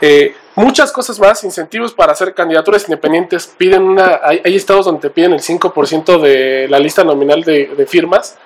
Eh, 0.00 0.34
muchas 0.56 0.92
cosas 0.92 1.18
más, 1.18 1.42
incentivos 1.44 1.94
para 1.94 2.12
hacer 2.12 2.34
candidaturas 2.34 2.84
independientes. 2.84 3.46
Piden 3.56 3.82
una, 3.82 4.20
hay, 4.22 4.42
hay 4.44 4.56
estados 4.56 4.84
donde 4.84 5.00
te 5.00 5.10
piden 5.10 5.32
el 5.32 5.40
5% 5.40 6.20
de 6.20 6.66
la 6.68 6.78
lista 6.78 7.02
nominal 7.02 7.42
de, 7.44 7.68
de 7.68 7.86
firmas, 7.86 8.36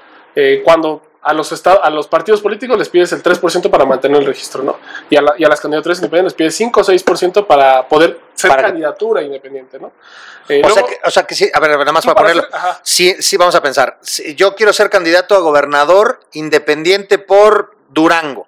cuando 0.64 1.02
a 1.22 1.32
los, 1.32 1.50
estados, 1.52 1.80
a 1.82 1.90
los 1.90 2.06
partidos 2.06 2.40
políticos 2.40 2.78
les 2.78 2.88
pides 2.88 3.12
el 3.12 3.22
3% 3.22 3.68
para 3.70 3.84
mantener 3.84 4.20
el 4.20 4.26
registro, 4.26 4.62
¿no? 4.62 4.78
Y 5.10 5.16
a, 5.16 5.22
la- 5.22 5.34
y 5.36 5.44
a 5.44 5.48
las 5.48 5.60
candidaturas 5.60 5.98
independientes 5.98 6.32
les 6.32 6.36
pides 6.36 6.54
5 6.56 6.80
o 6.80 6.84
6% 6.84 7.46
para 7.46 7.88
poder 7.88 8.20
ser 8.34 8.50
Para 8.50 8.62
que- 8.62 8.68
candidatura 8.68 9.22
independiente, 9.22 9.78
¿no? 9.80 9.92
Eh, 10.48 10.62
O 10.64 10.70
sea, 10.70 10.84
que, 10.84 10.98
o 11.04 11.10
sea 11.10 11.24
que 11.24 11.34
sí, 11.34 11.50
a 11.52 11.58
ver, 11.58 11.70
nada 11.76 11.90
más 11.92 12.04
para 12.04 12.14
para 12.14 12.28
ponerlo. 12.32 12.48
Sí, 12.84 13.16
sí, 13.18 13.36
vamos 13.36 13.54
a 13.56 13.62
pensar. 13.62 13.98
Si 14.02 14.36
yo 14.36 14.54
quiero 14.54 14.72
ser 14.72 14.88
candidato 14.90 15.34
a 15.34 15.40
gobernador 15.40 16.20
independiente 16.34 17.18
por 17.18 17.74
Durango. 17.88 18.46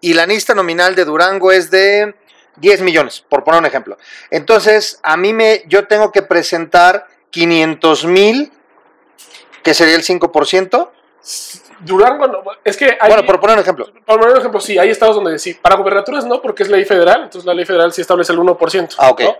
Y 0.00 0.14
la 0.14 0.26
lista 0.26 0.54
nominal 0.54 0.94
de 0.94 1.04
Durango 1.04 1.50
es 1.50 1.70
de 1.72 2.14
10 2.56 2.82
millones, 2.82 3.24
por 3.28 3.42
poner 3.42 3.58
un 3.60 3.66
ejemplo. 3.66 3.98
Entonces, 4.30 5.00
a 5.02 5.16
mí 5.16 5.32
me, 5.32 5.64
yo 5.66 5.88
tengo 5.88 6.12
que 6.12 6.22
presentar 6.22 7.08
500 7.30 8.04
mil, 8.04 8.52
que 9.64 9.74
sería 9.74 9.96
el 9.96 10.04
5%. 10.04 10.90
Durango, 11.80 12.26
no, 12.26 12.42
es 12.64 12.76
que 12.76 12.96
hay, 13.00 13.08
Bueno, 13.08 13.24
por 13.24 13.40
poner 13.40 13.56
un 13.56 13.62
ejemplo. 13.62 13.86
por 14.06 14.16
poner 14.18 14.32
un 14.34 14.38
ejemplo, 14.38 14.60
sí, 14.60 14.78
hay 14.78 14.90
estados 14.90 15.16
donde 15.16 15.38
sí, 15.38 15.54
para 15.54 15.76
gubernaturas 15.76 16.24
no, 16.26 16.40
porque 16.42 16.62
es 16.62 16.68
ley 16.68 16.84
federal, 16.84 17.22
entonces 17.24 17.44
la 17.46 17.54
ley 17.54 17.64
federal 17.64 17.92
sí 17.92 18.00
establece 18.00 18.32
el 18.32 18.38
1%. 18.38 18.94
Ah, 18.98 19.10
ok. 19.10 19.20
¿no? 19.22 19.36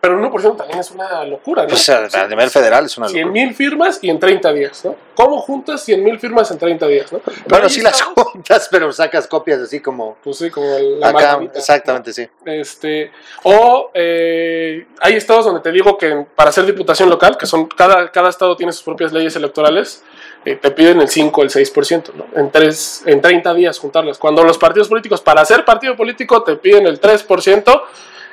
Pero 0.00 0.14
el 0.16 0.30
1% 0.30 0.56
también 0.56 0.78
es 0.78 0.92
una 0.92 1.24
locura, 1.24 1.62
¿no? 1.64 1.70
Pues 1.70 1.88
a, 1.88 2.04
a 2.04 2.28
nivel 2.28 2.48
federal 2.50 2.84
es 2.84 2.96
una 2.98 3.08
100 3.08 3.20
locura. 3.26 3.32
mil 3.44 3.52
firmas 3.52 3.98
y 4.00 4.08
en 4.10 4.20
30 4.20 4.52
días, 4.52 4.84
¿no? 4.84 4.94
¿Cómo 5.16 5.40
juntas 5.40 5.82
100 5.82 6.04
mil 6.04 6.20
firmas 6.20 6.48
en 6.52 6.58
30 6.58 6.86
días, 6.86 7.12
no? 7.12 7.18
Pero 7.18 7.36
Bueno, 7.48 7.68
sí 7.68 7.80
las 7.80 8.00
juntas, 8.02 8.68
pero 8.70 8.92
sacas 8.92 9.26
copias 9.26 9.58
así 9.58 9.80
como 9.80 10.16
Pues 10.22 10.38
sí, 10.38 10.50
como 10.52 10.72
el- 10.76 11.00
la 11.00 11.08
acá. 11.08 11.18
margarita, 11.32 11.58
Exactamente, 11.58 12.12
sí. 12.12 12.28
¿no? 12.44 12.52
Este, 12.52 13.10
o 13.42 13.90
eh, 13.92 14.86
hay 15.00 15.14
estados 15.14 15.46
donde 15.46 15.62
te 15.62 15.72
digo 15.72 15.98
que 15.98 16.26
para 16.36 16.50
hacer 16.50 16.64
diputación 16.64 17.10
local, 17.10 17.36
que 17.36 17.46
son 17.46 17.66
cada, 17.66 18.12
cada 18.12 18.28
estado 18.28 18.56
tiene 18.56 18.70
sus 18.72 18.84
propias 18.84 19.12
leyes 19.12 19.34
electorales, 19.34 20.04
eh, 20.52 20.56
te 20.56 20.70
piden 20.70 21.00
el 21.00 21.08
5 21.08 21.40
o 21.40 21.44
el 21.44 21.50
6%, 21.50 22.12
¿no? 22.14 22.26
En, 22.34 22.50
tres, 22.50 23.02
en 23.06 23.20
30 23.20 23.54
días 23.54 23.78
juntarlas. 23.78 24.18
Cuando 24.18 24.42
los 24.44 24.58
partidos 24.58 24.88
políticos, 24.88 25.20
para 25.20 25.44
ser 25.44 25.64
partido 25.64 25.96
político, 25.96 26.42
te 26.42 26.56
piden 26.56 26.86
el 26.86 27.00
3% 27.00 27.82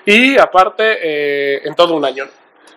y 0.05 0.37
aparte 0.37 0.83
eh, 1.01 1.61
en 1.65 1.75
todo 1.75 1.95
un 1.95 2.05
año. 2.05 2.25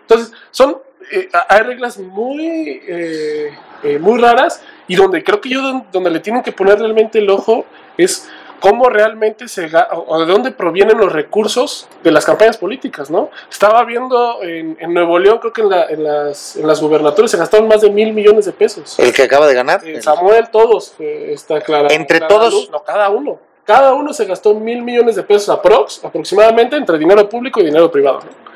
Entonces, 0.00 0.32
son, 0.50 0.78
eh, 1.12 1.28
hay 1.48 1.60
reglas 1.62 1.98
muy, 1.98 2.80
eh, 2.86 3.50
eh, 3.82 3.98
muy 3.98 4.18
raras 4.20 4.62
y 4.86 4.96
donde 4.96 5.22
creo 5.22 5.40
que 5.40 5.50
yo 5.50 5.60
don- 5.62 5.86
donde 5.92 6.10
le 6.10 6.20
tienen 6.20 6.42
que 6.42 6.52
poner 6.52 6.78
realmente 6.78 7.18
el 7.18 7.28
ojo 7.30 7.66
es 7.98 8.28
cómo 8.60 8.88
realmente 8.88 9.48
se 9.48 9.66
o 9.92 10.04
o 10.08 10.20
de 10.20 10.26
dónde 10.26 10.50
provienen 10.50 10.98
los 10.98 11.12
recursos 11.12 11.88
de 12.02 12.10
las 12.10 12.24
campañas 12.24 12.56
políticas, 12.58 13.10
¿no? 13.10 13.30
Estaba 13.50 13.84
viendo 13.84 14.42
en, 14.42 14.76
en 14.80 14.92
Nuevo 14.94 15.18
León, 15.18 15.38
creo 15.38 15.52
que 15.52 15.62
en, 15.62 15.68
la- 15.70 15.86
en 15.86 16.04
las, 16.04 16.56
en 16.56 16.66
las 16.66 16.80
gubernaturas 16.80 17.30
se 17.30 17.36
gastaron 17.36 17.68
más 17.68 17.80
de 17.82 17.90
mil 17.90 18.12
millones 18.12 18.46
de 18.46 18.52
pesos. 18.52 18.98
El 18.98 19.12
que 19.12 19.22
acaba 19.22 19.46
de 19.46 19.54
ganar. 19.54 19.86
Eh, 19.86 20.02
Samuel, 20.02 20.48
todos, 20.50 20.94
eh, 20.98 21.30
está 21.32 21.60
clara. 21.60 21.88
¿Entre 21.92 22.18
Clara 22.18 22.34
todos? 22.34 22.52
Luz, 22.54 22.70
no, 22.70 22.82
cada 22.82 23.10
uno. 23.10 23.38
Cada 23.64 23.92
uno 23.94 24.12
se 24.14 24.24
gastó 24.24 24.54
mil 24.54 24.82
millones 24.82 25.14
de 25.16 25.22
pesos 25.22 25.48
aprox, 25.50 26.02
aproximadamente 26.04 26.74
entre 26.76 26.96
dinero 26.98 27.28
público 27.28 27.60
y 27.60 27.66
dinero 27.66 27.90
privado. 27.92 28.20
¿no? 28.20 28.48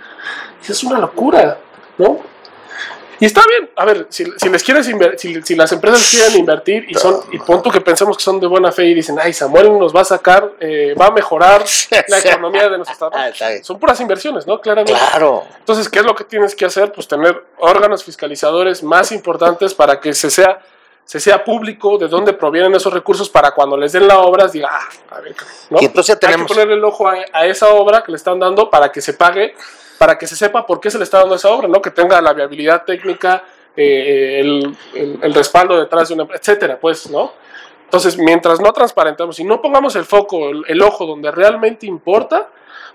Es 0.66 0.82
una 0.84 0.98
locura, 0.98 1.58
¿no? 1.98 2.18
Y 3.22 3.24
está 3.24 3.40
bien, 3.46 3.70
a 3.76 3.84
ver, 3.84 4.06
si, 4.08 4.24
si 4.36 4.48
les 4.48 4.64
quieres 4.64 4.84
si, 5.16 5.42
si 5.42 5.54
las 5.54 5.70
empresas 5.70 6.10
quieren 6.10 6.40
invertir 6.40 6.86
y 6.88 6.94
son, 6.94 7.20
y 7.30 7.38
punto 7.38 7.70
que 7.70 7.80
pensemos 7.80 8.16
que 8.16 8.22
son 8.24 8.40
de 8.40 8.48
buena 8.48 8.72
fe 8.72 8.86
y 8.86 8.94
dicen, 8.94 9.16
ay, 9.22 9.32
Samuel 9.32 9.78
nos 9.78 9.94
va 9.94 10.00
a 10.00 10.04
sacar, 10.04 10.50
eh, 10.58 10.96
va 11.00 11.06
a 11.06 11.10
mejorar 11.12 11.62
la 12.08 12.18
economía 12.18 12.68
de 12.68 12.78
nuestro 12.78 12.92
estado. 12.94 13.12
Ah. 13.14 13.30
Son 13.62 13.78
puras 13.78 14.00
inversiones, 14.00 14.44
¿no? 14.44 14.60
Claramente. 14.60 14.94
Claro. 14.94 15.44
Entonces, 15.56 15.88
¿qué 15.88 16.00
es 16.00 16.04
lo 16.04 16.16
que 16.16 16.24
tienes 16.24 16.56
que 16.56 16.64
hacer? 16.64 16.90
Pues 16.90 17.06
tener 17.06 17.44
órganos 17.58 18.02
fiscalizadores 18.02 18.82
más 18.82 19.12
importantes 19.12 19.72
para 19.72 20.00
que 20.00 20.14
se 20.14 20.28
sea, 20.28 20.58
se 21.04 21.20
sea 21.20 21.44
público 21.44 21.98
de 21.98 22.08
dónde 22.08 22.32
provienen 22.32 22.74
esos 22.74 22.92
recursos 22.92 23.30
para 23.30 23.52
cuando 23.52 23.76
les 23.76 23.92
den 23.92 24.08
la 24.08 24.18
obra, 24.18 24.48
diga, 24.48 24.68
ah, 24.72 24.88
a 25.14 25.20
ver, 25.20 25.36
¿no? 25.70 25.80
Y 25.80 25.84
entonces 25.84 26.08
ya 26.08 26.26
Hay 26.26 26.32
tenemos. 26.32 26.48
que 26.48 26.54
ponerle 26.54 26.74
el 26.74 26.84
ojo 26.84 27.06
a, 27.06 27.14
a 27.32 27.46
esa 27.46 27.68
obra 27.68 28.02
que 28.02 28.10
le 28.10 28.16
están 28.16 28.40
dando 28.40 28.68
para 28.68 28.90
que 28.90 29.00
se 29.00 29.14
pague, 29.14 29.54
para 30.02 30.18
que 30.18 30.26
se 30.26 30.34
sepa 30.34 30.66
por 30.66 30.80
qué 30.80 30.90
se 30.90 30.98
le 30.98 31.04
está 31.04 31.20
dando 31.20 31.36
esa 31.36 31.48
obra, 31.48 31.68
¿no? 31.68 31.80
Que 31.80 31.92
tenga 31.92 32.20
la 32.20 32.32
viabilidad 32.32 32.82
técnica, 32.84 33.44
eh, 33.76 34.40
el, 34.40 34.76
el- 34.94 35.32
respaldo 35.32 35.78
detrás 35.78 36.08
de 36.08 36.14
una 36.14 36.24
etcétera, 36.34 36.76
pues, 36.80 37.08
¿no? 37.08 37.30
Entonces, 37.84 38.18
mientras 38.18 38.58
no 38.60 38.72
transparentemos 38.72 39.38
y 39.38 39.44
no 39.44 39.62
pongamos 39.62 39.94
el 39.94 40.04
foco, 40.04 40.48
el, 40.50 40.64
el 40.66 40.82
ojo 40.82 41.06
donde 41.06 41.30
realmente 41.30 41.86
importa, 41.86 42.48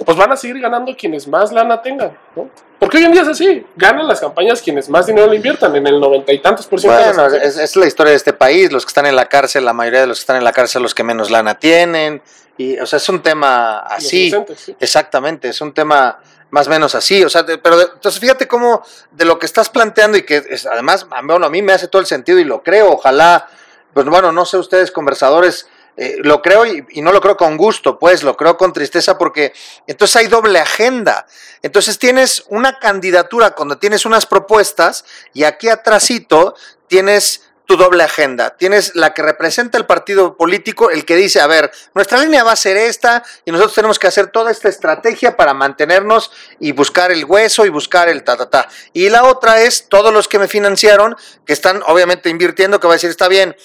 pues 0.05 0.17
van 0.17 0.31
a 0.31 0.36
seguir 0.38 0.60
ganando 0.60 0.95
quienes 0.95 1.27
más 1.27 1.51
lana 1.51 1.81
tengan, 1.81 2.17
¿no? 2.36 2.49
Porque 2.79 2.97
hoy 2.97 3.05
en 3.05 3.12
día 3.12 3.23
es 3.23 3.27
así, 3.27 3.65
ganan 3.75 4.07
las 4.07 4.19
campañas 4.19 4.62
quienes 4.62 4.88
más 4.88 5.07
dinero 5.07 5.27
le 5.27 5.38
inviertan, 5.38 5.75
en 5.75 5.88
el 5.88 5.99
noventa 5.99 6.31
y 6.31 6.39
tantos 6.39 6.67
por 6.67 6.79
ciento 6.79 6.97
Bueno, 7.15 7.25
es, 7.36 7.57
es 7.57 7.75
la 7.75 7.88
historia 7.88 8.12
de 8.12 8.17
este 8.17 8.33
país. 8.33 8.71
Los 8.71 8.86
que 8.86 8.89
están 8.91 9.07
en 9.07 9.15
la 9.15 9.25
cárcel, 9.25 9.65
la 9.65 9.73
mayoría 9.73 10.01
de 10.01 10.07
los 10.07 10.19
que 10.19 10.21
están 10.21 10.36
en 10.36 10.43
la 10.43 10.53
cárcel, 10.53 10.83
los 10.83 10.93
que 10.93 11.03
menos 11.03 11.31
lana 11.31 11.57
tienen. 11.57 12.21
Y, 12.55 12.77
o 12.79 12.86
sea, 12.86 12.97
es 12.97 13.10
un 13.10 13.21
tema 13.23 13.79
así. 13.79 14.31
sí. 14.55 14.75
Exactamente, 14.79 15.49
es 15.49 15.60
un 15.62 15.73
tema 15.73 16.19
más 16.51 16.67
o 16.67 16.69
menos 16.69 16.93
así. 16.95 17.23
O 17.23 17.29
sea, 17.29 17.41
de- 17.43 17.57
pero 17.57 17.77
de- 17.77 17.86
entonces 17.95 18.21
fíjate 18.21 18.47
cómo 18.47 18.83
de 19.12 19.25
lo 19.25 19.38
que 19.39 19.47
estás 19.47 19.69
planteando 19.69 20.17
y 20.17 20.21
que 20.23 20.43
es- 20.47 20.65
además, 20.67 21.07
a- 21.10 21.21
bueno, 21.23 21.47
a 21.47 21.49
mí 21.49 21.62
me 21.63 21.73
hace 21.73 21.88
todo 21.88 21.99
el 21.99 22.05
sentido 22.07 22.38
y 22.39 22.43
lo 22.43 22.62
creo. 22.62 22.91
Ojalá, 22.91 23.47
pues 23.93 24.05
bueno, 24.05 24.31
no 24.31 24.45
sé 24.45 24.57
ustedes, 24.57 24.91
conversadores. 24.91 25.67
Eh, 25.97 26.17
lo 26.21 26.41
creo 26.41 26.65
y, 26.65 26.86
y 26.91 27.01
no 27.01 27.12
lo 27.12 27.19
creo 27.19 27.36
con 27.36 27.57
gusto, 27.57 27.97
pues 27.99 28.23
lo 28.23 28.38
creo 28.38 28.55
con 28.55 28.71
tristeza 28.71 29.17
porque 29.17 29.51
entonces 29.88 30.15
hay 30.15 30.27
doble 30.27 30.60
agenda. 30.60 31.25
Entonces 31.62 31.97
tienes 31.99 32.45
una 32.49 32.79
candidatura 32.79 33.51
cuando 33.51 33.77
tienes 33.77 34.05
unas 34.05 34.25
propuestas 34.25 35.05
y 35.33 35.43
aquí 35.43 35.69
atrásito 35.69 36.55
tienes 36.88 37.41
tu 37.67 37.75
doble 37.75 38.03
agenda. 38.03 38.55
Tienes 38.57 38.95
la 38.95 39.13
que 39.13 39.21
representa 39.21 39.77
el 39.77 39.86
partido 39.86 40.38
político, 40.38 40.89
el 40.89 41.03
que 41.03 41.17
dice, 41.17 41.41
a 41.41 41.47
ver, 41.47 41.69
nuestra 41.93 42.19
línea 42.19 42.43
va 42.43 42.53
a 42.53 42.55
ser 42.55 42.77
esta 42.77 43.23
y 43.43 43.51
nosotros 43.51 43.75
tenemos 43.75 43.99
que 43.99 44.07
hacer 44.07 44.27
toda 44.27 44.51
esta 44.51 44.69
estrategia 44.69 45.36
para 45.36 45.53
mantenernos 45.53 46.31
y 46.60 46.71
buscar 46.71 47.12
el 47.12 47.25
hueso 47.25 47.65
y 47.65 47.69
buscar 47.69 48.07
el 48.07 48.23
ta, 48.23 48.38
ta, 48.38 48.49
ta. 48.49 48.69
Y 48.93 49.10
la 49.10 49.25
otra 49.25 49.62
es 49.62 49.89
todos 49.89 50.13
los 50.13 50.29
que 50.29 50.39
me 50.39 50.47
financiaron, 50.47 51.17
que 51.45 51.51
están 51.51 51.83
obviamente 51.86 52.29
invirtiendo, 52.29 52.79
que 52.79 52.88
va 52.88 52.93
a 52.93 52.95
decir, 52.95 53.10
está 53.10 53.27
bien, 53.27 53.55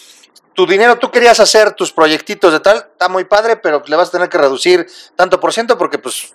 tu 0.55 0.67
dinero, 0.67 0.99
tú 0.99 1.11
querías 1.11 1.41
hacer 1.41 1.73
tus 1.73 1.93
proyectitos 1.93 2.53
de 2.53 2.61
tal, 2.61 2.77
está 2.77 3.09
muy 3.09 3.25
padre, 3.25 3.57
pero 3.57 3.83
le 3.87 3.97
vas 3.97 4.09
a 4.09 4.13
tener 4.13 4.29
que 4.29 4.39
reducir 4.39 4.87
tanto 5.17 5.41
por 5.41 5.53
ciento 5.53 5.79
porque 5.79 5.99
pues 5.99 6.35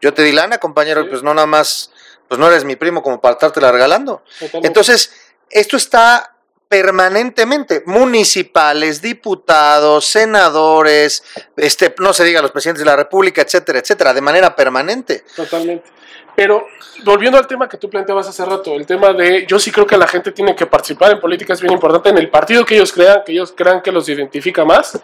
yo 0.00 0.12
te 0.12 0.22
di 0.22 0.32
lana, 0.32 0.58
compañero, 0.58 1.02
y 1.02 1.08
pues 1.08 1.22
no 1.22 1.32
nada 1.32 1.46
más, 1.46 1.90
pues 2.28 2.38
no 2.38 2.48
eres 2.48 2.64
mi 2.64 2.76
primo 2.76 3.02
como 3.02 3.20
para 3.20 3.34
estártela 3.34 3.70
regalando. 3.70 4.22
Totalmente. 4.38 4.66
Entonces, 4.66 5.12
esto 5.48 5.76
está 5.76 6.36
permanentemente, 6.68 7.82
municipales, 7.84 9.02
diputados, 9.02 10.06
senadores, 10.06 11.22
este, 11.56 11.94
no 11.98 12.14
se 12.14 12.24
diga 12.24 12.40
los 12.40 12.50
presidentes 12.50 12.80
de 12.80 12.86
la 12.86 12.96
República, 12.96 13.42
etcétera, 13.42 13.78
etcétera, 13.78 14.14
de 14.14 14.22
manera 14.22 14.56
permanente. 14.56 15.24
Totalmente. 15.36 15.90
Pero 16.34 16.66
volviendo 17.04 17.38
al 17.38 17.46
tema 17.46 17.68
que 17.68 17.76
tú 17.76 17.90
planteabas 17.90 18.28
hace 18.28 18.44
rato, 18.44 18.74
el 18.74 18.86
tema 18.86 19.12
de 19.12 19.44
yo 19.46 19.58
sí 19.58 19.70
creo 19.70 19.86
que 19.86 19.96
la 19.96 20.06
gente 20.06 20.32
tiene 20.32 20.56
que 20.56 20.66
participar 20.66 21.12
en 21.12 21.20
política 21.20 21.52
es 21.52 21.60
bien 21.60 21.72
importante 21.72 22.08
en 22.08 22.18
el 22.18 22.30
partido 22.30 22.64
que 22.64 22.74
ellos 22.74 22.92
crean, 22.92 23.22
que 23.24 23.32
ellos 23.32 23.52
crean 23.54 23.82
que 23.82 23.92
los 23.92 24.08
identifica 24.08 24.64
más, 24.64 25.00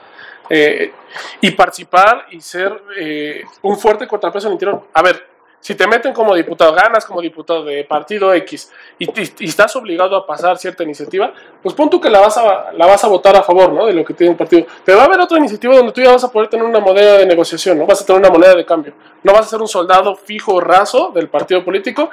eh, 0.50 0.92
y 1.40 1.50
participar 1.50 2.26
y 2.30 2.40
ser 2.40 2.82
eh, 2.96 3.44
un 3.62 3.78
fuerte 3.78 4.06
contrapeso 4.06 4.46
en 4.46 4.52
el 4.52 4.54
interior. 4.54 4.88
A 4.94 5.02
ver, 5.02 5.27
si 5.60 5.74
te 5.74 5.86
meten 5.86 6.12
como 6.12 6.34
diputado, 6.34 6.72
ganas 6.72 7.04
como 7.04 7.20
diputado 7.20 7.64
de 7.64 7.84
partido 7.84 8.32
X 8.32 8.70
y, 8.98 9.08
estás 9.44 9.74
obligado 9.76 10.16
a 10.16 10.26
pasar 10.26 10.56
cierta 10.56 10.82
iniciativa, 10.84 11.32
pues 11.62 11.74
pon 11.74 11.90
tú 11.90 12.00
que 12.00 12.08
la 12.08 12.20
vas, 12.20 12.36
a, 12.38 12.72
la 12.72 12.86
vas 12.86 13.02
a 13.04 13.08
votar 13.08 13.36
a 13.36 13.42
favor 13.42 13.72
¿no? 13.72 13.86
de 13.86 13.92
lo 13.92 14.04
que 14.04 14.14
tiene 14.14 14.32
el 14.32 14.36
partido. 14.36 14.66
Pero 14.84 14.98
va 14.98 15.04
a 15.04 15.06
haber 15.06 15.20
otra 15.20 15.38
iniciativa 15.38 15.76
donde 15.76 15.92
tú 15.92 16.00
ya 16.00 16.12
vas 16.12 16.24
a 16.24 16.30
poder 16.30 16.48
tener 16.48 16.64
una 16.64 16.80
moneda 16.80 17.18
de 17.18 17.26
negociación, 17.26 17.78
¿no? 17.78 17.86
vas 17.86 18.00
a 18.00 18.06
tener 18.06 18.20
una 18.20 18.30
moneda 18.30 18.54
de 18.54 18.64
cambio. 18.64 18.94
No 19.22 19.32
vas 19.32 19.46
a 19.46 19.48
ser 19.48 19.60
un 19.60 19.68
soldado 19.68 20.14
fijo, 20.14 20.60
raso 20.60 21.10
del 21.14 21.28
partido 21.28 21.64
político. 21.64 22.10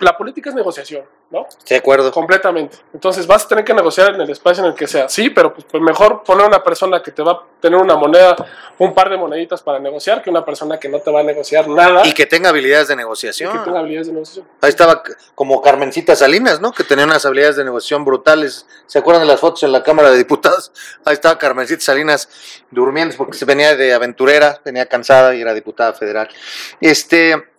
La 0.00 0.16
política 0.16 0.50
es 0.50 0.56
negociación, 0.56 1.04
¿no? 1.30 1.46
De 1.68 1.76
acuerdo. 1.76 2.12
Completamente. 2.12 2.78
Entonces 2.92 3.26
vas 3.26 3.44
a 3.44 3.48
tener 3.48 3.64
que 3.64 3.74
negociar 3.74 4.14
en 4.14 4.20
el 4.20 4.30
espacio 4.30 4.62
en 4.62 4.70
el 4.70 4.76
que 4.76 4.86
sea. 4.86 5.08
Sí, 5.08 5.30
pero 5.30 5.52
pues, 5.54 5.66
pues 5.70 5.82
mejor 5.82 6.22
poner 6.22 6.46
una 6.46 6.62
persona 6.62 7.02
que 7.02 7.12
te 7.12 7.22
va 7.22 7.32
a 7.32 7.42
tener 7.60 7.80
una 7.80 7.96
moneda, 7.96 8.36
un 8.78 8.94
par 8.94 9.08
de 9.10 9.16
moneditas 9.16 9.62
para 9.62 9.78
negociar, 9.78 10.22
que 10.22 10.30
una 10.30 10.44
persona 10.44 10.78
que 10.78 10.88
no 10.88 11.00
te 11.00 11.10
va 11.10 11.20
a 11.20 11.22
negociar 11.22 11.68
nada 11.68 12.06
Y 12.06 12.12
que 12.12 12.26
tenga 12.26 12.50
habilidades 12.50 12.88
de 12.88 12.94
y 12.94 12.96
negociación. 12.96 13.52
que 13.52 13.64
tenga 13.64 13.80
habilidades 13.80 14.08
de 14.08 14.12
negociación. 14.12 14.46
Ahí 14.60 14.68
estaba 14.68 15.02
como 15.34 15.62
Carmencita 15.62 16.14
Salinas, 16.14 16.60
¿no? 16.60 16.72
Que 16.72 16.84
tenía 16.84 17.04
unas 17.04 17.24
habilidades 17.24 17.56
de 17.56 17.64
negociación 17.64 18.04
brutales. 18.04 18.66
¿Se 18.86 18.98
acuerdan 18.98 19.22
de 19.22 19.28
las 19.28 19.40
fotos 19.40 19.62
en 19.62 19.72
la 19.72 19.82
Cámara 19.82 20.10
de 20.10 20.18
Diputados? 20.18 20.72
Ahí 21.04 21.14
estaba 21.14 21.38
Carmencita 21.38 21.80
Salinas 21.82 22.28
durmiendo 22.70 23.16
porque 23.16 23.36
se 23.36 23.44
venía 23.44 23.76
de 23.76 23.94
aventurera, 23.94 24.60
venía 24.64 24.86
cansada 24.86 25.34
y 25.34 25.40
era 25.40 25.54
diputada 25.54 25.92
federal. 25.92 26.28
Este, 26.80 27.55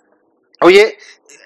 oye, 0.61 0.97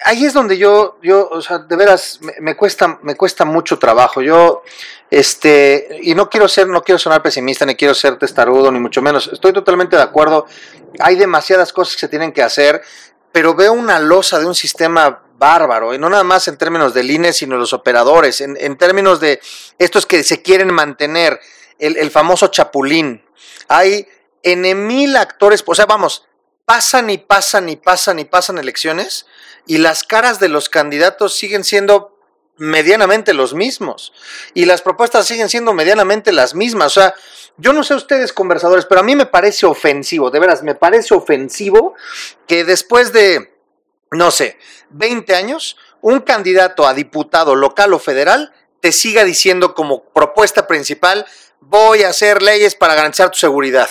ahí 0.05 0.25
es 0.25 0.33
donde 0.33 0.57
yo, 0.57 0.97
yo, 1.01 1.29
o 1.29 1.41
sea, 1.41 1.59
de 1.59 1.75
veras, 1.75 2.19
me, 2.39 2.55
cuesta, 2.55 2.99
me 3.01 3.15
cuesta 3.15 3.45
mucho 3.45 3.77
trabajo. 3.79 4.21
Yo, 4.21 4.63
este, 5.09 5.99
y 6.01 6.15
no 6.15 6.29
quiero 6.29 6.47
ser, 6.47 6.67
no 6.67 6.81
quiero 6.81 6.99
sonar 6.99 7.21
pesimista, 7.21 7.65
ni 7.65 7.75
quiero 7.75 7.93
ser 7.93 8.17
testarudo, 8.17 8.71
ni 8.71 8.79
mucho 8.79 9.01
menos. 9.01 9.29
Estoy 9.31 9.53
totalmente 9.53 9.95
de 9.95 10.01
acuerdo. 10.01 10.45
Hay 10.99 11.15
demasiadas 11.15 11.73
cosas 11.73 11.95
que 11.95 12.01
se 12.01 12.07
tienen 12.07 12.31
que 12.31 12.43
hacer, 12.43 12.81
pero 13.31 13.55
veo 13.55 13.73
una 13.73 13.99
losa 13.99 14.39
de 14.39 14.45
un 14.45 14.55
sistema 14.55 15.23
bárbaro, 15.37 15.93
y 15.93 15.97
no 15.97 16.07
nada 16.07 16.23
más 16.23 16.47
en 16.47 16.57
términos 16.57 16.93
del 16.93 17.09
INE, 17.09 17.33
sino 17.33 17.57
los 17.57 17.73
operadores, 17.73 18.41
en, 18.41 18.77
términos 18.77 19.19
de 19.19 19.39
estos 19.79 20.05
que 20.05 20.23
se 20.23 20.43
quieren 20.43 20.71
mantener 20.71 21.39
el, 21.79 21.97
el 21.97 22.11
famoso 22.11 22.49
chapulín. 22.49 23.25
Hay 23.67 24.07
N 24.43 24.75
mil 24.75 25.17
actores, 25.17 25.63
o 25.65 25.73
sea, 25.73 25.87
vamos, 25.87 26.27
pasan 26.71 27.09
y 27.09 27.17
pasan 27.17 27.67
y 27.67 27.75
pasan 27.75 28.19
y 28.19 28.23
pasan 28.23 28.57
elecciones 28.57 29.25
y 29.67 29.79
las 29.79 30.05
caras 30.05 30.39
de 30.39 30.47
los 30.47 30.69
candidatos 30.69 31.35
siguen 31.35 31.65
siendo 31.65 32.17
medianamente 32.55 33.33
los 33.33 33.53
mismos 33.53 34.13
y 34.53 34.63
las 34.63 34.81
propuestas 34.81 35.27
siguen 35.27 35.49
siendo 35.49 35.73
medianamente 35.73 36.31
las 36.31 36.55
mismas. 36.55 36.95
O 36.95 37.01
sea, 37.01 37.13
yo 37.57 37.73
no 37.73 37.83
sé 37.83 37.93
ustedes 37.93 38.31
conversadores, 38.31 38.85
pero 38.85 39.01
a 39.01 39.03
mí 39.03 39.17
me 39.17 39.25
parece 39.25 39.65
ofensivo, 39.65 40.31
de 40.31 40.39
veras, 40.39 40.63
me 40.63 40.73
parece 40.73 41.13
ofensivo 41.13 41.93
que 42.47 42.63
después 42.63 43.11
de, 43.11 43.53
no 44.09 44.31
sé, 44.31 44.57
20 44.91 45.35
años, 45.35 45.75
un 45.99 46.21
candidato 46.21 46.87
a 46.87 46.93
diputado 46.93 47.53
local 47.53 47.91
o 47.93 47.99
federal 47.99 48.53
te 48.79 48.93
siga 48.93 49.25
diciendo 49.25 49.75
como 49.75 50.05
propuesta 50.05 50.67
principal, 50.67 51.25
voy 51.59 52.03
a 52.03 52.09
hacer 52.11 52.41
leyes 52.41 52.75
para 52.75 52.95
garantizar 52.95 53.29
tu 53.29 53.39
seguridad. 53.39 53.89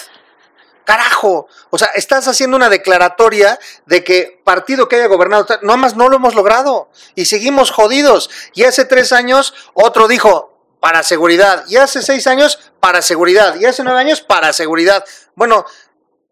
Carajo, 0.91 1.47
o 1.71 1.79
sea, 1.79 1.87
estás 1.95 2.27
haciendo 2.27 2.57
una 2.57 2.69
declaratoria 2.69 3.61
de 3.87 4.03
que 4.03 4.41
partido 4.43 4.89
que 4.89 4.97
haya 4.97 5.07
gobernado, 5.07 5.47
no 5.63 5.77
más 5.77 5.95
no 5.95 6.09
lo 6.09 6.17
hemos 6.17 6.35
logrado 6.35 6.91
y 7.15 7.27
seguimos 7.27 7.71
jodidos. 7.71 8.29
Y 8.55 8.65
hace 8.65 8.85
tres 8.85 9.13
años 9.13 9.55
otro 9.73 10.09
dijo 10.09 10.59
para 10.81 11.05
seguridad, 11.05 11.63
y 11.69 11.77
hace 11.77 12.03
seis 12.03 12.27
años 12.27 12.73
para 12.81 13.03
seguridad, 13.03 13.55
y 13.55 13.67
hace 13.67 13.85
nueve 13.85 14.01
años 14.01 14.21
para 14.21 14.53
seguridad. 14.53 15.05
Bueno, 15.37 15.65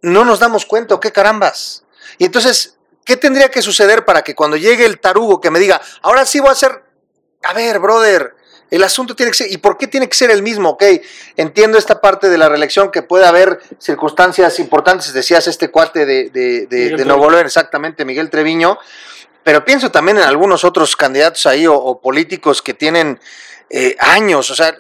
no 0.03 0.25
nos 0.25 0.41
damos 0.41 0.67
cuenta, 0.67 0.99
¿qué 0.99 1.13
carambas? 1.13 1.85
Y 2.19 2.25
entonces, 2.25 2.79
¿qué 3.05 3.17
tendría 3.17 3.53
que 3.53 3.63
suceder 3.63 4.05
para 4.05 4.25
que 4.25 4.35
cuando 4.35 4.57
llegue 4.57 4.87
el 4.87 4.99
tarugo 4.99 5.41
que 5.41 5.53
me 5.53 5.61
diga, 5.61 5.81
ahora 6.03 6.27
sí 6.27 6.41
voy 6.41 6.49
a 6.49 6.53
hacer, 6.55 6.83
a 7.45 7.53
ver, 7.53 7.79
brother, 7.79 8.35
el 8.71 8.83
asunto 8.83 9.17
tiene 9.17 9.33
que 9.33 9.39
ser, 9.39 9.53
¿y 9.53 9.57
por 9.59 9.79
qué 9.79 9.87
tiene 9.87 10.09
que 10.09 10.17
ser 10.17 10.31
el 10.31 10.43
mismo? 10.43 10.71
Ok, 10.71 10.85
entiendo 11.37 11.79
esta 11.79 12.01
parte 12.01 12.29
de 12.29 12.39
la 12.39 12.49
reelección 12.49 12.91
que 12.91 13.03
puede 13.03 13.27
haber 13.27 13.61
circunstancias 13.79 14.59
importantes, 14.59 15.13
decías 15.13 15.47
este 15.47 15.71
cuate 15.71 16.05
de, 16.07 16.31
de, 16.31 16.67
de, 16.67 16.97
de 16.97 17.05
Nuevo 17.05 17.31
León, 17.31 17.47
exactamente, 17.47 18.05
Miguel 18.05 18.31
Treviño, 18.31 18.79
pero 19.43 19.65
pienso 19.65 19.91
también 19.91 20.19
en 20.19 20.25
algunos 20.25 20.65
otros 20.65 20.97
candidatos 20.97 21.47
ahí 21.47 21.67
o, 21.67 21.75
o 21.75 22.01
políticos 22.01 22.61
que 22.61 22.75
tienen 22.75 23.19
eh, 23.71 23.97
años, 24.01 24.51
o 24.51 24.55
sea, 24.55 24.77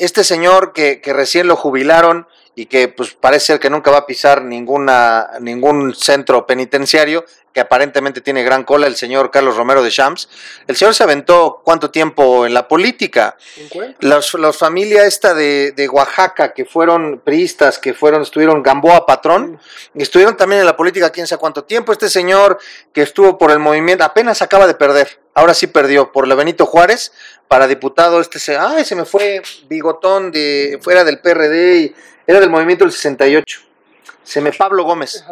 este 0.00 0.24
señor 0.24 0.72
que, 0.72 1.00
que 1.00 1.12
recién 1.12 1.46
lo 1.46 1.56
jubilaron 1.56 2.26
y 2.54 2.66
que 2.66 2.88
pues 2.88 3.14
parece 3.14 3.46
ser 3.46 3.60
que 3.60 3.70
nunca 3.70 3.90
va 3.90 3.98
a 3.98 4.06
pisar 4.06 4.42
ninguna, 4.42 5.30
ningún 5.40 5.94
centro 5.94 6.46
penitenciario, 6.46 7.24
que 7.52 7.60
aparentemente 7.60 8.20
tiene 8.20 8.42
gran 8.42 8.64
cola, 8.64 8.86
el 8.86 8.96
señor 8.96 9.30
Carlos 9.30 9.56
Romero 9.56 9.82
de 9.82 9.90
Champs. 9.90 10.28
El 10.66 10.76
señor 10.76 10.94
se 10.94 11.02
aventó 11.02 11.62
cuánto 11.64 11.90
tiempo 11.90 12.46
en 12.46 12.54
la 12.54 12.68
política. 12.68 13.36
La 14.00 14.20
familia 14.52 15.04
esta 15.04 15.34
de, 15.34 15.72
de, 15.72 15.88
Oaxaca, 15.88 16.52
que 16.52 16.64
fueron 16.64 17.20
priistas, 17.24 17.78
que 17.78 17.94
fueron, 17.94 18.22
estuvieron 18.22 18.62
Gamboa 18.62 19.06
Patrón, 19.06 19.58
mm. 19.94 20.00
estuvieron 20.00 20.36
también 20.36 20.60
en 20.60 20.66
la 20.66 20.76
política 20.76 21.10
quién 21.10 21.26
sabe 21.26 21.40
cuánto 21.40 21.64
tiempo. 21.64 21.92
Este 21.92 22.08
señor 22.08 22.58
que 22.92 23.02
estuvo 23.02 23.38
por 23.38 23.50
el 23.50 23.58
movimiento, 23.58 24.04
apenas 24.04 24.42
acaba 24.42 24.66
de 24.66 24.74
perder, 24.74 25.19
ahora 25.34 25.54
sí 25.54 25.66
perdió, 25.66 26.12
por 26.12 26.26
la 26.26 26.34
Benito 26.34 26.66
Juárez, 26.66 27.12
para 27.48 27.66
diputado, 27.66 28.20
este 28.20 28.38
se, 28.38 28.56
ay, 28.56 28.84
se 28.84 28.94
me 28.94 29.04
fue 29.04 29.42
bigotón 29.66 30.30
de 30.30 30.78
fuera 30.82 31.04
del 31.04 31.20
PRD 31.20 31.76
y 31.78 31.94
era 32.26 32.40
del 32.40 32.50
movimiento 32.50 32.84
del 32.84 32.92
68. 32.92 33.60
Se 34.22 34.40
me 34.40 34.52
Pablo 34.52 34.84
Gómez. 34.84 35.24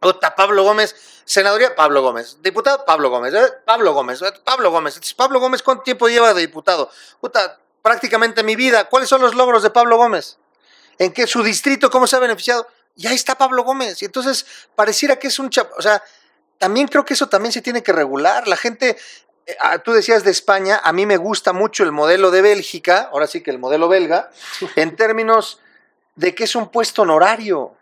Puta, 0.00 0.34
Pablo 0.34 0.64
Gómez, 0.64 0.96
senaduría 1.24 1.76
Pablo 1.76 2.02
Gómez, 2.02 2.38
diputado 2.42 2.84
Pablo 2.84 3.08
Gómez, 3.10 3.32
¿eh? 3.34 3.52
Pablo 3.64 3.92
Gómez, 3.92 4.20
¿eh? 4.22 4.32
Pablo 4.44 4.70
Gómez. 4.72 5.00
Pablo 5.16 5.38
Gómez, 5.38 5.62
¿cuánto 5.62 5.84
tiempo 5.84 6.08
lleva 6.08 6.34
de 6.34 6.40
diputado? 6.40 6.90
Puta, 7.20 7.60
prácticamente 7.82 8.42
mi 8.42 8.56
vida. 8.56 8.88
¿Cuáles 8.88 9.08
son 9.08 9.20
los 9.20 9.34
logros 9.34 9.62
de 9.62 9.70
Pablo 9.70 9.96
Gómez? 9.96 10.38
¿En 10.98 11.12
qué 11.12 11.26
su 11.26 11.42
distrito, 11.42 11.90
cómo 11.90 12.06
se 12.06 12.16
ha 12.16 12.20
beneficiado? 12.20 12.66
Y 12.96 13.06
ahí 13.06 13.14
está 13.14 13.36
Pablo 13.36 13.64
Gómez. 13.64 14.02
Y 14.02 14.06
entonces 14.06 14.46
pareciera 14.74 15.16
que 15.16 15.28
es 15.28 15.38
un 15.38 15.50
chap... 15.50 15.70
O 15.76 15.82
sea, 15.82 16.02
también 16.58 16.86
creo 16.86 17.04
que 17.04 17.14
eso 17.14 17.28
también 17.28 17.52
se 17.52 17.62
tiene 17.62 17.82
que 17.82 17.92
regular. 17.92 18.46
La 18.46 18.56
gente, 18.56 18.96
tú 19.84 19.92
decías 19.92 20.24
de 20.24 20.30
España, 20.30 20.80
a 20.82 20.92
mí 20.92 21.06
me 21.06 21.16
gusta 21.16 21.52
mucho 21.52 21.82
el 21.82 21.92
modelo 21.92 22.30
de 22.30 22.42
Bélgica, 22.42 23.08
ahora 23.12 23.26
sí 23.26 23.42
que 23.42 23.50
el 23.50 23.58
modelo 23.58 23.88
belga, 23.88 24.30
en 24.76 24.96
términos 24.96 25.60
de 26.14 26.34
que 26.34 26.44
es 26.44 26.54
un 26.54 26.70
puesto 26.70 27.02
honorario. 27.02 27.74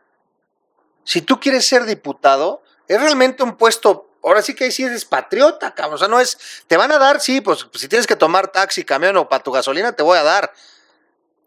Si 1.05 1.23
tú 1.23 1.41
quieres 1.41 1.67
ser 1.67 1.85
diputado, 1.85 2.63
es 2.87 3.01
realmente 3.01 3.43
un 3.43 3.57
puesto. 3.57 4.09
Ahora 4.23 4.43
sí 4.43 4.55
que 4.55 4.65
ahí 4.65 4.73
sí 4.73 4.85
eres 4.85 5.05
patriota, 5.05 5.75
cabrón. 5.75 5.95
O 5.95 5.99
sea, 5.99 6.09
no 6.09 6.21
es. 6.21 6.39
Te 6.67 6.77
van 6.77 6.93
a 6.93 6.99
dar, 6.99 7.21
sí, 7.21 7.41
pues 7.41 7.67
si 7.75 7.89
tienes 7.89 8.07
que 8.07 8.17
tomar 8.17 8.49
taxi, 8.49 8.85
camión 8.85 9.17
o 9.17 9.29
para 9.29 9.43
tu 9.43 9.51
gasolina, 9.51 9.93
te 9.93 10.03
voy 10.03 10.19
a 10.19 10.23
dar. 10.23 10.53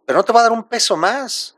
Pero 0.06 0.18
no 0.18 0.26
te 0.26 0.34
va 0.34 0.42
a 0.42 0.44
dar 0.44 0.52
un 0.52 0.64
peso 0.64 0.98
más. 0.98 1.56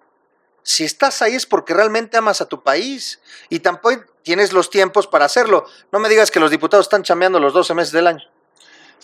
Si 0.62 0.84
estás 0.84 1.22
ahí 1.22 1.36
es 1.36 1.46
porque 1.46 1.74
realmente 1.74 2.18
amas 2.18 2.42
a 2.42 2.48
tu 2.48 2.64
país 2.64 3.20
y 3.50 3.60
tampoco 3.60 4.04
tienes 4.24 4.52
los 4.52 4.70
tiempos 4.70 5.08
para 5.08 5.26
hacerlo. 5.26 5.66
No 5.92 6.00
me 6.00 6.10
digas 6.10 6.32
que 6.32 6.40
los 6.40 6.52
diputados 6.52 6.88
están 6.88 7.04
chameando 7.04 7.40
los 7.40 7.54
12 7.54 7.76
meses 7.76 7.94
del 7.94 8.08
año. 8.08 8.28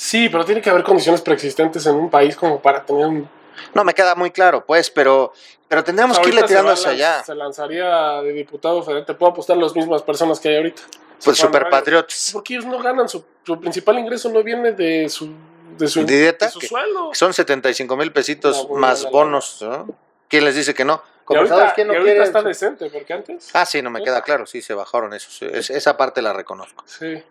Sí, 0.04 0.30
pero 0.30 0.44
tiene 0.44 0.62
que 0.62 0.70
haber 0.72 0.84
condiciones 0.84 1.22
preexistentes 1.22 1.86
en 1.86 1.94
un 1.94 2.10
país 2.10 2.36
como 2.36 2.60
para 2.60 2.84
tener 2.84 3.06
un 3.06 3.30
no, 3.76 3.84
me 3.84 3.94
queda 3.94 4.16
muy 4.16 4.32
claro, 4.32 4.66
pues, 4.66 4.90
pero, 4.90 5.32
pero 5.68 5.84
tendríamos 5.84 6.18
que 6.18 6.30
irle 6.30 6.42
tirando 6.42 6.72
hacia 6.72 6.90
allá. 6.90 7.24
Se 7.24 7.36
lanzaría 7.36 8.20
de 8.24 8.34
diputado 8.34 8.82
federal, 8.82 9.06
te 9.06 9.14
puedo 9.14 9.32
apostar 9.32 9.58
las 9.58 9.76
mismas 9.76 10.02
personas 10.02 10.40
que 10.40 10.50
hay 10.50 10.56
ahorita. 10.58 10.82
Pues 11.24 11.38
superpatriotas. 11.38 12.32
Porque 12.34 12.56
ellos 12.56 12.66
no 12.66 12.80
ganan, 12.82 13.08
su, 13.08 13.24
su, 13.44 13.60
principal 13.60 14.00
ingreso 14.00 14.30
no 14.30 14.42
viene 14.42 14.72
de 14.72 15.08
su, 15.08 15.32
de 15.78 15.88
su, 15.88 16.04
dieta, 16.04 16.48
de 16.48 16.52
su 16.52 16.62
sueldo. 16.62 17.12
Son 17.14 17.32
75 17.32 17.96
mil 17.96 18.12
pesitos 18.12 18.68
No, 18.68 18.78
más 18.78 19.08
bonos. 19.12 19.60
¿no? 19.62 19.88
¿Quién 20.28 20.46
les 20.46 20.56
dice 20.56 20.74
que 20.74 20.84
no? 20.84 20.94
Y 20.94 20.96
ahorita, 20.96 21.24
¿Conversadores, 21.26 21.74
¿quién 21.74 21.88
no 21.88 21.94
y 21.94 21.98
ahorita 21.98 22.14
quiere? 22.14 22.26
está 22.28 22.42
decente, 22.42 22.90
porque 22.90 23.14
antes. 23.14 23.50
Ah, 23.54 23.68
sí, 23.68 23.84
no 23.84 23.92
me 23.92 24.02
queda 24.02 24.24
claro, 24.24 24.48
sí, 24.48 24.64
se 24.64 24.74
bajaron 24.74 25.14
esos. 25.14 25.44
es- 25.44 25.70
esa 25.70 25.96
parte 25.96 26.24
la 26.24 26.34
reconozco. 26.34 26.84
Sí. 26.88 27.24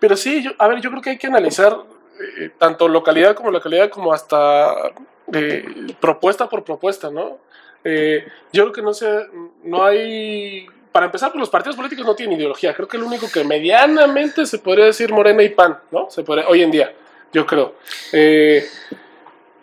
Pero 0.00 0.16
sí, 0.16 0.42
yo, 0.42 0.50
a 0.58 0.66
ver, 0.66 0.80
yo 0.80 0.90
creo 0.90 1.02
que 1.02 1.10
hay 1.10 1.18
que 1.18 1.26
analizar 1.26 1.78
eh, 2.20 2.50
tanto 2.58 2.88
localidad 2.88 3.34
como 3.34 3.50
localidad, 3.50 3.90
como 3.90 4.12
hasta 4.12 4.92
eh, 5.32 5.64
propuesta 6.00 6.48
por 6.48 6.64
propuesta, 6.64 7.10
¿no? 7.10 7.38
Eh, 7.84 8.26
yo 8.52 8.64
creo 8.64 8.72
que 8.72 8.82
no 8.82 8.94
sé, 8.94 9.26
no 9.64 9.84
hay. 9.84 10.66
Para 10.92 11.06
empezar, 11.06 11.30
pues 11.30 11.40
los 11.40 11.50
partidos 11.50 11.76
políticos 11.76 12.04
no 12.04 12.16
tienen 12.16 12.36
ideología. 12.36 12.74
Creo 12.74 12.88
que 12.88 12.96
el 12.96 13.04
único 13.04 13.26
que 13.32 13.44
medianamente 13.44 14.44
se 14.44 14.58
podría 14.58 14.86
decir 14.86 15.12
Morena 15.12 15.42
y 15.42 15.50
PAN, 15.50 15.78
¿no? 15.92 16.10
Se 16.10 16.24
podría, 16.24 16.48
hoy 16.48 16.62
en 16.62 16.70
día, 16.70 16.92
yo 17.32 17.46
creo. 17.46 17.74
Eh, 18.12 18.66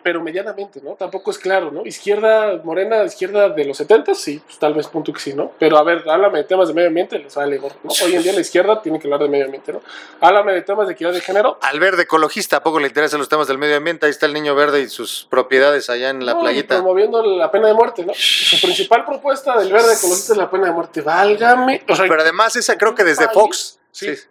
pero 0.02 0.22
medianamente, 0.22 0.80
¿no? 0.82 0.94
Tampoco 0.94 1.30
es 1.30 1.38
claro, 1.38 1.70
¿no? 1.70 1.84
Izquierda, 1.84 2.60
Morena, 2.64 3.04
izquierda 3.04 3.48
de 3.48 3.64
los 3.64 3.76
70, 3.76 4.14
sí, 4.14 4.40
pues 4.44 4.58
tal 4.58 4.74
vez 4.74 4.86
punto 4.86 5.12
que 5.12 5.20
sí, 5.20 5.34
¿no? 5.34 5.52
Pero 5.58 5.76
a 5.76 5.82
ver, 5.82 6.04
háblame 6.08 6.38
de 6.38 6.44
temas 6.44 6.68
de 6.68 6.74
medio 6.74 6.88
ambiente, 6.88 7.18
les 7.18 7.34
vale 7.34 7.58
gorro, 7.58 7.76
¿no? 7.82 7.90
Hoy 8.04 8.14
en 8.14 8.22
día 8.22 8.32
la 8.32 8.40
izquierda 8.40 8.80
tiene 8.80 8.98
que 8.98 9.06
hablar 9.06 9.20
de 9.20 9.28
medio 9.28 9.44
ambiente, 9.46 9.72
¿no? 9.72 9.82
Háblame 10.20 10.52
de 10.52 10.62
temas 10.62 10.86
de 10.86 10.94
equidad 10.94 11.12
de 11.12 11.20
género. 11.20 11.58
Al 11.62 11.80
verde 11.80 12.02
ecologista, 12.02 12.58
¿a 12.58 12.62
poco 12.62 12.80
le 12.80 12.88
interesan 12.88 13.18
los 13.18 13.28
temas 13.28 13.48
del 13.48 13.58
medio 13.58 13.76
ambiente? 13.76 14.06
Ahí 14.06 14.10
está 14.10 14.26
el 14.26 14.34
niño 14.34 14.54
verde 14.54 14.80
y 14.80 14.88
sus 14.88 15.26
propiedades 15.28 15.90
allá 15.90 16.10
en 16.10 16.24
la 16.24 16.34
no, 16.34 16.40
playita. 16.40 16.76
promoviendo 16.76 17.22
la 17.22 17.50
pena 17.50 17.68
de 17.68 17.74
muerte, 17.74 18.04
¿no? 18.04 18.12
Su 18.14 18.60
principal 18.60 19.04
propuesta 19.04 19.58
del 19.58 19.72
verde 19.72 19.94
ecologista 19.94 20.32
es 20.32 20.38
la 20.38 20.50
pena 20.50 20.66
de 20.66 20.72
muerte. 20.72 21.00
Válgame. 21.00 21.82
O 21.88 21.96
sea, 21.96 22.06
Pero 22.08 22.22
además 22.22 22.56
esa 22.56 22.76
creo 22.78 22.94
que 22.94 23.04
desde 23.04 23.26
país, 23.26 23.34
Fox. 23.34 23.78
sí. 23.90 24.14
Sí. 24.14 24.22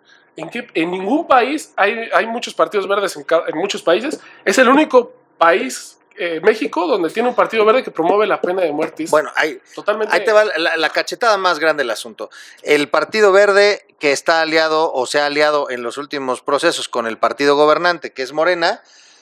¿En, 0.76 0.92
ningún 0.92 1.26
país 1.26 1.74
hay, 1.76 2.10
hay 2.14 2.28
muchos 2.28 2.54
partidos 2.54 2.88
verdes 2.88 3.18
en 3.18 3.58
muchos 3.58 3.82
países. 3.82 4.20
Es 4.46 4.60
el 4.60 4.70
único 4.70 5.17
país, 5.38 5.98
eh, 6.18 6.40
México, 6.44 6.88
donde 6.88 7.10
tiene 7.10 7.30
un 7.30 7.36
partido 7.36 7.64
verde 7.64 7.84
que 7.84 7.92
promueve 7.92 8.26
la 8.26 8.42
pena 8.42 8.62
de 8.62 8.72
muerte. 8.72 9.06
Bueno, 9.10 9.32
ahí, 9.36 9.62
totalmente. 9.76 10.16
Ahí 10.16 10.26
te 10.26 10.32
va 10.32 10.46
la, 10.46 10.76
la 10.76 10.90
cachetada 10.90 11.38
más 11.38 11.60
grande 11.60 11.82
del 11.82 11.92
asunto. 11.92 12.30
El 12.64 12.90
Partido 12.90 13.32
Verde, 13.32 13.86
que 14.00 14.12
está 14.12 14.42
aliado 14.42 14.92
o 14.94 15.06
se 15.06 15.20
ha 15.20 15.28
aliado 15.28 15.70
en 15.70 15.84
los 15.84 15.98
últimos 15.98 16.42
procesos 16.42 16.90
con 16.90 17.08
el 17.08 17.18
partido 17.18 17.56
gobernante, 17.56 18.14
que 18.14 18.24
es 18.24 18.34
Morena, 18.34 18.82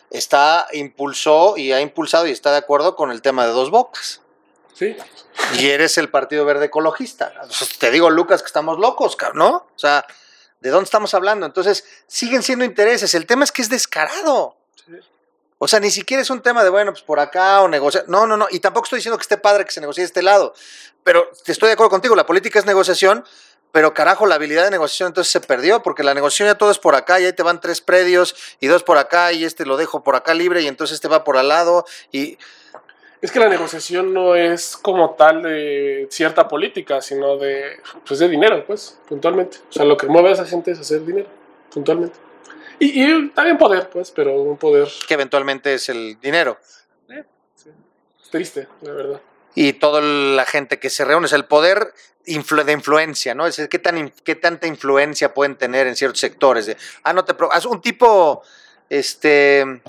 está 0.10 0.68
impulsó 0.72 1.58
y 1.58 1.72
ha 1.72 1.82
impulsado 1.82 2.28
y 2.28 2.32
está 2.32 2.52
de 2.52 2.58
acuerdo 2.58 2.96
con 2.96 3.12
el 3.12 3.22
tema 3.22 3.46
de 3.46 3.52
dos 3.52 3.72
bocas. 3.72 4.22
Sí. 4.74 4.96
Y 5.58 5.70
eres 5.70 5.98
el 5.98 6.10
Partido 6.10 6.46
Verde 6.46 6.66
ecologista. 6.66 7.34
Te 7.80 7.92
digo, 7.92 8.10
Lucas, 8.10 8.42
que 8.42 8.48
estamos 8.48 8.78
locos, 8.78 9.18
¿no? 9.34 9.50
O 9.54 9.80
sea, 9.80 10.06
¿de 10.60 10.70
dónde 10.70 10.86
estamos 10.86 11.14
hablando? 11.14 11.46
Entonces, 11.46 11.86
siguen 12.08 12.44
siendo 12.44 12.66
intereses. 12.66 13.14
El 13.14 13.26
tema 13.26 13.46
es 13.46 13.52
que 13.52 13.62
es 13.62 13.70
descarado. 13.70 14.55
O 15.58 15.68
sea, 15.68 15.80
ni 15.80 15.90
siquiera 15.90 16.22
es 16.22 16.30
un 16.30 16.42
tema 16.42 16.64
de, 16.64 16.70
bueno, 16.70 16.92
pues 16.92 17.04
por 17.04 17.20
acá 17.20 17.62
o 17.62 17.68
negociar. 17.68 18.06
No, 18.08 18.28
no, 18.28 18.36
no. 18.36 18.48
Y 18.52 18.60
tampoco 18.60 18.86
estoy 18.86 18.98
diciendo 18.98 19.18
que 19.18 19.24
esté 19.24 19.38
padre 19.38 19.66
que 19.66 19.72
se 19.72 19.80
negocie 19.80 20.02
de 20.02 20.08
este 20.08 20.22
lado. 20.22 20.54
Pero 21.04 21.32
estoy 21.46 21.68
de 21.68 21.74
acuerdo 21.74 21.92
contigo, 21.92 22.16
la 22.16 22.26
política 22.26 22.60
es 22.60 22.66
negociación, 22.66 23.24
pero 23.72 23.94
carajo, 23.94 24.26
la 24.26 24.36
habilidad 24.36 24.64
de 24.64 24.72
negociación 24.72 25.08
entonces 25.08 25.32
se 25.32 25.42
perdió, 25.42 25.84
porque 25.84 26.02
la 26.04 26.14
negociación 26.14 26.48
ya 26.48 26.58
todo 26.58 26.72
es 26.72 26.80
por 26.80 26.96
acá, 26.96 27.20
y 27.20 27.26
ahí 27.26 27.34
te 27.34 27.44
van 27.44 27.60
tres 27.60 27.82
predios, 27.82 28.36
y 28.60 28.68
dos 28.68 28.84
por 28.84 28.98
acá, 28.98 29.34
y 29.34 29.44
este 29.44 29.66
lo 29.66 29.76
dejo 29.76 30.02
por 30.02 30.16
acá 30.16 30.34
libre, 30.34 30.62
y 30.62 30.68
entonces 30.68 30.96
este 30.96 31.10
va 31.10 31.24
por 31.24 31.38
al 31.38 31.50
lado, 31.50 31.86
y 32.12 32.38
Es 33.22 33.32
que 33.32 33.40
la 33.40 33.50
negociación 33.50 34.14
no 34.14 34.36
es 34.36 34.78
como 34.78 35.16
tal 35.16 35.44
de 35.44 36.08
cierta 36.10 36.48
política, 36.48 37.02
sino 37.02 37.38
de, 37.38 37.82
pues 38.08 38.20
de 38.20 38.30
dinero, 38.30 38.64
pues, 38.66 39.00
puntualmente. 39.08 39.58
O 39.70 39.74
sea, 39.74 39.84
lo 39.84 39.98
que 39.98 40.08
mueve 40.08 40.30
a 40.30 40.34
esa 40.34 40.46
gente 40.46 40.72
es 40.72 40.80
hacer 40.80 41.04
dinero, 41.06 41.28
puntualmente. 41.74 42.18
Y, 42.80 43.04
y 43.04 43.30
también 43.30 43.58
poder, 43.58 43.90
pues, 43.90 44.12
pero 44.12 44.34
un 44.42 44.58
poder 44.58 44.90
que 45.08 45.14
eventualmente 45.14 45.74
es 45.74 45.90
el 45.90 46.20
dinero. 46.20 46.58
eh, 47.10 47.24
sí, 47.56 47.70
es 48.24 48.30
triste, 48.30 48.68
la 48.82 48.92
verdad. 48.92 49.22
y 49.54 49.74
toda 49.74 50.02
la 50.02 50.46
gente 50.46 50.80
que 50.80 50.90
se 50.90 51.06
reúne, 51.06 51.28
es 51.28 51.34
el 51.34 51.46
poder 51.46 51.94
de 52.26 52.72
influencia, 52.72 53.36
¿no? 53.36 53.46
Es 53.46 53.56
decir, 53.56 53.70
¿qué, 53.70 53.80
tan, 53.80 54.10
qué 54.24 54.36
tanta 54.36 54.68
influencia 54.68 55.34
pueden 55.34 55.56
tener 55.56 55.88
en 55.88 55.96
ciertos 55.96 56.20
sectores. 56.20 56.66
De, 56.66 56.78
ah, 57.04 57.14
no 57.14 57.24
te... 57.24 57.36
Haz 57.52 57.66
un 57.66 57.82
tipo, 57.82 58.42
este... 58.90 59.82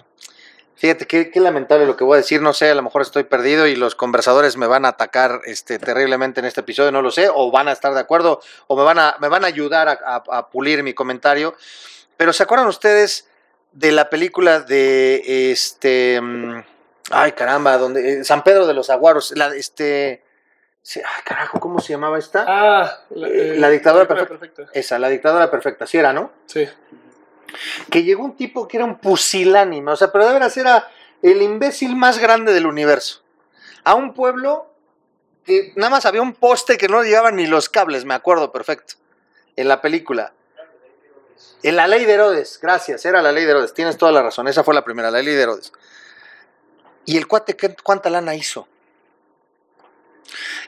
Fíjate, 0.78 1.06
qué, 1.06 1.30
qué, 1.30 1.40
lamentable 1.40 1.86
lo 1.86 1.96
que 1.96 2.04
voy 2.04 2.16
a 2.16 2.18
decir, 2.18 2.42
no 2.42 2.52
sé, 2.52 2.68
a 2.68 2.74
lo 2.74 2.82
mejor 2.82 3.00
estoy 3.00 3.24
perdido 3.24 3.66
y 3.66 3.76
los 3.76 3.94
conversadores 3.94 4.58
me 4.58 4.66
van 4.66 4.84
a 4.84 4.88
atacar 4.88 5.40
este, 5.46 5.78
terriblemente 5.78 6.40
en 6.40 6.44
este 6.44 6.60
episodio, 6.60 6.92
no 6.92 7.00
lo 7.00 7.10
sé, 7.10 7.30
o 7.34 7.50
van 7.50 7.68
a 7.68 7.72
estar 7.72 7.94
de 7.94 8.00
acuerdo, 8.00 8.42
o 8.66 8.76
me 8.76 8.82
van 8.82 8.98
a, 8.98 9.16
me 9.18 9.28
van 9.28 9.44
a 9.44 9.46
ayudar 9.46 9.88
a, 9.88 10.22
a 10.28 10.50
pulir 10.50 10.82
mi 10.82 10.92
comentario. 10.92 11.54
Pero 12.16 12.32
¿se 12.32 12.42
acuerdan 12.42 12.68
ustedes 12.68 13.28
de 13.72 13.92
la 13.92 14.08
película 14.08 14.60
de 14.60 15.50
este... 15.52 16.20
Mm, 16.20 16.62
ay, 17.10 17.32
caramba, 17.32 17.76
donde, 17.76 18.20
eh, 18.20 18.24
San 18.24 18.42
Pedro 18.42 18.66
de 18.66 18.74
los 18.74 18.90
Aguaros, 18.90 19.32
la, 19.36 19.54
este... 19.54 20.24
Ay, 20.96 21.22
carajo, 21.24 21.60
¿cómo 21.60 21.80
se 21.80 21.92
llamaba 21.92 22.18
esta? 22.18 22.44
Ah, 22.46 23.00
la, 23.10 23.28
eh, 23.28 23.70
dictadura 23.70 24.06
perfecta. 24.06 24.66
Esa, 24.72 24.98
la 24.98 25.08
dictadura 25.08 25.50
perfecta, 25.50 25.86
sí 25.86 25.98
era, 25.98 26.12
¿no? 26.12 26.30
Sí. 26.46 26.68
Que 27.90 28.02
llegó 28.02 28.24
un 28.24 28.36
tipo 28.36 28.66
que 28.66 28.76
era 28.76 28.86
un 28.86 28.98
pusilánime, 28.98 29.92
o 29.92 29.96
sea, 29.96 30.12
pero 30.12 30.26
de 30.26 30.32
veras 30.32 30.56
era 30.56 30.88
el 31.22 31.42
imbécil 31.42 31.96
más 31.96 32.18
grande 32.18 32.52
del 32.52 32.66
universo. 32.66 33.22
A 33.84 33.94
un 33.94 34.14
pueblo 34.14 34.72
que 35.44 35.72
nada 35.76 35.90
más 35.90 36.06
había 36.06 36.22
un 36.22 36.34
poste 36.34 36.76
que 36.76 36.88
no 36.88 37.02
llegaban 37.02 37.36
ni 37.36 37.46
los 37.46 37.68
cables, 37.68 38.04
me 38.04 38.14
acuerdo 38.14 38.52
perfecto, 38.52 38.94
en 39.56 39.68
la 39.68 39.80
película. 39.80 40.32
En 41.62 41.76
la 41.76 41.86
ley 41.86 42.04
de 42.04 42.12
Herodes, 42.12 42.58
gracias, 42.60 43.04
era 43.04 43.22
la 43.22 43.32
ley 43.32 43.44
de 43.44 43.50
Herodes, 43.50 43.74
tienes 43.74 43.96
toda 43.96 44.12
la 44.12 44.22
razón, 44.22 44.46
esa 44.48 44.62
fue 44.62 44.74
la 44.74 44.84
primera, 44.84 45.10
la 45.10 45.22
ley 45.22 45.34
de 45.34 45.42
Herodes. 45.42 45.72
¿Y 47.04 47.16
el 47.16 47.26
cuate 47.26 47.56
cuánta 47.82 48.10
lana 48.10 48.34
hizo? 48.34 48.68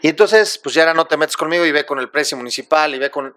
Y 0.00 0.08
entonces, 0.08 0.58
pues 0.58 0.74
ya 0.74 0.82
ahora 0.82 0.94
no 0.94 1.06
te 1.06 1.16
metes 1.16 1.36
conmigo 1.36 1.66
y 1.66 1.72
ve 1.72 1.84
con 1.84 1.98
el 1.98 2.10
precio 2.10 2.36
municipal 2.36 2.94
y 2.94 2.98
ve 2.98 3.10
con... 3.10 3.34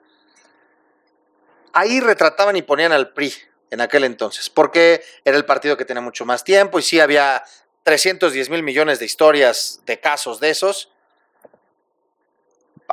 Ahí 1.73 1.99
retrataban 1.99 2.55
y 2.55 2.61
ponían 2.61 2.91
al 2.91 3.13
PRI 3.13 3.33
en 3.71 3.81
aquel 3.81 4.03
entonces, 4.03 4.49
porque 4.49 5.03
era 5.23 5.37
el 5.37 5.45
partido 5.45 5.77
que 5.77 5.85
tenía 5.85 6.01
mucho 6.01 6.25
más 6.25 6.43
tiempo 6.43 6.77
y 6.77 6.81
sí 6.81 6.99
había 6.99 7.43
310 7.83 8.49
mil 8.49 8.63
millones 8.63 8.99
de 8.99 9.05
historias, 9.05 9.81
de 9.85 9.99
casos 9.99 10.39
de 10.39 10.49
esos. 10.49 10.89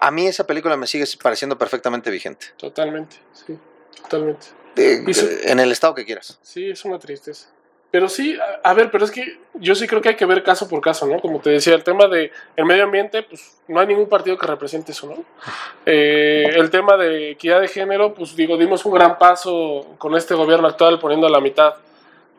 A 0.00 0.10
mí 0.10 0.26
esa 0.26 0.46
película 0.46 0.76
me 0.76 0.86
sigue 0.86 1.04
pareciendo 1.20 1.58
perfectamente 1.58 2.10
vigente. 2.10 2.46
Totalmente, 2.56 3.16
sí, 3.32 3.58
totalmente. 4.02 4.46
en 4.76 5.60
el 5.60 5.72
estado 5.72 5.94
que 5.94 6.04
quieras. 6.04 6.38
Sí, 6.42 6.70
es 6.70 6.84
una 6.84 6.98
tristeza. 6.98 7.48
Pero 7.90 8.08
sí, 8.10 8.36
a, 8.64 8.74
ver, 8.74 8.90
pero 8.90 9.04
es 9.06 9.10
que 9.10 9.38
yo 9.54 9.74
sí 9.74 9.86
creo 9.86 10.02
que 10.02 10.10
hay 10.10 10.16
que 10.16 10.26
ver 10.26 10.42
caso 10.42 10.68
por 10.68 10.82
caso, 10.82 11.06
¿no? 11.06 11.20
Como 11.20 11.40
te 11.40 11.48
decía, 11.48 11.74
el 11.74 11.82
tema 11.82 12.06
de 12.06 12.30
el 12.54 12.66
medio 12.66 12.84
ambiente, 12.84 13.22
pues 13.22 13.56
no 13.66 13.80
hay 13.80 13.86
ningún 13.86 14.10
partido 14.10 14.36
que 14.36 14.46
represente 14.46 14.92
eso, 14.92 15.06
¿no? 15.06 15.24
Eh, 15.90 16.44
el 16.56 16.68
tema 16.68 16.98
de 16.98 17.30
equidad 17.30 17.62
de 17.62 17.68
género, 17.68 18.12
pues 18.12 18.36
digo, 18.36 18.58
dimos 18.58 18.84
un 18.84 18.92
gran 18.92 19.16
paso 19.16 19.94
con 19.96 20.14
este 20.14 20.34
gobierno 20.34 20.68
actual 20.68 20.98
poniendo 20.98 21.26
a 21.26 21.30
la 21.30 21.40
mitad 21.40 21.76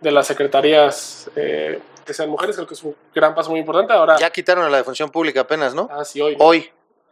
de 0.02 0.12
las 0.12 0.28
secretarías 0.28 1.32
eh, 1.36 1.80
que 2.06 2.14
sean 2.14 2.30
mujeres, 2.30 2.56
creo 2.56 2.68
que 2.68 2.76
es 2.76 2.84
un 2.84 2.96
gran 3.16 3.34
paso 3.34 3.50
muy 3.50 3.60
importante. 3.60 3.92
Ahora 3.92 4.18
ya 4.20 4.30
quitaron 4.30 4.66
a 4.66 4.70
la 4.70 4.78
de 4.78 4.84
función 4.84 5.10
pública 5.10 5.42
apenas, 5.42 5.74
¿no? 5.74 5.90
Ah, 5.92 6.06
sí, 6.06 6.22
hoy. 6.22 6.36
Hoy. 6.38 6.70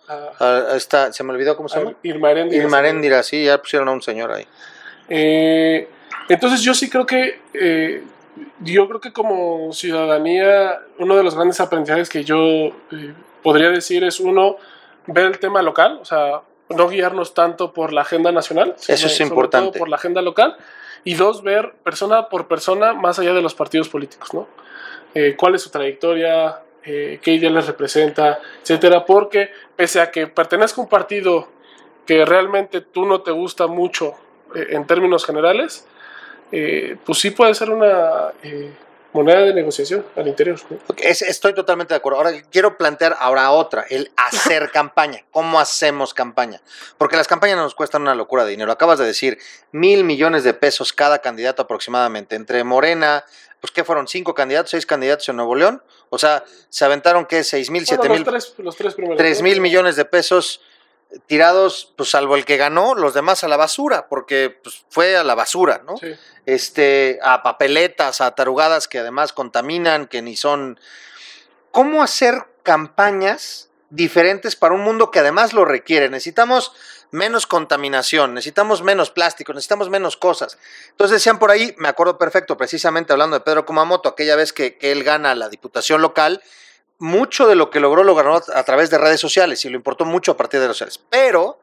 Ah, 0.08 0.32
ah, 0.40 0.74
está, 0.76 1.12
se 1.12 1.24
me 1.24 1.34
olvidó 1.34 1.56
cómo 1.56 1.70
se 1.70 1.80
llama. 1.80 1.96
Irma 2.04 2.32
Eréndira. 2.32 2.64
Irma 2.64 2.80
Eréndira, 2.80 3.24
sí, 3.24 3.46
ya 3.46 3.62
pusieron 3.62 3.88
a 3.90 3.92
un 3.92 4.02
señor 4.02 4.32
ahí. 4.32 4.48
Eh, 5.10 5.88
entonces 6.30 6.62
yo 6.62 6.74
sí 6.74 6.90
creo 6.90 7.06
que 7.06 7.42
yo 8.60 8.88
creo 8.88 9.02
que 9.02 9.14
como 9.14 9.72
ciudadanía, 9.74 10.80
uno 11.00 11.16
de 11.16 11.24
los 11.24 11.36
grandes 11.36 11.60
aprendizajes 11.60 12.10
que 12.10 12.24
yo 12.24 12.40
eh, 12.40 13.14
podría 13.44 13.70
decir 13.70 14.04
es 14.04 14.20
uno, 14.20 14.58
ver 15.08 15.26
el 15.26 15.40
tema 15.40 15.62
local, 15.62 16.00
o 16.02 16.06
sea, 16.06 16.42
no 16.70 16.90
guiarnos 16.90 17.34
tanto 17.34 17.74
por 17.74 17.94
la 17.94 18.02
agenda 18.02 18.32
nacional, 18.32 18.76
eso 18.88 19.08
es 19.08 19.20
importante, 19.22 19.80
por 19.80 19.90
la 19.90 19.96
agenda 19.96 20.22
local, 20.22 20.58
y 21.04 21.14
dos, 21.14 21.44
ver 21.44 21.74
persona 21.84 22.30
por 22.30 22.48
persona 22.48 22.94
más 22.94 23.20
allá 23.20 23.34
de 23.34 23.42
los 23.42 23.56
partidos 23.56 23.90
políticos, 23.90 24.34
¿no? 24.34 24.48
Eh, 25.14 25.36
¿Cuál 25.38 25.56
es 25.56 25.62
su 25.62 25.70
trayectoria? 25.70 26.60
Eh, 26.88 27.20
¿Qué 27.22 27.32
ideales 27.32 27.68
representa? 27.68 28.40
Etcétera, 28.62 29.06
porque 29.06 29.52
pese 29.76 30.00
a 30.00 30.10
que 30.10 30.28
pertenezca 30.28 30.80
a 30.80 30.86
un 30.86 30.90
partido 30.90 31.50
que 32.06 32.24
realmente 32.24 32.80
tú 32.80 33.06
no 33.06 33.22
te 33.22 33.32
gusta 33.32 33.68
mucho 33.68 34.16
en 34.56 34.88
términos 34.88 35.26
generales, 35.26 35.86
eh, 36.52 36.96
pues 37.06 37.20
sí 37.20 37.32
puede 37.32 37.54
ser 37.54 37.70
una 37.70 38.32
eh, 38.42 38.72
moneda 39.12 39.42
de 39.42 39.54
negociación 39.54 40.06
al 40.16 40.28
interior. 40.28 40.58
estoy 40.98 41.54
totalmente 41.54 41.94
de 41.94 41.98
acuerdo. 41.98 42.20
Ahora 42.20 42.32
quiero 42.52 42.78
plantear 42.78 43.18
ahora 43.20 43.52
otra, 43.52 43.86
el 43.90 44.12
hacer 44.16 44.70
campaña. 44.74 45.26
¿Cómo 45.32 45.60
hacemos 45.60 46.14
campaña? 46.14 46.62
Porque 46.98 47.18
las 47.18 47.28
campañas 47.28 47.58
nos 47.58 47.76
cuestan 47.76 48.04
una 48.04 48.16
locura 48.16 48.46
de 48.46 48.52
dinero. 48.52 48.72
Acabas 48.72 49.00
de 49.00 49.06
decir 49.06 49.38
mil 49.72 50.04
millones 50.04 50.44
de 50.44 50.54
pesos 50.54 50.94
cada 50.94 51.20
candidato 51.20 51.64
aproximadamente. 51.64 52.36
Entre 52.36 52.64
Morena, 52.64 53.26
pues 53.60 53.72
que 53.72 53.84
fueron 53.84 54.08
cinco 54.08 54.34
candidatos, 54.34 54.72
seis 54.72 54.86
candidatos 54.86 55.28
en 55.30 55.38
Nuevo 55.38 55.56
León. 55.56 55.84
O 56.10 56.18
sea, 56.18 56.44
se 56.70 56.86
aventaron 56.86 57.26
que 57.26 57.44
seis 57.44 57.70
mil, 57.70 57.86
siete 57.86 58.10
mil, 58.10 58.26
tres 59.18 59.42
mil 59.42 59.62
millones 59.62 59.96
de 59.96 60.06
pesos 60.06 60.62
tirados, 61.26 61.94
pues 61.96 62.10
salvo 62.10 62.36
el 62.36 62.46
que 62.46 62.58
ganó, 62.58 62.94
los 62.94 63.14
demás 63.14 63.44
a 63.44 63.48
la 63.48 63.58
basura, 63.58 64.08
porque 64.08 64.60
pues, 64.62 64.84
fue 64.90 65.16
a 65.16 65.24
la 65.24 65.36
basura, 65.36 65.82
¿no? 65.86 65.96
Este, 66.46 67.20
a 67.24 67.44
papeletas, 67.44 68.22
a 68.22 68.36
tarugadas 68.36 68.88
que 68.88 69.00
además 69.00 69.34
contaminan, 69.34 70.08
que 70.08 70.22
ni 70.22 70.36
son. 70.36 70.80
¿Cómo 71.72 72.04
hacer 72.04 72.46
campañas 72.64 73.70
diferentes 73.90 74.56
para 74.56 74.74
un 74.74 74.82
mundo 74.82 75.12
que 75.12 75.20
además 75.20 75.54
lo 75.54 75.66
requiere? 75.66 76.10
Necesitamos 76.10 76.74
menos 77.12 77.48
contaminación, 77.48 78.34
necesitamos 78.34 78.84
menos 78.84 79.12
plástico, 79.12 79.54
necesitamos 79.54 79.90
menos 79.90 80.18
cosas. 80.18 80.58
Entonces 80.90 81.16
decían 81.16 81.40
por 81.40 81.52
ahí, 81.52 81.74
me 81.78 81.88
acuerdo 81.88 82.18
perfecto, 82.18 82.58
precisamente 82.58 83.14
hablando 83.14 83.38
de 83.38 83.42
Pedro 83.42 83.66
Kumamoto, 83.66 84.10
aquella 84.10 84.36
vez 84.36 84.54
que, 84.54 84.78
él 84.82 85.04
gana 85.04 85.36
la 85.36 85.50
diputación 85.50 86.02
local, 86.02 86.42
mucho 87.00 87.48
de 87.48 87.56
lo 87.56 87.70
que 87.70 87.80
logró 87.80 88.04
lo 88.04 88.16
ganó 88.16 88.36
a 88.36 88.64
través 88.64 88.90
de 88.90 88.98
redes 88.98 89.20
sociales 89.20 89.64
y 89.66 89.70
lo 89.70 89.76
importó 89.76 90.06
mucho 90.06 90.32
a 90.32 90.38
partir 90.38 90.60
de 90.60 90.68
redes 90.68 90.78
sociales. 90.78 91.00
Pero 91.10 91.60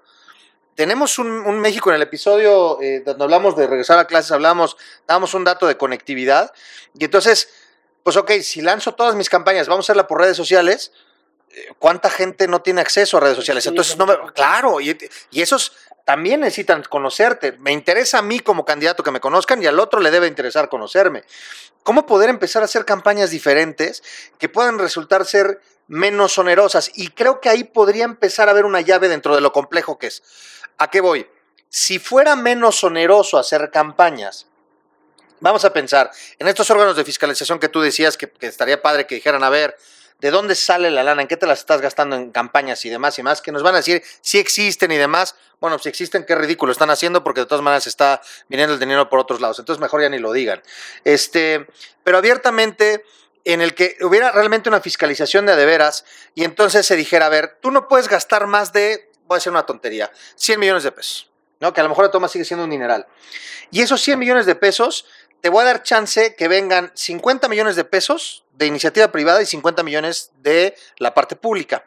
tenemos 0.75 1.19
un, 1.19 1.61
México 1.61 1.91
en 1.91 1.97
el 1.97 2.03
episodio 2.03 2.81
eh, 2.81 3.03
donde 3.05 3.25
hablamos 3.25 3.57
de 3.57 3.67
regresar 3.67 3.99
a 3.99 4.07
clases, 4.07 4.33
hablamos, 4.33 4.77
damos 5.07 5.35
un 5.35 5.45
dato 5.45 5.67
de 5.67 5.77
conectividad. 5.77 6.53
Y 6.99 7.05
entonces, 7.05 7.49
pues 8.03 8.17
ok, 8.17 8.31
si 8.43 8.61
lanzo 8.61 8.95
todas 8.95 9.15
mis 9.15 9.29
campañas, 9.29 9.69
vamos 9.69 9.85
a 9.85 9.87
hacerla 9.87 10.07
por 10.07 10.21
redes 10.21 10.37
sociales. 10.37 10.93
¿Cuánta 11.79 12.11
gente 12.11 12.49
no 12.49 12.63
tiene 12.63 12.81
acceso 12.81 13.17
a 13.17 13.21
redes 13.21 13.37
sociales? 13.37 13.67
Entonces, 13.67 13.97
no 13.97 14.07
me, 14.07 14.17
claro, 14.33 14.81
y, 14.81 14.97
y 15.31 15.43
esos 15.43 15.73
también 16.05 16.41
necesitan 16.41 16.83
conocerte. 16.83 17.53
Me 17.53 17.73
interesa 17.73 18.19
a 18.19 18.23
mí 18.23 18.41
como 18.41 18.65
candidato 18.65 19.03
que 19.03 19.11
me 19.11 19.21
conozcan 19.21 19.63
y 19.63 19.67
al 19.67 19.81
otro 19.81 20.01
le 20.01 20.11
debe 20.11 20.27
interesar 20.27 20.69
conocerme. 20.69 21.25
¿Cómo 21.83 22.07
poder 22.07 22.31
empezar 22.31 22.63
a 22.63 22.67
hacer 22.67 22.85
campañas 22.85 23.31
diferentes 23.31 24.03
que 24.39 24.49
puedan 24.49 24.79
resultar 24.79 25.25
ser 25.25 25.61
menos 25.87 26.37
onerosas? 26.39 26.91
Y 26.95 27.09
creo 27.09 27.41
que 27.41 27.49
ahí 27.49 27.65
podría 27.65 28.05
empezar 28.05 28.49
a 28.49 28.53
haber 28.53 28.65
una 28.65 28.81
llave 28.81 29.09
dentro 29.09 29.35
de 29.35 29.41
lo 29.41 29.53
complejo 29.53 29.99
que 29.99 30.09
es. 30.09 30.23
¿A 30.79 30.91
qué 30.91 31.01
voy? 31.01 31.27
Si 31.69 31.99
fuera 31.99 32.37
menos 32.37 32.85
oneroso 32.85 33.39
hacer 33.39 33.71
campañas, 33.71 34.47
vamos 35.41 35.65
a 35.65 35.73
pensar 35.73 36.11
en 36.39 36.49
estos 36.49 36.71
órganos 36.71 36.97
de 36.97 37.05
fiscalización 37.05 37.59
que 37.59 37.69
tú 37.69 37.81
decías 37.81 38.17
que, 38.17 38.31
que 38.31 38.47
estaría 38.47 38.81
padre 38.81 39.07
que 39.07 39.17
dijeran, 39.17 39.43
a 39.43 39.51
ver, 39.51 39.77
de 40.25 40.31
dónde 40.31 40.55
sale 40.55 40.91
la 40.91 41.05
lana, 41.05 41.21
en 41.21 41.29
qué 41.29 41.37
te 41.37 41.45
las 41.45 41.59
estás 41.59 41.83
gastando 41.83 42.17
en 42.17 42.31
campañas 42.31 42.83
y 42.87 42.89
demás 42.89 43.19
y 43.19 43.23
más, 43.23 43.43
que 43.43 43.53
nos 43.53 43.63
van 43.63 43.75
a 43.75 43.77
decir 43.77 44.03
si 44.23 44.39
existen 44.39 44.91
y 44.91 44.97
demás. 44.97 45.37
Bueno, 45.61 45.79
si 45.79 45.91
existen, 45.91 46.25
qué 46.25 46.35
ridículo 46.35 46.73
están 46.73 46.89
haciendo 46.89 47.23
porque 47.23 47.41
de 47.41 47.47
todas 47.47 47.63
maneras 47.63 47.87
está 47.87 48.23
viniendo 48.49 48.73
el 48.73 48.81
dinero 48.81 49.11
por 49.11 49.19
otros 49.19 49.43
lados. 49.43 49.59
Entonces 49.59 49.83
mejor 49.83 50.01
ya 50.01 50.09
ni 50.09 50.19
lo 50.19 50.33
digan. 50.33 50.63
Este, 51.05 51.67
pero 52.05 52.17
abiertamente 52.17 53.05
en 53.45 53.61
el 53.61 53.75
que 53.75 53.99
hubiera 54.01 54.33
realmente 54.33 54.71
una 54.71 54.81
fiscalización 54.81 55.45
de 55.45 55.53
adeveras 55.53 56.07
y 56.35 56.45
entonces 56.45 56.87
se 56.87 56.97
dijera, 56.97 57.27
a 57.27 57.29
ver, 57.29 57.59
tú 57.61 57.71
no 57.71 57.87
puedes 57.87 58.09
gastar 58.09 58.47
más 58.47 58.73
de, 58.73 59.11
voy 59.27 59.35
a 59.35 59.39
decir 59.41 59.53
una 59.53 59.67
tontería, 59.67 60.11
100 60.37 60.59
millones 60.59 60.85
de 60.85 60.93
pesos, 60.93 61.31
¿no? 61.61 61.75
Que 61.75 61.83
a 61.83 61.85
lo 61.85 61.91
mejor 61.91 62.07
la 62.07 62.11
toma 62.11 62.29
sigue 62.29 62.47
siendo 62.47 62.65
un 62.65 62.71
dineral. 62.71 63.07
Y 63.71 63.83
esos 63.83 64.01
100 64.01 64.19
millones 64.19 64.47
de 64.47 64.55
pesos 64.55 65.05
te 65.45 65.51
voy 65.51 65.61
a 65.61 65.67
dar 65.67 65.83
chance 65.83 66.35
que 66.37 66.49
vengan 66.49 66.91
50 66.95 67.51
millones 67.51 67.77
de 67.77 67.85
pesos 67.85 68.45
de 68.55 68.65
iniciativa 68.65 69.13
privada 69.13 69.43
y 69.43 69.45
50 69.45 69.83
millones 69.83 70.31
de 70.39 70.75
la 70.97 71.13
parte 71.13 71.37
pública. 71.37 71.85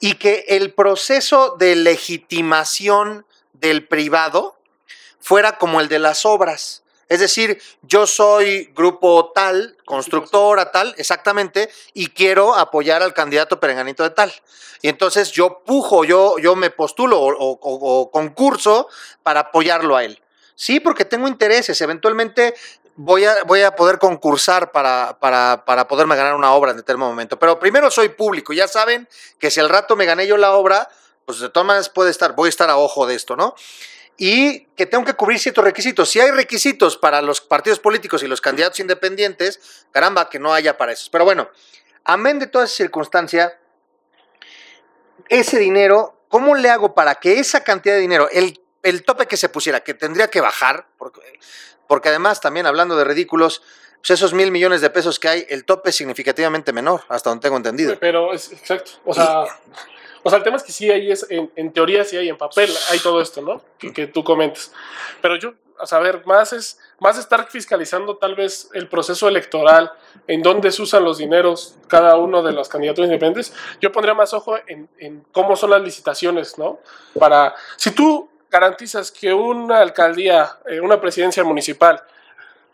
Y 0.00 0.14
que 0.14 0.46
el 0.48 0.74
proceso 0.74 1.54
de 1.60 1.76
legitimación 1.76 3.24
del 3.52 3.86
privado 3.86 4.58
fuera 5.20 5.58
como 5.58 5.80
el 5.80 5.86
de 5.86 6.00
las 6.00 6.26
obras. 6.26 6.82
Es 7.08 7.20
decir, 7.20 7.62
yo 7.82 8.04
soy 8.08 8.72
grupo 8.74 9.30
tal, 9.32 9.76
constructora 9.84 10.72
tal, 10.72 10.92
exactamente, 10.98 11.70
y 11.94 12.08
quiero 12.08 12.56
apoyar 12.56 13.04
al 13.04 13.14
candidato 13.14 13.60
perenganito 13.60 14.02
de 14.02 14.10
tal. 14.10 14.32
Y 14.82 14.88
entonces 14.88 15.30
yo 15.30 15.62
pujo, 15.64 16.02
yo, 16.02 16.40
yo 16.40 16.56
me 16.56 16.70
postulo 16.70 17.20
o 17.20 18.10
concurso 18.10 18.88
para 19.22 19.38
apoyarlo 19.38 19.94
a 19.94 20.02
él. 20.02 20.20
Sí, 20.58 20.80
porque 20.80 21.04
tengo 21.04 21.28
intereses. 21.28 21.80
Eventualmente 21.80 22.52
voy 22.98 23.24
a, 23.24 23.44
voy 23.44 23.62
a 23.62 23.76
poder 23.76 23.98
concursar 23.98 24.72
para, 24.72 25.18
para, 25.20 25.64
para 25.64 25.86
poderme 25.86 26.16
ganar 26.16 26.34
una 26.34 26.52
obra 26.52 26.72
en 26.72 26.76
determinado 26.76 27.12
momento. 27.12 27.38
Pero 27.38 27.58
primero 27.58 27.90
soy 27.90 28.10
público, 28.10 28.52
ya 28.52 28.66
saben 28.66 29.08
que 29.38 29.50
si 29.50 29.60
al 29.60 29.68
rato 29.68 29.94
me 29.96 30.04
gané 30.04 30.26
yo 30.26 30.36
la 30.36 30.52
obra, 30.52 30.88
pues 31.24 31.38
de 31.38 31.48
todas 31.48 31.66
maneras 31.66 31.88
puede 31.88 32.10
estar, 32.10 32.34
voy 32.34 32.48
a 32.48 32.50
estar 32.50 32.68
a 32.68 32.76
ojo 32.76 33.06
de 33.06 33.14
esto, 33.14 33.36
¿no? 33.36 33.54
Y 34.16 34.64
que 34.74 34.84
tengo 34.84 35.04
que 35.04 35.14
cubrir 35.14 35.38
ciertos 35.38 35.62
requisitos. 35.62 36.10
Si 36.10 36.18
hay 36.18 36.32
requisitos 36.32 36.96
para 36.96 37.22
los 37.22 37.40
partidos 37.40 37.78
políticos 37.78 38.24
y 38.24 38.26
los 38.26 38.40
candidatos 38.40 38.80
independientes, 38.80 39.86
caramba, 39.92 40.28
que 40.28 40.40
no 40.40 40.52
haya 40.52 40.76
para 40.76 40.90
eso. 40.90 41.08
Pero 41.12 41.24
bueno, 41.24 41.48
amén 42.02 42.40
de 42.40 42.48
toda 42.48 42.64
esa 42.64 42.74
circunstancia, 42.74 43.60
ese 45.28 45.60
dinero, 45.60 46.20
¿cómo 46.28 46.56
le 46.56 46.68
hago 46.68 46.96
para 46.96 47.14
que 47.14 47.38
esa 47.38 47.62
cantidad 47.62 47.94
de 47.94 48.00
dinero, 48.00 48.28
el, 48.32 48.60
el 48.82 49.04
tope 49.04 49.26
que 49.26 49.36
se 49.36 49.48
pusiera, 49.48 49.80
que 49.80 49.94
tendría 49.94 50.28
que 50.28 50.40
bajar, 50.40 50.86
porque, 50.96 51.20
porque 51.86 52.08
además 52.08 52.40
también 52.40 52.66
hablando 52.66 52.96
de 52.96 53.04
ridículos, 53.04 53.62
pues 53.98 54.10
esos 54.10 54.32
mil 54.32 54.50
millones 54.50 54.80
de 54.80 54.90
pesos 54.90 55.18
que 55.18 55.28
hay, 55.28 55.46
el 55.48 55.64
tope 55.64 55.90
es 55.90 55.96
significativamente 55.96 56.72
menor, 56.72 57.02
hasta 57.08 57.30
donde 57.30 57.42
tengo 57.42 57.56
entendido. 57.56 57.96
Pero 57.98 58.32
es 58.32 58.52
exacto. 58.52 58.92
O 59.04 59.12
sea, 59.12 59.46
o 60.22 60.30
sea, 60.30 60.38
el 60.38 60.44
tema 60.44 60.56
es 60.56 60.62
que 60.62 60.72
sí 60.72 60.90
hay, 60.90 61.10
es, 61.10 61.26
en, 61.30 61.72
teoría 61.72 62.04
sí 62.04 62.16
hay, 62.16 62.28
en 62.28 62.36
papel 62.36 62.70
hay 62.90 62.98
todo 63.00 63.20
esto, 63.20 63.40
¿no? 63.42 63.62
Que, 63.78 64.06
tú 64.06 64.24
comentas. 64.24 64.72
Pero 65.20 65.36
yo, 65.36 65.54
a 65.78 65.86
saber, 65.86 66.22
más 66.26 66.52
es 66.52 66.78
más 67.00 67.18
estar 67.18 67.48
fiscalizando 67.48 68.16
tal 68.16 68.34
vez 68.34 68.68
el 68.74 68.88
proceso 68.88 69.28
electoral, 69.28 69.92
en 70.26 70.42
dónde 70.42 70.72
se 70.72 70.82
usan 70.82 71.04
los 71.04 71.18
dineros 71.18 71.76
cada 71.86 72.16
uno 72.16 72.42
de 72.42 72.52
los 72.52 72.68
candidatos 72.68 73.04
independientes. 73.04 73.54
Yo 73.80 73.92
pondría 73.92 74.14
más 74.14 74.34
ojo 74.34 74.56
en 74.66 75.24
cómo 75.32 75.56
son 75.56 75.70
las 75.70 75.82
licitaciones, 75.82 76.58
¿no? 76.58 76.80
Para, 77.18 77.54
si 77.76 77.92
tú 77.92 78.28
garantizas 78.50 79.10
que 79.10 79.32
una 79.32 79.80
alcaldía, 79.80 80.58
eh, 80.66 80.80
una 80.80 81.00
presidencia 81.00 81.44
municipal, 81.44 82.02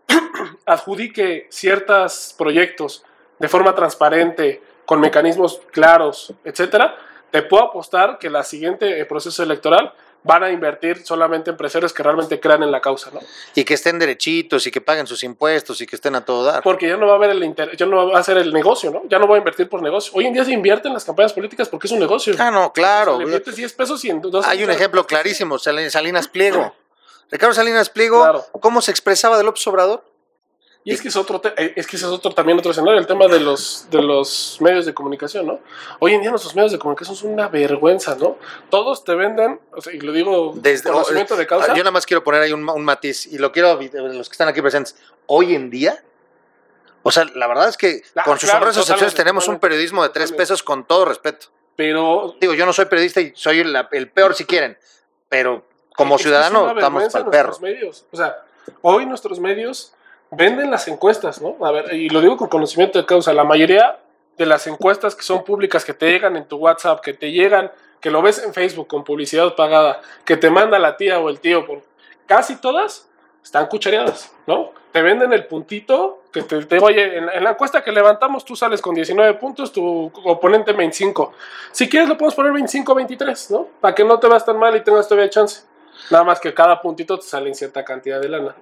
adjudique 0.67 1.47
ciertos 1.51 2.35
proyectos 2.37 3.05
de 3.39 3.49
forma 3.49 3.75
transparente, 3.75 4.63
con 4.85 5.01
mecanismos 5.01 5.61
claros, 5.71 6.35
etcétera, 6.45 6.97
te 7.31 7.43
puedo 7.43 7.65
apostar 7.65 8.19
que 8.19 8.31
la 8.31 8.43
siguiente 8.43 9.01
eh, 9.01 9.05
proceso 9.07 9.43
electoral 9.43 9.93
van 10.27 10.43
a 10.43 10.51
invertir 10.51 11.05
solamente 11.05 11.51
empresarios 11.51 11.93
que 11.93 12.03
realmente 12.03 12.41
crean 12.41 12.63
en 12.63 12.71
la 12.73 12.81
causa, 12.81 13.11
¿no? 13.13 13.21
Y 13.55 13.63
que 13.63 13.75
estén 13.75 13.99
derechitos 13.99 14.67
y 14.67 14.71
que 14.71 14.81
paguen 14.81 15.07
sus 15.07 15.23
impuestos 15.23 15.81
y 15.83 15.87
que 15.87 15.97
estén 15.97 16.15
a 16.15 16.25
todo 16.25 16.45
dar. 16.45 16.63
Porque 16.63 16.89
ya 16.89 16.97
no 16.97 17.07
va 17.07 17.13
a 17.13 17.17
haber 17.17 17.31
el 17.31 17.45
inter 17.45 17.77
ya 17.77 17.85
no 17.87 18.09
va 18.11 18.19
a 18.19 18.23
ser 18.23 18.39
el 18.39 18.53
negocio, 18.53 18.91
¿no? 18.91 19.03
Ya 19.09 19.19
no 19.19 19.29
va 19.29 19.35
a 19.37 19.39
invertir 19.39 19.69
por 19.69 19.83
negocio. 19.83 20.13
Hoy 20.15 20.27
en 20.27 20.33
día 20.33 20.45
se 20.45 20.53
invierte 20.53 20.89
en 20.89 20.95
las 20.95 21.05
campañas 21.05 21.33
políticas 21.35 21.69
porque 21.69 21.87
es 21.87 21.93
un 21.93 21.99
negocio. 22.01 22.35
Ah, 22.39 22.51
no, 22.51 22.73
claro. 22.73 23.19
Le 23.19 23.25
inviertes 23.25 23.55
10 23.55 23.73
pesos 23.75 24.05
y 24.05 24.11
en 24.11 24.21
dos 24.23 24.47
Hay 24.47 24.65
un 24.65 24.71
ejemplo 24.71 25.07
clarísimo, 25.07 25.59
Sal- 25.59 25.91
Salinas 25.91 26.27
Pliego. 26.27 26.75
Ricardo 27.31 27.55
Salinas 27.55 27.91
Pliego, 27.91 28.23
Claro. 28.23 28.47
¿cómo 28.61 28.81
se 28.81 28.91
expresaba 28.91 29.37
de 29.37 29.45
López 29.45 29.67
Obrador? 29.67 30.05
Y 30.87 30.93
es 30.93 31.01
que 31.01 31.09
es 31.09 31.17
otro 31.17 31.41
eh, 31.57 31.73
es 31.77 31.87
que 31.87 31.97
ese 31.97 32.05
es 32.05 32.13
otro 32.13 32.33
también 32.33 32.59
otro 32.59 32.71
escenario, 32.71 32.99
el 33.01 33.07
tema 33.07 33.27
de 33.27 33.41
los 33.41 33.89
de 33.91 34.03
los 34.03 34.59
medios 34.61 34.85
de 34.85 34.93
comunicación, 34.93 35.47
¿no? 35.47 35.61
Hoy 35.99 36.13
en 36.13 36.21
día 36.21 36.29
nuestros 36.29 36.55
medios 36.55 36.73
de 36.73 36.79
comunicación 36.79 37.17
son 37.17 37.31
una 37.31 37.49
vergüenza, 37.49 38.15
¿no? 38.17 38.37
Todos 38.69 39.03
te 39.03 39.15
venden, 39.15 39.59
o 39.73 39.81
sea, 39.81 39.95
y 39.95 40.01
lo 40.01 40.13
digo 40.13 40.53
Desde, 40.57 40.85
con 40.85 40.93
conocimiento 40.93 41.37
de 41.37 41.47
causa. 41.47 41.69
Yo 41.69 41.79
nada 41.79 41.91
más 41.91 42.05
quiero 42.05 42.23
poner 42.23 42.43
ahí 42.43 42.53
un, 42.53 42.69
un 42.69 42.85
matiz 42.85 43.27
y 43.27 43.39
lo 43.39 43.51
quiero, 43.51 43.81
los 43.81 44.29
que 44.29 44.35
están 44.35 44.49
aquí 44.49 44.61
presentes. 44.61 44.97
Hoy 45.25 45.55
en 45.55 45.71
día, 45.71 46.05
o 47.03 47.11
sea, 47.11 47.25
la 47.35 47.47
verdad 47.47 47.71
es 47.71 47.79
que 47.79 48.03
Ah, 48.15 48.23
con 48.25 48.39
sus 48.39 48.51
claro, 48.51 48.65
honrosas 48.67 48.83
excepciones 48.83 49.15
tenemos 49.15 49.49
un 49.49 49.59
periodismo 49.59 50.03
de 50.03 50.11
tres 50.11 50.33
pesos 50.33 50.63
con 50.63 50.85
todo 50.87 51.07
respeto. 51.07 51.47
pero 51.77 52.37
Digo, 52.43 52.53
yo 52.53 52.67
no 52.67 52.75
soy 52.75 52.85
periodista 52.85 53.23
y 53.23 53.33
soy 53.35 53.61
el, 53.61 53.75
el 53.93 54.11
peor 54.11 54.35
si 54.35 54.45
quieren, 54.45 54.77
pero 55.31 55.65
como 55.97 56.19
ciudadano 56.19 56.71
es 56.73 56.77
estamos 56.77 57.11
para 57.11 57.25
el 57.25 57.31
perro. 57.31 57.59
medios. 57.61 58.05
O 58.13 58.17
sea, 58.19 58.37
hoy 58.83 59.07
nuestros 59.07 59.41
medios 59.41 59.95
venden 60.31 60.71
las 60.71 60.89
encuestas, 60.89 61.41
¿no? 61.41 61.57
A 61.65 61.71
ver, 61.71 61.95
y 61.95 62.09
lo 62.09 62.21
digo 62.21 62.37
con 62.37 62.49
conocimiento 62.49 62.99
de 62.99 63.07
causa. 63.07 63.33
La 63.33 63.45
mayoría 63.45 63.99
de 64.37 64.47
las 64.47 64.67
encuestas 64.67 65.15
que 65.15 65.23
son 65.23 65.45
públicas, 65.45 65.85
que 65.85 65.95
te 65.95 66.11
llegan 66.11 66.37
en 66.37 66.47
tu 66.47 66.57
WhatsApp, 66.57 67.01
que 67.01 67.15
te 67.15 67.31
llegan, 67.31 67.71
que 68.01 68.11
lo 68.11 68.23
ves 68.23 68.43
en 68.45 68.53
Facebook 68.53 68.89
con 68.89 69.05
publicidad 69.05 69.55
pagada, 69.55 70.01
que 70.25 70.37
te 70.37 70.51
manda 70.51 70.79
la 70.79 70.97
tía 70.97 71.21
o 71.21 71.29
el 71.29 71.41
tío, 71.41 71.67
por 71.67 71.83
casi 72.27 72.57
todas 72.57 73.09
están 73.43 73.67
cuchareadas, 73.67 74.35
¿no? 74.47 74.73
Te 74.93 75.03
venden 75.03 75.33
el 75.33 75.47
puntito 75.47 76.23
que 76.33 76.43
te, 76.43 76.65
te 76.65 76.79
oye, 76.79 77.19
en 77.19 77.27
la, 77.27 77.33
en 77.33 77.45
la 77.45 77.51
encuesta 77.51 77.83
que 77.83 77.93
levantamos 77.93 78.45
tú 78.45 78.57
sales 78.57 78.81
con 78.81 78.95
19 78.95 79.35
puntos, 79.35 79.73
tu 79.73 80.11
oponente 80.25 80.73
25. 80.73 81.33
Si 81.73 81.89
quieres 81.89 82.09
lo 82.09 82.17
podemos 82.17 82.35
poner 82.35 82.53
25-23, 82.53 83.51
¿no? 83.51 83.69
Para 83.81 83.95
que 83.95 84.05
no 84.05 84.19
te 84.19 84.29
veas 84.29 84.45
tan 84.45 84.59
mal 84.59 84.75
y 84.77 84.83
tengas 84.83 85.07
todavía 85.09 85.29
chance. 85.31 85.63
Nada 86.11 86.25
más 86.25 86.41
que 86.41 86.55
cada 86.55 86.81
puntito 86.81 87.19
te 87.19 87.27
sale 87.27 87.49
en 87.49 87.55
cierta 87.55 87.85
cantidad 87.85 88.21
de 88.21 88.29
lana. 88.29 88.55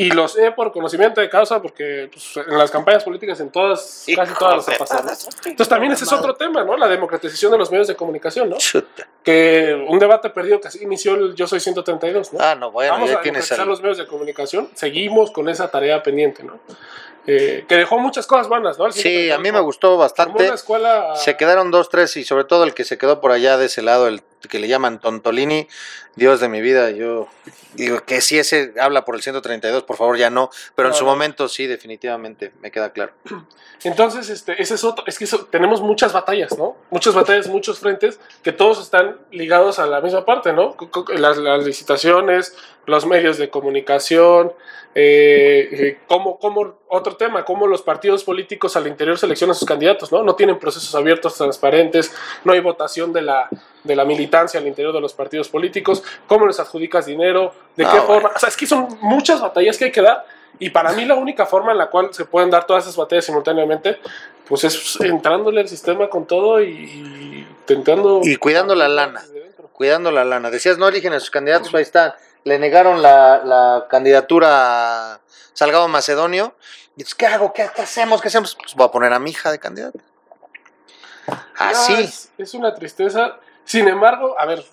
Y 0.00 0.10
lo 0.10 0.28
sé 0.28 0.52
por 0.52 0.72
conocimiento 0.72 1.20
de 1.20 1.28
causa, 1.28 1.60
porque 1.60 2.08
pues, 2.12 2.36
en 2.46 2.56
las 2.56 2.70
campañas 2.70 3.04
políticas, 3.04 3.38
en 3.40 3.50
todas, 3.50 4.04
casi 4.16 4.34
todas 4.34 4.56
las 4.56 4.68
ha 4.68 4.78
pasado. 4.78 5.10
Entonces 5.44 5.68
también 5.68 5.92
ese 5.92 6.04
es 6.04 6.12
otro 6.12 6.34
tema, 6.34 6.64
¿no? 6.64 6.76
La 6.76 6.88
democratización 6.88 7.52
de 7.52 7.58
los 7.58 7.70
medios 7.70 7.88
de 7.88 7.96
comunicación, 7.96 8.48
¿no? 8.48 8.56
Chuta. 8.56 9.06
Que 9.22 9.74
un 9.88 9.98
debate 9.98 10.30
perdido 10.30 10.60
que 10.60 10.68
así 10.68 10.82
inició 10.82 11.14
el 11.14 11.34
Yo 11.34 11.46
Soy 11.46 11.60
132, 11.60 12.32
¿no? 12.32 12.40
Ah, 12.40 12.54
no, 12.54 12.70
bueno, 12.70 12.92
Vamos 12.92 13.10
ya 13.10 13.18
a 13.18 13.20
tienes 13.20 13.42
democratizar 13.42 13.66
los 13.66 13.80
medios 13.82 13.98
de 13.98 14.06
comunicación. 14.06 14.70
Seguimos 14.74 15.30
con 15.30 15.48
esa 15.48 15.70
tarea 15.70 16.02
pendiente, 16.02 16.42
¿no? 16.42 16.58
Eh, 17.26 17.66
que 17.68 17.76
dejó 17.76 17.98
muchas 17.98 18.26
cosas 18.26 18.48
buenas, 18.48 18.78
¿no? 18.78 18.86
El 18.86 18.92
Sí, 18.92 19.00
132 19.02 19.38
a 19.38 19.42
mí 19.42 19.52
me 19.52 19.60
gustó 19.60 19.98
bastante. 19.98 20.44
una 20.46 20.54
escuela... 20.54 21.14
Se 21.16 21.36
quedaron 21.36 21.70
dos, 21.70 21.90
tres 21.90 22.16
y 22.16 22.24
sobre 22.24 22.44
todo 22.44 22.64
el 22.64 22.72
que 22.72 22.84
se 22.84 22.96
quedó 22.96 23.20
por 23.20 23.32
allá 23.32 23.58
de 23.58 23.66
ese 23.66 23.82
lado, 23.82 24.08
el 24.08 24.22
que 24.48 24.58
le 24.58 24.68
llaman 24.68 25.00
Tontolini, 25.00 25.68
Dios 26.16 26.40
de 26.40 26.48
mi 26.48 26.60
vida, 26.60 26.90
yo 26.90 27.28
digo 27.74 28.00
que 28.04 28.20
si 28.20 28.38
ese 28.38 28.72
habla 28.80 29.04
por 29.04 29.14
el 29.14 29.22
132, 29.22 29.82
por 29.84 29.96
favor 29.96 30.16
ya 30.16 30.30
no, 30.30 30.50
pero 30.74 30.88
en 30.88 30.94
su 30.94 31.04
momento 31.04 31.48
sí, 31.48 31.66
definitivamente, 31.66 32.52
me 32.60 32.70
queda 32.70 32.92
claro. 32.92 33.12
Entonces, 33.84 34.28
este, 34.28 34.60
ese 34.60 34.74
es 34.74 34.84
otro, 34.84 35.04
es 35.06 35.18
que 35.18 35.24
eso- 35.24 35.46
tenemos 35.46 35.80
muchas 35.80 36.12
batallas, 36.12 36.56
¿no? 36.58 36.76
Muchas 36.90 37.14
batallas, 37.14 37.46
muchos 37.48 37.78
frentes, 37.78 38.20
que 38.42 38.52
todos 38.52 38.80
están 38.80 39.16
ligados 39.30 39.78
a 39.78 39.86
la 39.86 40.00
misma 40.02 40.24
parte, 40.26 40.52
¿no? 40.52 40.76
Las, 41.16 41.38
las 41.38 41.64
licitaciones, 41.64 42.54
los 42.86 43.06
medios 43.06 43.38
de 43.38 43.50
comunicación, 43.50 44.52
eh, 44.94 45.68
eh, 45.70 45.98
cómo, 46.08 46.38
cómo- 46.38 46.74
otro 46.88 47.16
tema, 47.16 47.44
cómo 47.44 47.66
los 47.68 47.82
partidos 47.82 48.24
políticos 48.24 48.76
al 48.76 48.86
interior 48.88 49.16
seleccionan 49.16 49.54
sus 49.54 49.68
candidatos, 49.68 50.10
¿no? 50.10 50.24
No 50.24 50.34
tienen 50.34 50.58
procesos 50.58 50.92
abiertos, 50.96 51.36
transparentes, 51.36 52.12
no 52.44 52.52
hay 52.52 52.60
votación 52.60 53.12
de 53.12 53.22
la, 53.22 53.48
de 53.84 53.94
la 53.96 54.04
militancia 54.04 54.58
al 54.58 54.66
interior 54.66 54.92
de 54.92 55.00
los 55.00 55.12
partidos 55.14 55.48
políticos, 55.48 56.02
cómo 56.26 56.46
les 56.46 56.58
adjudicas 56.58 57.06
dinero, 57.06 57.52
de 57.76 57.84
No, 57.84 57.90
qué 57.92 57.98
bueno. 58.00 58.14
forma, 58.14 58.32
o 58.34 58.38
sea, 58.38 58.48
es 58.48 58.56
que 58.56 58.66
son 58.66 58.88
muchas 59.00 59.40
batallas 59.40 59.78
que 59.78 59.84
hay 59.86 59.92
que 59.92 60.02
dar. 60.02 60.24
Y 60.58 60.70
para 60.70 60.92
mí 60.92 61.04
la 61.04 61.14
única 61.14 61.46
forma 61.46 61.72
en 61.72 61.78
la 61.78 61.86
cual 61.88 62.12
se 62.12 62.24
pueden 62.24 62.50
dar 62.50 62.66
todas 62.66 62.82
esas 62.84 62.96
batallas 62.96 63.24
simultáneamente, 63.24 63.98
pues 64.48 64.64
es 64.64 65.00
entrándole 65.00 65.60
al 65.60 65.68
sistema 65.68 66.08
con 66.10 66.26
todo 66.26 66.60
y 66.60 67.46
intentando... 67.60 68.20
Y 68.24 68.36
cuidando 68.36 68.74
la 68.74 68.88
lana. 68.88 69.22
Cuidando 69.72 70.10
la 70.10 70.24
lana. 70.24 70.50
Decías, 70.50 70.76
no 70.76 70.88
eligen 70.88 71.12
a 71.14 71.20
sus 71.20 71.30
candidatos, 71.30 71.72
ahí 71.74 71.82
está. 71.82 72.16
Le 72.44 72.58
negaron 72.58 73.02
la, 73.02 73.42
la 73.44 73.86
candidatura 73.88 75.14
a 75.14 75.20
Salgado 75.52 75.88
Macedonio. 75.88 76.54
Y 76.96 77.00
dices, 77.00 77.14
¿qué 77.14 77.26
hago? 77.26 77.52
¿Qué, 77.52 77.68
qué 77.74 77.82
hacemos? 77.82 78.20
¿Qué 78.20 78.28
hacemos? 78.28 78.56
Pues 78.56 78.74
voy 78.74 78.86
a 78.86 78.90
poner 78.90 79.12
a 79.12 79.18
mi 79.18 79.30
hija 79.30 79.50
de 79.52 79.58
candidata. 79.58 79.98
Así. 81.56 81.94
Ah, 81.94 82.00
Es, 82.00 82.32
es 82.38 82.54
una 82.54 82.74
tristeza. 82.74 83.36
Sin 83.64 83.86
embargo, 83.88 84.34
a 84.38 84.46
ver, 84.46 84.64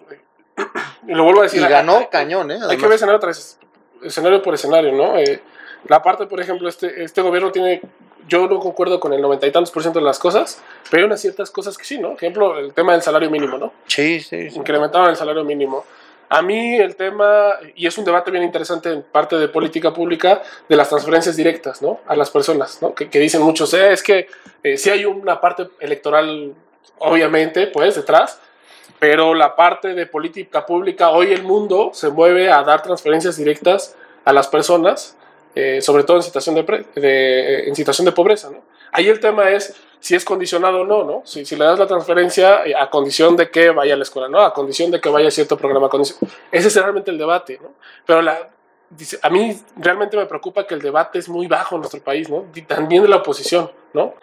lo 1.07 1.23
vuelvo 1.23 1.41
a 1.41 1.43
decir. 1.43 1.61
Y 1.61 1.67
ganó 1.67 1.97
hay- 1.97 2.07
cañón, 2.07 2.49
¿eh? 2.51 2.55
Hay 2.55 2.59
que 2.59 2.65
Además. 2.65 2.81
ver 2.89 2.93
escenario 2.93 3.19
tras 3.19 3.59
escenario 4.03 4.41
por 4.41 4.53
escenario, 4.53 4.91
¿no? 4.93 5.17
Eh, 5.17 5.41
la 5.87 6.01
parte, 6.01 6.25
por 6.27 6.39
ejemplo, 6.39 6.67
este, 6.69 7.03
este 7.03 7.21
gobierno 7.21 7.51
tiene, 7.51 7.81
yo 8.27 8.47
no 8.47 8.59
concuerdo 8.59 8.99
con 8.99 9.13
el 9.13 9.21
noventa 9.21 9.45
y 9.47 9.51
tantos 9.51 9.71
por 9.71 9.81
ciento 9.83 9.99
de 9.99 10.05
las 10.05 10.19
cosas, 10.19 10.61
pero 10.89 11.01
hay 11.01 11.05
unas 11.05 11.21
ciertas 11.21 11.51
cosas 11.51 11.77
que 11.77 11.83
sí, 11.85 11.97
¿no? 11.99 12.09
Por 12.09 12.17
ejemplo, 12.17 12.57
el 12.59 12.73
tema 12.73 12.93
del 12.93 13.01
salario 13.01 13.29
mínimo, 13.29 13.57
¿no? 13.57 13.73
Sí, 13.87 14.19
sí, 14.21 14.49
sí. 14.49 14.57
Incrementaron 14.57 15.09
el 15.09 15.15
salario 15.15 15.43
mínimo. 15.43 15.85
A 16.29 16.41
mí 16.41 16.75
el 16.75 16.95
tema, 16.97 17.53
y 17.75 17.87
es 17.87 17.97
un 17.97 18.03
debate 18.03 18.31
bien 18.31 18.43
interesante 18.43 18.91
en 18.91 19.01
parte 19.03 19.37
de 19.37 19.47
política 19.47 19.93
pública, 19.93 20.41
de 20.67 20.75
las 20.75 20.89
transferencias 20.89 21.37
directas, 21.37 21.81
¿no? 21.81 22.01
A 22.05 22.15
las 22.17 22.29
personas, 22.31 22.81
¿no? 22.81 22.93
Que, 22.93 23.05
dicen 23.19 23.41
muchos, 23.41 23.73
eh, 23.73 23.93
es 23.93 24.03
que 24.03 24.27
eh, 24.63 24.77
sí 24.77 24.89
hay 24.89 25.05
una 25.05 25.39
parte 25.39 25.69
electoral, 25.79 26.53
obviamente, 26.99 27.67
pues, 27.67 27.95
detrás, 27.95 28.39
pero 28.99 29.33
la 29.35 29.55
parte 29.55 29.93
de 29.93 30.05
política 30.05 30.65
pública, 30.65 31.11
hoy 31.11 31.31
el 31.31 31.43
mundo 31.43 31.91
se 31.93 32.09
mueve 32.09 32.51
a 32.51 32.61
dar 32.63 32.81
transferencias 32.81 33.37
directas 33.37 33.95
a 34.25 34.33
las 34.33 34.47
personas, 34.47 35.15
eh, 35.55 35.81
sobre 35.81 36.03
todo 36.03 36.17
en 36.17 36.23
situación 36.23 36.55
de, 36.55 36.85
de- 36.95 37.69
en 37.69 37.75
situación 37.75 38.03
de 38.05 38.11
pobreza, 38.11 38.49
¿no? 38.49 38.63
Ahí 38.91 39.07
el 39.07 39.19
tema 39.19 39.49
es 39.51 39.75
si 39.99 40.15
es 40.15 40.23
condicionado 40.25 40.81
o 40.81 40.85
no, 40.85 41.03
¿no? 41.03 41.21
Si, 41.25 41.45
si 41.45 41.55
le 41.55 41.65
das 41.65 41.79
la 41.79 41.87
transferencia 41.87 42.65
eh, 42.65 42.75
a 42.75 42.89
condición 42.89 43.35
de 43.35 43.49
que 43.49 43.71
vaya 43.71 43.93
a 43.93 43.97
la 43.97 44.03
escuela, 44.03 44.29
¿no? 44.29 44.41
A 44.41 44.53
condición 44.53 44.91
de 44.91 45.01
que 45.01 45.09
vaya 45.09 45.27
a 45.27 45.31
cierto 45.31 45.57
programa. 45.57 45.89
Ese 46.51 46.67
es 46.67 46.75
realmente 46.75 47.11
el 47.11 47.17
debate, 47.17 47.59
¿no? 47.61 47.73
Pero 48.05 48.21
la, 48.21 48.49
dice, 48.89 49.19
a 49.21 49.29
mí 49.29 49.59
realmente 49.75 50.17
me 50.17 50.25
preocupa 50.25 50.65
que 50.65 50.75
el 50.75 50.81
debate 50.81 51.19
es 51.19 51.29
muy 51.29 51.47
bajo 51.47 51.75
en 51.75 51.81
nuestro 51.81 52.01
país, 52.01 52.29
¿no? 52.29 52.45
Y 52.53 52.61
también 52.61 53.03
de 53.03 53.09
la 53.09 53.17
oposición, 53.17 53.71
¿no? 53.93 54.15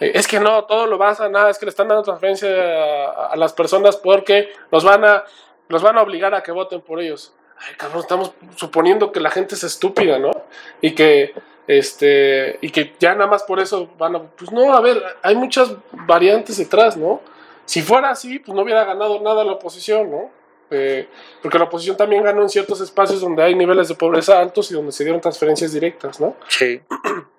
Eh, 0.00 0.12
es 0.14 0.26
que 0.26 0.40
no, 0.40 0.64
todo 0.64 0.86
lo 0.86 0.98
basa, 0.98 1.28
nada, 1.28 1.50
es 1.50 1.58
que 1.58 1.66
le 1.66 1.70
están 1.70 1.88
dando 1.88 2.02
transferencia 2.02 2.48
a, 2.48 3.26
a 3.28 3.36
las 3.36 3.52
personas 3.52 3.96
porque 3.96 4.52
los 4.70 4.84
van 4.84 5.04
a, 5.04 5.24
los 5.68 5.82
van 5.82 5.98
a 5.98 6.02
obligar 6.02 6.34
a 6.34 6.42
que 6.42 6.52
voten 6.52 6.80
por 6.80 7.00
ellos. 7.00 7.32
ay, 7.58 7.74
cabrón, 7.76 8.00
estamos 8.00 8.32
suponiendo 8.56 9.12
que 9.12 9.20
la 9.20 9.30
gente 9.30 9.54
es 9.54 9.64
estúpida, 9.64 10.18
¿no? 10.18 10.32
Y 10.80 10.94
que, 10.94 11.34
este, 11.66 12.58
y 12.60 12.70
que 12.70 12.94
ya 12.98 13.14
nada 13.14 13.30
más 13.30 13.44
por 13.44 13.60
eso 13.60 13.88
van 13.98 14.16
a, 14.16 14.22
pues 14.22 14.50
no, 14.50 14.74
a 14.74 14.80
ver, 14.80 15.02
hay 15.22 15.36
muchas 15.36 15.74
variantes 16.06 16.56
detrás, 16.56 16.96
¿no? 16.96 17.20
Si 17.64 17.82
fuera 17.82 18.10
así, 18.10 18.38
pues 18.38 18.54
no 18.54 18.62
hubiera 18.62 18.84
ganado 18.84 19.20
nada 19.20 19.44
la 19.44 19.52
oposición, 19.52 20.10
¿no? 20.10 20.30
Eh, 20.70 21.06
porque 21.42 21.58
la 21.58 21.64
oposición 21.64 21.96
también 21.96 22.22
ganó 22.22 22.42
en 22.42 22.48
ciertos 22.48 22.80
espacios 22.80 23.20
donde 23.20 23.42
hay 23.42 23.54
niveles 23.54 23.88
de 23.88 23.94
pobreza 23.94 24.40
altos 24.40 24.70
y 24.70 24.74
donde 24.74 24.90
se 24.92 25.04
dieron 25.04 25.20
transferencias 25.20 25.72
directas, 25.72 26.18
¿no? 26.18 26.34
Sí. 26.48 26.80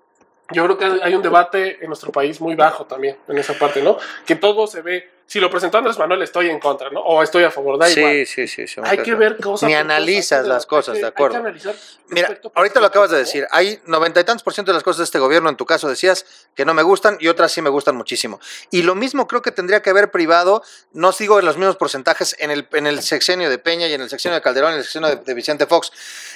Yo 0.54 0.64
creo 0.66 0.78
que 0.78 1.04
hay 1.04 1.16
un 1.16 1.22
debate 1.22 1.80
en 1.82 1.88
nuestro 1.88 2.12
país 2.12 2.40
muy 2.42 2.56
bajo 2.56 2.86
también 2.86 3.18
en 3.28 3.38
esa 3.38 3.54
parte, 3.54 3.82
¿no? 3.82 3.98
Que 4.26 4.36
todo 4.36 4.68
se 4.68 4.82
ve, 4.82 5.10
si 5.26 5.40
lo 5.40 5.50
presentó 5.50 5.78
Andrés 5.78 5.98
Manuel 5.98 6.22
estoy 6.22 6.50
en 6.50 6.60
contra, 6.60 6.90
¿no? 6.90 7.02
O 7.02 7.24
estoy 7.24 7.44
a 7.44 7.52
favor, 7.52 7.80
da 7.80 7.90
igual. 7.90 8.26
Sí, 8.26 8.48
sí, 8.48 8.68
sí. 8.68 8.82
Hay 8.84 9.00
que 9.00 9.16
ver 9.16 9.38
cosas. 9.38 9.68
Ni 9.68 9.74
analizas 9.74 10.40
cosas, 10.40 10.48
las 10.48 10.66
cosas, 10.66 10.96
que- 10.96 11.02
de 11.02 11.08
acuerdo. 11.08 11.38
Hay 11.38 11.42
que 11.44 11.48
analizar 11.48 11.76
Mira, 12.10 12.40
ahorita 12.54 12.80
lo 12.80 12.86
acabas 12.88 13.10
de 13.10 13.18
decir. 13.18 13.48
Hay 13.52 13.80
noventa 13.86 14.20
y 14.20 14.24
tantos 14.24 14.44
por 14.44 14.54
ciento 14.54 14.72
de 14.72 14.76
las 14.76 14.84
cosas 14.84 15.00
de 15.00 15.04
este 15.06 15.20
gobierno, 15.20 15.50
en 15.50 15.56
tu 15.56 15.66
caso 15.66 15.90
decías, 15.90 16.26
que 16.56 16.66
no 16.66 16.74
me 16.74 16.84
gustan 16.84 17.18
y 17.20 17.28
otras 17.30 17.52
sí 17.52 17.62
me 17.62 17.70
gustan 17.70 17.96
muchísimo. 17.96 18.40
Y 18.70 18.84
lo 18.84 18.94
mismo 18.96 19.28
creo 19.28 19.42
que 19.42 19.52
tendría 19.52 19.82
que 19.82 19.90
haber 19.90 20.12
privado, 20.12 20.62
no 20.92 21.12
sigo 21.12 21.40
en 21.40 21.46
los 21.46 21.58
mismos 21.58 21.78
porcentajes, 21.78 22.36
en 22.40 22.52
el, 22.52 22.68
en 22.74 22.86
el 22.86 23.02
sexenio 23.02 23.50
de 23.50 23.58
Peña 23.58 23.88
y 23.88 23.94
en 23.94 24.02
el 24.02 24.10
sexenio 24.10 24.36
de 24.36 24.42
Calderón 24.42 24.72
y 24.72 24.74
en 24.74 24.78
el 24.80 24.84
sexenio 24.84 25.10
de, 25.10 25.16
de 25.16 25.34
Vicente 25.34 25.66
Fox. 25.66 25.92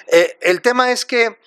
Eh, 0.07 0.37
el 0.41 0.61
tema 0.61 0.91
es 0.91 1.05
que 1.05 1.37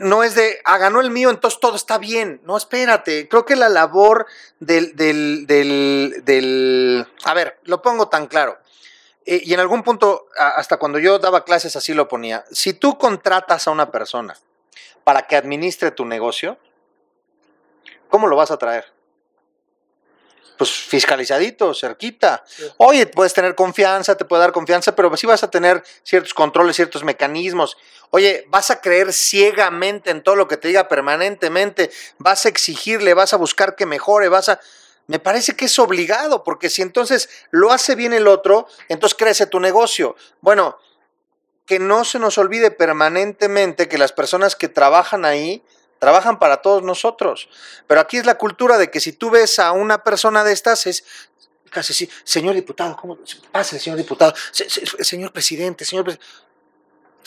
no 0.00 0.22
es 0.22 0.34
de, 0.34 0.60
ah, 0.64 0.78
ganó 0.78 1.00
el 1.00 1.10
mío, 1.10 1.30
entonces 1.30 1.60
todo 1.60 1.76
está 1.76 1.98
bien. 1.98 2.40
No, 2.44 2.56
espérate. 2.56 3.28
Creo 3.28 3.44
que 3.44 3.56
la 3.56 3.68
labor 3.68 4.26
del, 4.60 4.94
del, 4.96 5.46
del, 5.46 6.22
del- 6.24 7.06
a 7.24 7.34
ver, 7.34 7.58
lo 7.64 7.82
pongo 7.82 8.08
tan 8.08 8.26
claro. 8.26 8.58
Eh, 9.26 9.42
y 9.44 9.54
en 9.54 9.60
algún 9.60 9.82
punto, 9.82 10.26
hasta 10.36 10.78
cuando 10.78 10.98
yo 10.98 11.18
daba 11.18 11.44
clases 11.44 11.76
así 11.76 11.92
lo 11.94 12.08
ponía. 12.08 12.44
Si 12.50 12.72
tú 12.72 12.96
contratas 12.98 13.68
a 13.68 13.70
una 13.70 13.90
persona 13.90 14.36
para 15.04 15.22
que 15.26 15.36
administre 15.36 15.90
tu 15.90 16.04
negocio, 16.04 16.58
¿cómo 18.08 18.26
lo 18.26 18.36
vas 18.36 18.50
a 18.50 18.56
traer? 18.56 18.86
Pues 20.56 20.70
fiscalizadito, 20.70 21.72
cerquita. 21.72 22.42
Sí. 22.46 22.64
Oye, 22.78 23.06
puedes 23.06 23.32
tener 23.32 23.54
confianza, 23.54 24.16
te 24.16 24.24
puede 24.24 24.40
dar 24.42 24.50
confianza, 24.52 24.96
pero 24.96 25.16
sí 25.16 25.24
vas 25.26 25.44
a 25.44 25.50
tener 25.50 25.84
ciertos 26.02 26.34
controles, 26.34 26.74
ciertos 26.74 27.04
mecanismos. 27.04 27.76
Oye, 28.10 28.46
vas 28.48 28.70
a 28.70 28.80
creer 28.80 29.12
ciegamente 29.12 30.10
en 30.10 30.22
todo 30.22 30.34
lo 30.36 30.48
que 30.48 30.56
te 30.56 30.68
diga 30.68 30.88
permanentemente, 30.88 31.90
vas 32.18 32.46
a 32.46 32.48
exigirle, 32.48 33.14
vas 33.14 33.32
a 33.34 33.36
buscar 33.36 33.76
que 33.76 33.86
mejore, 33.86 34.28
vas 34.28 34.48
a... 34.48 34.60
Me 35.06 35.18
parece 35.18 35.56
que 35.56 35.66
es 35.66 35.78
obligado, 35.78 36.44
porque 36.44 36.68
si 36.70 36.82
entonces 36.82 37.28
lo 37.50 37.72
hace 37.72 37.94
bien 37.94 38.12
el 38.12 38.28
otro, 38.28 38.66
entonces 38.88 39.16
crece 39.18 39.46
tu 39.46 39.58
negocio. 39.60 40.16
Bueno, 40.40 40.78
que 41.66 41.78
no 41.78 42.04
se 42.04 42.18
nos 42.18 42.38
olvide 42.38 42.70
permanentemente 42.70 43.88
que 43.88 43.98
las 43.98 44.12
personas 44.12 44.56
que 44.56 44.68
trabajan 44.68 45.24
ahí 45.24 45.62
trabajan 45.98 46.38
para 46.38 46.58
todos 46.62 46.82
nosotros. 46.82 47.48
Pero 47.86 48.00
aquí 48.00 48.18
es 48.18 48.24
la 48.26 48.36
cultura 48.38 48.78
de 48.78 48.90
que 48.90 49.00
si 49.00 49.12
tú 49.12 49.30
ves 49.30 49.58
a 49.58 49.72
una 49.72 50.04
persona 50.04 50.44
de 50.44 50.52
estas 50.52 50.86
es 50.86 51.04
casi 51.70 51.92
así, 51.92 52.10
señor 52.24 52.54
diputado, 52.54 52.96
¿cómo 52.96 53.18
pase, 53.50 53.78
señor 53.80 53.98
diputado? 53.98 54.34
Se- 54.52 54.68
se- 54.70 54.86
señor 55.04 55.32
presidente, 55.32 55.84
señor 55.84 56.04
presidente. 56.04 56.34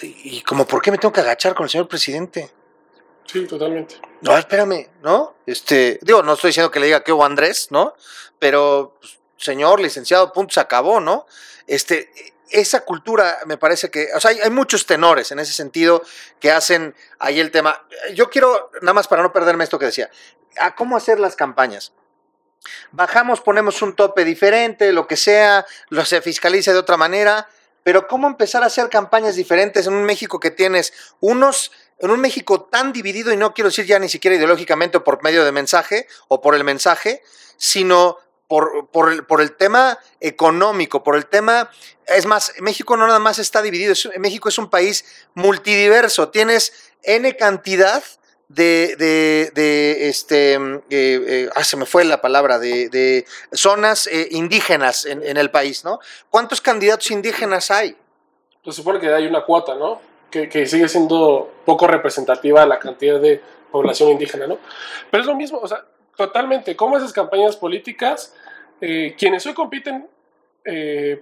Y 0.01 0.41
como, 0.41 0.65
¿por 0.65 0.81
qué 0.81 0.91
me 0.91 0.97
tengo 0.97 1.13
que 1.13 1.21
agachar 1.21 1.53
con 1.53 1.65
el 1.65 1.69
señor 1.69 1.87
presidente? 1.87 2.51
Sí, 3.25 3.45
totalmente. 3.45 3.95
No, 4.21 4.37
espérame, 4.37 4.89
¿no? 5.01 5.35
Este, 5.45 5.99
digo, 6.01 6.23
no 6.23 6.33
estoy 6.33 6.49
diciendo 6.49 6.71
que 6.71 6.79
le 6.79 6.87
diga 6.87 7.03
que 7.03 7.11
hubo 7.11 7.23
Andrés, 7.23 7.67
¿no? 7.69 7.93
Pero, 8.39 8.97
pues, 8.99 9.19
señor 9.37 9.79
licenciado, 9.79 10.33
punto, 10.33 10.53
se 10.53 10.59
acabó, 10.59 10.99
¿no? 10.99 11.25
Este, 11.67 12.11
esa 12.49 12.81
cultura 12.81 13.39
me 13.45 13.57
parece 13.57 13.89
que, 13.89 14.09
o 14.13 14.19
sea, 14.19 14.31
hay, 14.31 14.39
hay 14.39 14.49
muchos 14.49 14.85
tenores 14.85 15.31
en 15.31 15.39
ese 15.39 15.53
sentido 15.53 16.03
que 16.39 16.51
hacen 16.51 16.95
ahí 17.19 17.39
el 17.39 17.51
tema. 17.51 17.85
Yo 18.13 18.29
quiero, 18.29 18.71
nada 18.81 18.93
más 18.93 19.07
para 19.07 19.23
no 19.23 19.31
perderme 19.31 19.63
esto 19.63 19.79
que 19.79 19.85
decía, 19.85 20.09
a 20.59 20.75
cómo 20.75 20.97
hacer 20.97 21.19
las 21.19 21.35
campañas. 21.35 21.93
Bajamos, 22.91 23.41
ponemos 23.41 23.81
un 23.81 23.95
tope 23.95 24.25
diferente, 24.25 24.91
lo 24.91 25.07
que 25.07 25.17
sea, 25.17 25.65
lo 25.89 26.05
se 26.05 26.21
fiscaliza 26.21 26.73
de 26.73 26.79
otra 26.79 26.97
manera, 26.97 27.47
pero 27.83 28.07
cómo 28.07 28.27
empezar 28.27 28.63
a 28.63 28.67
hacer 28.67 28.89
campañas 28.89 29.35
diferentes 29.35 29.87
en 29.87 29.93
un 29.93 30.03
México 30.03 30.39
que 30.39 30.51
tienes 30.51 30.93
unos 31.19 31.71
en 31.99 32.09
un 32.09 32.19
México 32.19 32.63
tan 32.63 32.91
dividido, 32.93 33.31
y 33.31 33.37
no 33.37 33.53
quiero 33.53 33.69
decir 33.69 33.85
ya 33.85 33.99
ni 33.99 34.09
siquiera 34.09 34.35
ideológicamente 34.35 34.97
o 34.97 35.03
por 35.03 35.21
medio 35.21 35.45
de 35.45 35.51
mensaje 35.51 36.07
o 36.29 36.41
por 36.41 36.55
el 36.55 36.63
mensaje, 36.63 37.21
sino 37.57 38.17
por, 38.47 38.89
por, 38.89 39.11
el, 39.13 39.23
por 39.23 39.39
el 39.39 39.55
tema 39.55 39.99
económico, 40.19 41.03
por 41.03 41.15
el 41.15 41.27
tema... 41.27 41.69
Es 42.07 42.25
más, 42.25 42.53
México 42.59 42.97
no 42.97 43.05
nada 43.05 43.19
más 43.19 43.37
está 43.37 43.61
dividido, 43.61 43.93
es- 43.93 44.09
México 44.17 44.49
es 44.49 44.57
un 44.57 44.69
país 44.71 45.05
multidiverso, 45.35 46.29
tienes 46.29 46.73
N 47.03 47.37
cantidad 47.37 48.03
de, 48.53 49.51
este, 50.09 50.53
eh, 50.53 50.59
eh, 50.89 51.49
ah, 51.55 51.63
se 51.63 51.77
me 51.77 51.85
fue 51.85 52.03
la 52.03 52.21
palabra, 52.21 52.59
de, 52.59 53.25
zonas 53.51 54.07
eh, 54.07 54.27
indígenas 54.31 55.05
en, 55.05 55.37
el 55.37 55.51
país, 55.51 55.83
¿no? 55.85 55.99
¿Cuántos 56.29 56.61
candidatos 56.61 57.11
indígenas 57.11 57.71
hay? 57.71 57.95
Pues 58.63 58.75
se 58.75 58.81
supone 58.81 58.99
que 58.99 59.11
hay 59.11 59.25
una 59.27 59.43
cuota, 59.43 59.75
¿no? 59.75 60.01
Que, 60.29 60.65
sigue 60.65 60.87
siendo 60.87 61.51
poco 61.65 61.87
representativa 61.87 62.65
la 62.65 62.79
cantidad 62.79 63.19
de 63.19 63.41
población 63.71 64.09
indígena, 64.09 64.47
¿no? 64.47 64.59
Pero 65.09 65.21
es 65.21 65.27
lo 65.27 65.35
mismo, 65.35 65.59
o 65.59 65.67
sea, 65.67 65.85
totalmente. 66.15 66.75
¿Cómo 66.75 66.97
esas 66.97 67.11
campañas 67.13 67.57
políticas, 67.57 68.33
quienes 68.79 69.45
hoy 69.45 69.53
compiten 69.53 70.07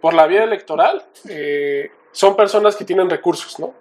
por 0.01 0.13
la 0.13 0.27
vía 0.27 0.43
electoral, 0.43 1.05
son 2.11 2.35
personas 2.35 2.75
que 2.75 2.85
tienen 2.85 3.09
recursos, 3.09 3.59
¿no? 3.59 3.73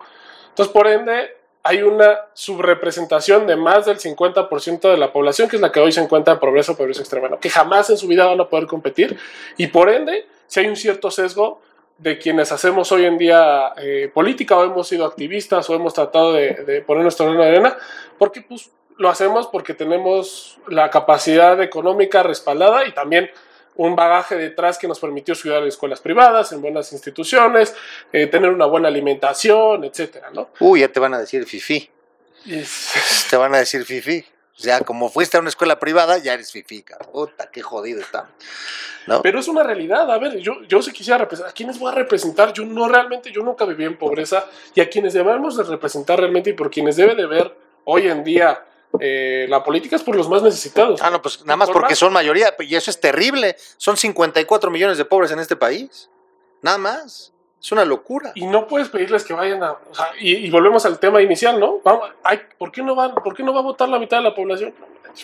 Entonces, 0.48 0.72
por 0.72 0.88
ende, 0.88 1.37
hay 1.62 1.82
una 1.82 2.18
subrepresentación 2.34 3.46
de 3.46 3.56
más 3.56 3.86
del 3.86 3.98
50% 3.98 4.90
de 4.90 4.96
la 4.96 5.12
población, 5.12 5.48
que 5.48 5.56
es 5.56 5.62
la 5.62 5.72
que 5.72 5.80
hoy 5.80 5.92
se 5.92 6.00
encuentra 6.00 6.34
en 6.34 6.40
pobreza 6.40 6.72
o 6.72 6.76
pobreza 6.76 7.00
extrema, 7.00 7.28
¿no? 7.28 7.40
que 7.40 7.50
jamás 7.50 7.90
en 7.90 7.98
su 7.98 8.06
vida 8.06 8.26
van 8.26 8.40
a 8.40 8.48
poder 8.48 8.66
competir, 8.66 9.18
y 9.56 9.66
por 9.68 9.90
ende, 9.90 10.26
si 10.46 10.60
hay 10.60 10.66
un 10.66 10.76
cierto 10.76 11.10
sesgo 11.10 11.60
de 11.98 12.18
quienes 12.18 12.52
hacemos 12.52 12.92
hoy 12.92 13.04
en 13.04 13.18
día 13.18 13.72
eh, 13.76 14.10
política, 14.12 14.56
o 14.56 14.64
hemos 14.64 14.86
sido 14.88 15.04
activistas, 15.04 15.68
o 15.68 15.74
hemos 15.74 15.94
tratado 15.94 16.32
de, 16.32 16.54
de 16.54 16.80
poner 16.80 17.02
nuestro 17.02 17.28
arena, 17.30 17.76
porque 18.18 18.40
pues 18.40 18.70
lo 18.98 19.08
hacemos 19.08 19.46
porque 19.46 19.74
tenemos 19.74 20.58
la 20.66 20.90
capacidad 20.90 21.60
económica 21.62 22.22
respaldada 22.22 22.86
y 22.86 22.92
también 22.92 23.30
un 23.78 23.96
bagaje 23.96 24.36
detrás 24.36 24.76
que 24.76 24.86
nos 24.86 25.00
permitió 25.00 25.32
estudiar 25.32 25.62
en 25.62 25.68
escuelas 25.68 26.00
privadas, 26.00 26.52
en 26.52 26.60
buenas 26.60 26.92
instituciones, 26.92 27.74
eh, 28.12 28.26
tener 28.26 28.50
una 28.50 28.66
buena 28.66 28.88
alimentación, 28.88 29.84
etcétera, 29.84 30.30
¿no? 30.32 30.50
Uy, 30.60 30.80
ya 30.80 30.88
te 30.88 31.00
van 31.00 31.14
a 31.14 31.18
decir 31.18 31.46
fifi. 31.46 31.88
Es- 32.46 33.26
Te 33.30 33.36
van 33.36 33.54
a 33.54 33.58
decir 33.58 33.84
fifi. 33.84 34.24
O 34.56 34.60
sea, 34.60 34.80
como 34.80 35.08
fuiste 35.08 35.36
a 35.36 35.40
una 35.40 35.48
escuela 35.48 35.78
privada, 35.78 36.18
ya 36.18 36.34
eres 36.34 36.50
fifi, 36.50 36.82
cabrón. 36.82 37.08
Puta, 37.12 37.48
qué 37.50 37.62
jodido 37.62 38.00
está. 38.00 38.28
¿No? 39.06 39.22
Pero 39.22 39.38
es 39.38 39.48
una 39.48 39.62
realidad, 39.62 40.10
a 40.10 40.18
ver, 40.18 40.36
yo, 40.38 40.62
yo 40.68 40.82
sí 40.82 40.92
quisiera 40.92 41.16
representar, 41.18 41.50
¿a 41.50 41.54
quiénes 41.54 41.78
voy 41.78 41.90
a 41.90 41.94
representar? 41.94 42.52
Yo 42.52 42.64
no 42.66 42.88
realmente, 42.88 43.30
yo 43.32 43.42
nunca 43.42 43.64
viví 43.64 43.84
en 43.84 43.96
pobreza 43.96 44.44
y 44.74 44.80
a 44.82 44.90
quienes 44.90 45.14
debemos 45.14 45.56
de 45.56 45.62
representar 45.62 46.18
realmente 46.18 46.50
y 46.50 46.52
por 46.52 46.70
quienes 46.70 46.96
debe 46.96 47.14
de 47.14 47.24
ver 47.26 47.56
hoy 47.84 48.08
en 48.08 48.22
día 48.22 48.64
eh, 49.00 49.46
la 49.48 49.62
política 49.62 49.96
es 49.96 50.02
por 50.02 50.16
los 50.16 50.28
más 50.28 50.42
necesitados. 50.42 51.00
Ah, 51.02 51.10
no, 51.10 51.20
pues 51.22 51.40
nada 51.44 51.56
más 51.56 51.68
Por 51.68 51.74
porque 51.74 51.92
más- 51.92 51.98
son 51.98 52.12
mayoría, 52.12 52.54
y 52.60 52.74
eso 52.74 52.90
es 52.90 53.00
terrible. 53.00 53.56
Son 53.76 53.96
54 53.96 54.70
millones 54.70 54.98
de 54.98 55.04
pobres 55.04 55.30
en 55.30 55.38
este 55.38 55.56
país. 55.56 56.08
Nada 56.62 56.78
más. 56.78 57.32
Es 57.60 57.72
una 57.72 57.84
locura. 57.84 58.30
Y 58.36 58.46
no 58.46 58.68
puedes 58.68 58.88
pedirles 58.88 59.24
que 59.24 59.32
vayan 59.34 59.62
a... 59.64 59.72
o 59.72 59.94
sea, 59.94 60.10
y, 60.20 60.36
y 60.36 60.50
volvemos 60.50 60.86
al 60.86 60.98
tema 61.00 61.20
inicial, 61.20 61.58
¿no? 61.58 61.80
Vamos, 61.82 62.08
ay, 62.22 62.40
¿por, 62.56 62.70
qué 62.70 62.82
no 62.82 62.94
van, 62.94 63.14
¿Por 63.14 63.34
qué 63.34 63.42
no 63.42 63.52
va 63.52 63.60
a 63.60 63.64
votar 63.64 63.88
la 63.88 63.98
mitad 63.98 64.18
de 64.18 64.22
la 64.22 64.34
población? 64.34 64.72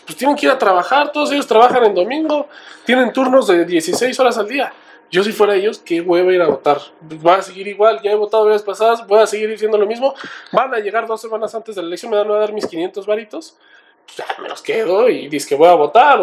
Pues 0.05 0.17
tienen 0.19 0.35
que 0.37 0.47
ir 0.47 0.51
a 0.53 0.59
trabajar, 0.59 1.13
todos 1.13 1.31
ellos 1.31 1.47
trabajan 1.47 1.85
en 1.85 1.95
domingo, 1.95 2.49
tienen 2.85 3.13
turnos 3.13 3.47
de 3.47 3.65
16 3.65 4.19
horas 4.19 4.37
al 4.39 4.49
día. 4.49 4.73
Yo 5.11 5.23
si 5.23 5.33
fuera 5.33 5.55
ellos, 5.55 5.79
qué 5.79 6.01
hueva 6.01 6.33
ir 6.33 6.43
a 6.43 6.49
votar. 6.49 6.79
Voy 7.01 7.33
a 7.33 7.43
seguir 7.43 7.69
igual, 7.69 8.01
ya 8.03 8.11
he 8.11 8.15
votado 8.15 8.47
veces 8.47 8.63
pasadas, 8.63 9.07
voy 9.07 9.21
a 9.21 9.27
seguir 9.27 9.49
diciendo 9.49 9.79
lo 9.79 9.87
mismo. 9.87 10.15
Van 10.53 10.75
a 10.75 10.79
llegar 10.79 11.07
dos 11.07 11.21
semanas 11.21 11.55
antes 11.55 11.77
de 11.77 11.83
la 11.83 11.89
elección, 11.89 12.11
me 12.11 12.19
van 12.19 12.31
a 12.31 12.35
dar 12.35 12.53
mis 12.53 12.67
500 12.67 13.07
varitos, 13.07 13.57
pues 14.05 14.17
ya 14.17 14.27
me 14.43 14.49
los 14.49 14.63
quedo 14.63 15.09
y 15.09 15.29
dices 15.29 15.49
que 15.49 15.55
voy 15.55 15.69
a 15.69 15.75
votar, 15.75 16.21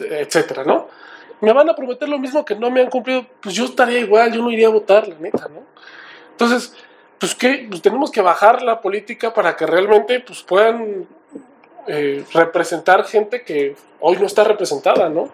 etcétera, 0.00 0.64
¿no? 0.64 0.88
Me 1.40 1.52
van 1.52 1.68
a 1.68 1.76
prometer 1.76 2.08
lo 2.08 2.18
mismo 2.18 2.44
que 2.44 2.56
no 2.56 2.70
me 2.70 2.80
han 2.80 2.90
cumplido, 2.90 3.26
pues 3.40 3.54
yo 3.54 3.64
estaría 3.66 3.98
igual, 3.98 4.32
yo 4.32 4.42
no 4.42 4.50
iría 4.50 4.68
a 4.68 4.70
votar, 4.70 5.06
la 5.06 5.16
neta, 5.16 5.48
¿no? 5.48 5.62
Entonces, 6.30 6.74
pues 7.18 7.34
que 7.34 7.66
pues 7.68 7.82
tenemos 7.82 8.10
que 8.10 8.20
bajar 8.20 8.62
la 8.62 8.80
política 8.80 9.32
para 9.32 9.56
que 9.56 9.66
realmente 9.66 10.20
pues, 10.20 10.42
puedan 10.42 11.06
eh, 11.86 12.24
representar 12.32 13.04
gente 13.04 13.42
que 13.42 13.76
hoy 14.00 14.16
no 14.16 14.26
está 14.26 14.44
representada, 14.44 15.08
¿no? 15.08 15.30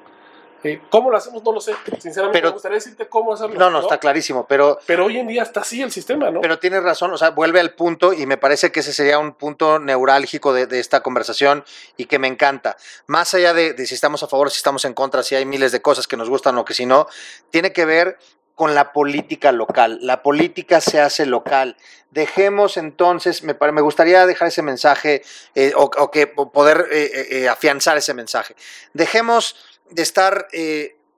Eh, 0.62 0.80
¿Cómo 0.90 1.10
lo 1.10 1.16
hacemos? 1.16 1.42
No 1.42 1.52
lo 1.52 1.60
sé. 1.60 1.74
Sinceramente, 1.98 2.38
Pero- 2.38 2.48
me 2.48 2.52
gustaría 2.52 2.76
decirte 2.76 3.08
cómo 3.08 3.32
hacerlo. 3.32 3.58
No, 3.58 3.70
no, 3.70 3.80
está 3.80 3.98
clarísimo, 3.98 4.46
pero 4.46 4.78
Pero 4.86 5.06
hoy 5.06 5.18
en 5.18 5.26
día 5.26 5.42
está 5.42 5.60
así 5.60 5.80
el 5.82 5.90
sistema, 5.90 6.30
¿no? 6.30 6.40
Pero 6.40 6.58
tienes 6.58 6.82
razón, 6.82 7.12
o 7.12 7.18
sea, 7.18 7.30
vuelve 7.30 7.60
al 7.60 7.74
punto 7.74 8.12
y 8.12 8.26
me 8.26 8.36
parece 8.36 8.70
que 8.70 8.80
ese 8.80 8.92
sería 8.92 9.18
un 9.18 9.32
punto 9.32 9.78
neurálgico 9.78 10.52
de, 10.52 10.66
de 10.66 10.80
esta 10.80 11.02
conversación 11.02 11.64
y 11.96 12.06
que 12.06 12.18
me 12.18 12.28
encanta. 12.28 12.76
Más 13.06 13.32
allá 13.34 13.54
de, 13.54 13.72
de 13.72 13.86
si 13.86 13.94
estamos 13.94 14.22
a 14.22 14.28
favor, 14.28 14.50
si 14.50 14.58
estamos 14.58 14.84
en 14.84 14.94
contra, 14.94 15.22
si 15.22 15.34
hay 15.34 15.44
miles 15.46 15.72
de 15.72 15.80
cosas 15.80 16.06
que 16.06 16.16
nos 16.16 16.28
gustan 16.28 16.56
o 16.58 16.64
que 16.64 16.74
si 16.74 16.84
no, 16.86 17.06
tiene 17.50 17.72
que 17.72 17.84
ver 17.84 18.18
con 18.54 18.74
la 18.74 18.92
política 18.92 19.52
local. 19.52 20.00
La 20.02 20.22
política 20.22 20.82
se 20.82 21.00
hace 21.00 21.24
local. 21.24 21.78
Dejemos 22.10 22.76
entonces, 22.76 23.42
me, 23.42 23.56
me 23.72 23.80
gustaría 23.80 24.26
dejar 24.26 24.48
ese 24.48 24.60
mensaje 24.60 25.22
eh, 25.54 25.72
o, 25.74 26.10
que 26.10 26.26
poder 26.26 26.86
eh, 26.92 27.28
eh, 27.30 27.48
afianzar 27.48 27.96
ese 27.96 28.12
mensaje. 28.12 28.54
Dejemos 28.92 29.56
de 29.90 30.02
estar 30.02 30.48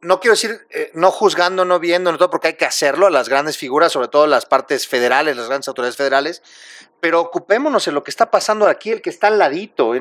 no 0.00 0.18
quiero 0.18 0.34
decir 0.34 0.66
no 0.94 1.12
juzgando, 1.12 1.64
no 1.64 1.78
viendo, 1.78 2.10
no 2.10 2.18
todo, 2.18 2.30
porque 2.30 2.48
hay 2.48 2.54
que 2.54 2.64
hacerlo, 2.64 3.08
las 3.08 3.28
grandes 3.28 3.56
figuras, 3.56 3.92
sobre 3.92 4.08
todo 4.08 4.26
las 4.26 4.46
partes 4.46 4.88
federales, 4.88 5.36
las 5.36 5.46
grandes 5.46 5.68
autoridades 5.68 5.96
federales, 5.96 6.42
pero 7.02 7.20
ocupémonos 7.20 7.88
en 7.88 7.94
lo 7.94 8.04
que 8.04 8.12
está 8.12 8.30
pasando 8.30 8.68
aquí, 8.68 8.92
el 8.92 9.02
que 9.02 9.10
está 9.10 9.26
al 9.26 9.36
ladito, 9.36 9.92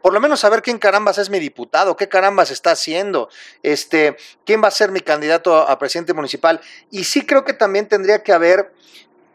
por 0.00 0.14
lo 0.14 0.18
menos 0.18 0.40
saber 0.40 0.62
quién 0.62 0.78
carambas 0.78 1.18
es 1.18 1.28
mi 1.28 1.38
diputado, 1.38 1.94
qué 1.94 2.08
carambas 2.08 2.50
está 2.50 2.70
haciendo, 2.70 3.28
este, 3.62 4.16
quién 4.46 4.64
va 4.64 4.68
a 4.68 4.70
ser 4.70 4.90
mi 4.90 5.00
candidato 5.00 5.54
a, 5.54 5.78
presidente 5.78 6.14
municipal. 6.14 6.62
Y 6.90 7.04
sí 7.04 7.26
creo 7.26 7.44
que 7.44 7.52
también 7.52 7.86
tendría 7.86 8.22
que 8.22 8.32
haber 8.32 8.72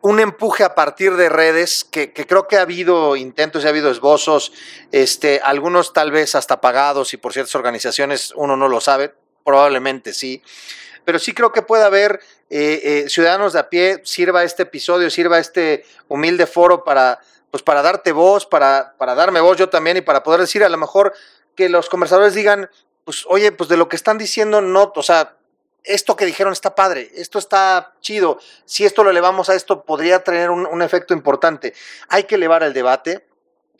un 0.01 0.19
empuje 0.19 0.63
a 0.63 0.75
partir 0.75 1.15
de 1.15 1.29
redes, 1.29 1.83
que, 1.83 2.11
creo 2.13 2.47
que 2.47 2.57
ha 2.57 2.61
habido 2.61 3.15
intentos 3.15 3.63
y 3.63 3.67
ha 3.67 3.69
habido 3.69 3.91
esbozos, 3.91 4.51
este, 4.91 5.39
algunos 5.43 5.93
tal 5.93 6.11
vez 6.11 6.35
hasta 6.35 6.59
pagados 6.61 7.13
y 7.13 7.17
por 7.17 7.33
ciertas 7.33 7.55
organizaciones 7.55 8.33
uno 8.35 8.57
no 8.57 8.67
lo 8.67 8.81
sabe, 8.81 9.13
probablemente 9.43 10.13
sí, 10.13 10.41
pero 11.05 11.19
sí 11.19 11.33
creo 11.33 11.51
que 11.51 11.61
puede 11.61 11.83
haber 11.83 12.19
eh, 12.49 12.81
eh, 12.83 13.09
ciudadanos 13.09 13.53
de 13.53 13.59
a 13.59 13.69
pie, 13.69 14.01
sirva 14.03 14.43
este 14.43 14.63
episodio, 14.63 15.09
sirva 15.09 15.39
este 15.39 15.85
humilde 16.07 16.47
foro 16.47 16.83
para, 16.83 17.19
pues 17.51 17.63
para 17.63 17.81
darte 17.81 18.11
voz, 18.11 18.45
para, 18.45 18.95
para 18.97 19.15
darme 19.15 19.39
voz 19.39 19.57
yo 19.57 19.69
también 19.69 19.97
y 19.97 20.01
para 20.01 20.23
poder 20.23 20.41
decir 20.41 20.63
a 20.63 20.69
lo 20.69 20.77
mejor 20.77 21.13
que 21.55 21.69
los 21.69 21.89
conversadores 21.89 22.33
digan, 22.33 22.69
pues 23.03 23.25
oye, 23.27 23.51
pues 23.51 23.69
de 23.69 23.77
lo 23.77 23.87
que 23.87 23.95
están 23.95 24.17
diciendo 24.17 24.61
no, 24.61 24.91
o 24.95 25.03
sea, 25.03 25.35
esto 25.83 26.15
que 26.15 26.25
dijeron 26.25 26.53
está 26.53 26.75
padre, 26.75 27.11
esto 27.15 27.39
está 27.39 27.93
chido, 28.01 28.39
si 28.65 28.85
esto 28.85 29.03
lo 29.03 29.09
elevamos 29.09 29.49
a 29.49 29.55
esto 29.55 29.83
podría 29.83 30.23
tener 30.23 30.51
un, 30.51 30.81
efecto 30.81 31.13
importante. 31.13 31.73
Hay 32.09 32.23
que 32.25 32.35
elevar 32.35 32.63
el 32.63 32.73
debate, 32.73 33.25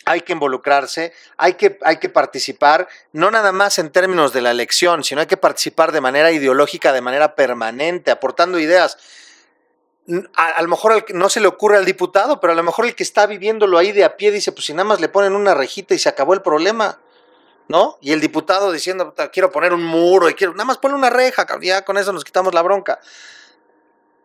hay 0.06 0.22
que 0.22 0.34
involucrarse, 0.34 1.14
hay 1.38 1.54
que, 1.54 1.78
hay 1.84 1.98
que 1.98 2.10
participar, 2.10 2.88
no 3.12 3.30
nada 3.30 3.52
más 3.52 3.78
en 3.78 3.92
términos 3.92 4.34
de 4.34 4.42
la 4.42 4.52
elección, 4.52 5.04
sino 5.04 5.22
hay 5.22 5.28
que 5.28 5.38
participar 5.38 5.92
de 5.92 6.02
manera 6.02 6.32
ideológica, 6.32 6.92
de 6.92 7.02
manera 7.02 7.36
permanente, 7.36 8.10
aportando 8.10 8.60
ideas. 8.60 8.98
A, 10.36 10.62
lo 10.62 10.68
mejor 10.68 11.06
no 11.14 11.30
se 11.30 11.40
le 11.40 11.48
ocurre 11.48 11.78
al 11.78 11.86
diputado, 11.86 12.40
pero 12.40 12.54
a 12.54 12.56
lo 12.56 12.64
mejor 12.64 12.86
el 12.86 12.96
que 12.96 13.04
está 13.04 13.28
viviéndolo 13.28 13.78
ahí 13.78 13.92
de 13.92 14.04
a 14.04 14.18
pie 14.18 14.32
dice, 14.32 14.52
pues 14.52 14.66
si 14.66 14.74
nada 14.74 14.86
más 14.86 15.00
le 15.00 15.10
ponen 15.10 15.36
una 15.36 15.54
rejita 15.54 15.94
y 15.94 16.00
se 16.00 16.10
acabó 16.10 16.34
el 16.34 16.42
problema, 16.42 17.00
¿no? 17.72 17.98
Y 18.02 18.12
el 18.12 18.22
diputado 18.22 18.72
diciendo, 18.72 19.14
quiero 19.32 19.52
poner 19.52 19.74
un 19.74 19.84
muro 19.84 20.30
y 20.30 20.34
quiero, 20.34 20.54
nada 20.54 20.66
más 20.66 20.78
ponle 20.78 20.98
una 20.98 21.10
reja, 21.10 21.48
ya 21.62 21.84
con 21.84 21.98
eso 21.98 22.14
nos 22.14 22.24
quitamos 22.24 22.54
la 22.54 22.62
bronca 22.62 23.00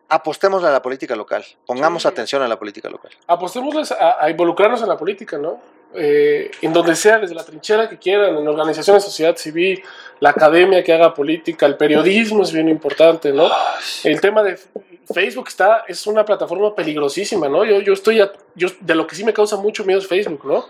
apostemos 0.09 0.63
a 0.63 0.71
la 0.71 0.81
política 0.81 1.15
local, 1.15 1.43
pongamos 1.65 2.05
atención 2.05 2.41
a 2.41 2.47
la 2.47 2.57
política 2.57 2.89
local. 2.89 3.11
Apostemos 3.27 3.91
a, 3.91 4.29
involucrarnos 4.29 4.81
en 4.81 4.87
la 4.87 4.97
política, 4.97 5.37
¿no? 5.37 5.59
Eh, 5.95 6.51
en 6.61 6.73
donde 6.73 6.95
sea, 6.95 7.17
desde 7.17 7.33
la 7.33 7.43
trinchera 7.43 7.87
que 7.89 7.97
quieran, 7.97 8.37
en 8.37 8.47
organizaciones 8.47 9.03
sociedad 9.03 9.35
civil, 9.37 9.81
la 10.19 10.31
academia 10.31 10.83
que 10.83 10.93
haga 10.93 11.13
política, 11.13 11.65
el 11.65 11.77
periodismo 11.77 12.43
es 12.43 12.51
bien 12.51 12.69
importante, 12.69 13.31
¿no? 13.31 13.49
El 14.03 14.19
tema 14.19 14.43
de 14.43 14.59
Facebook 15.13 15.47
está, 15.47 15.85
es 15.87 16.05
una 16.05 16.25
plataforma 16.25 16.75
peligrosísima, 16.75 17.47
¿no? 17.47 17.63
Yo, 17.63 17.79
yo 17.79 17.93
estoy, 17.93 18.21
yo, 18.55 18.67
de 18.79 18.95
lo 18.95 19.07
que 19.07 19.15
sí 19.15 19.23
me 19.23 19.33
causa 19.33 19.55
mucho 19.55 19.85
miedo 19.85 19.99
es 19.99 20.07
Facebook, 20.07 20.45
¿no? 20.45 20.65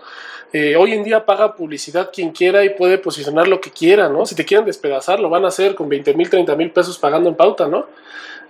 Eh, 0.52 0.76
hoy 0.76 0.92
en 0.92 1.04
día 1.04 1.26
paga 1.26 1.54
publicidad 1.54 2.10
quien 2.10 2.30
quiera 2.30 2.64
y 2.64 2.70
puede 2.70 2.96
posicionar 2.96 3.48
lo 3.48 3.60
que 3.60 3.70
quiera, 3.70 4.08
¿no? 4.08 4.24
Si 4.24 4.34
te 4.34 4.44
quieren 4.44 4.64
despedazar, 4.64 5.20
lo 5.20 5.28
van 5.28 5.44
a 5.44 5.48
hacer 5.48 5.74
con 5.74 5.88
20 5.88 6.14
mil, 6.14 6.30
30 6.30 6.56
mil 6.56 6.70
pesos 6.70 6.96
pagando 6.96 7.28
en 7.28 7.34
pauta, 7.34 7.66
¿no? 7.66 7.86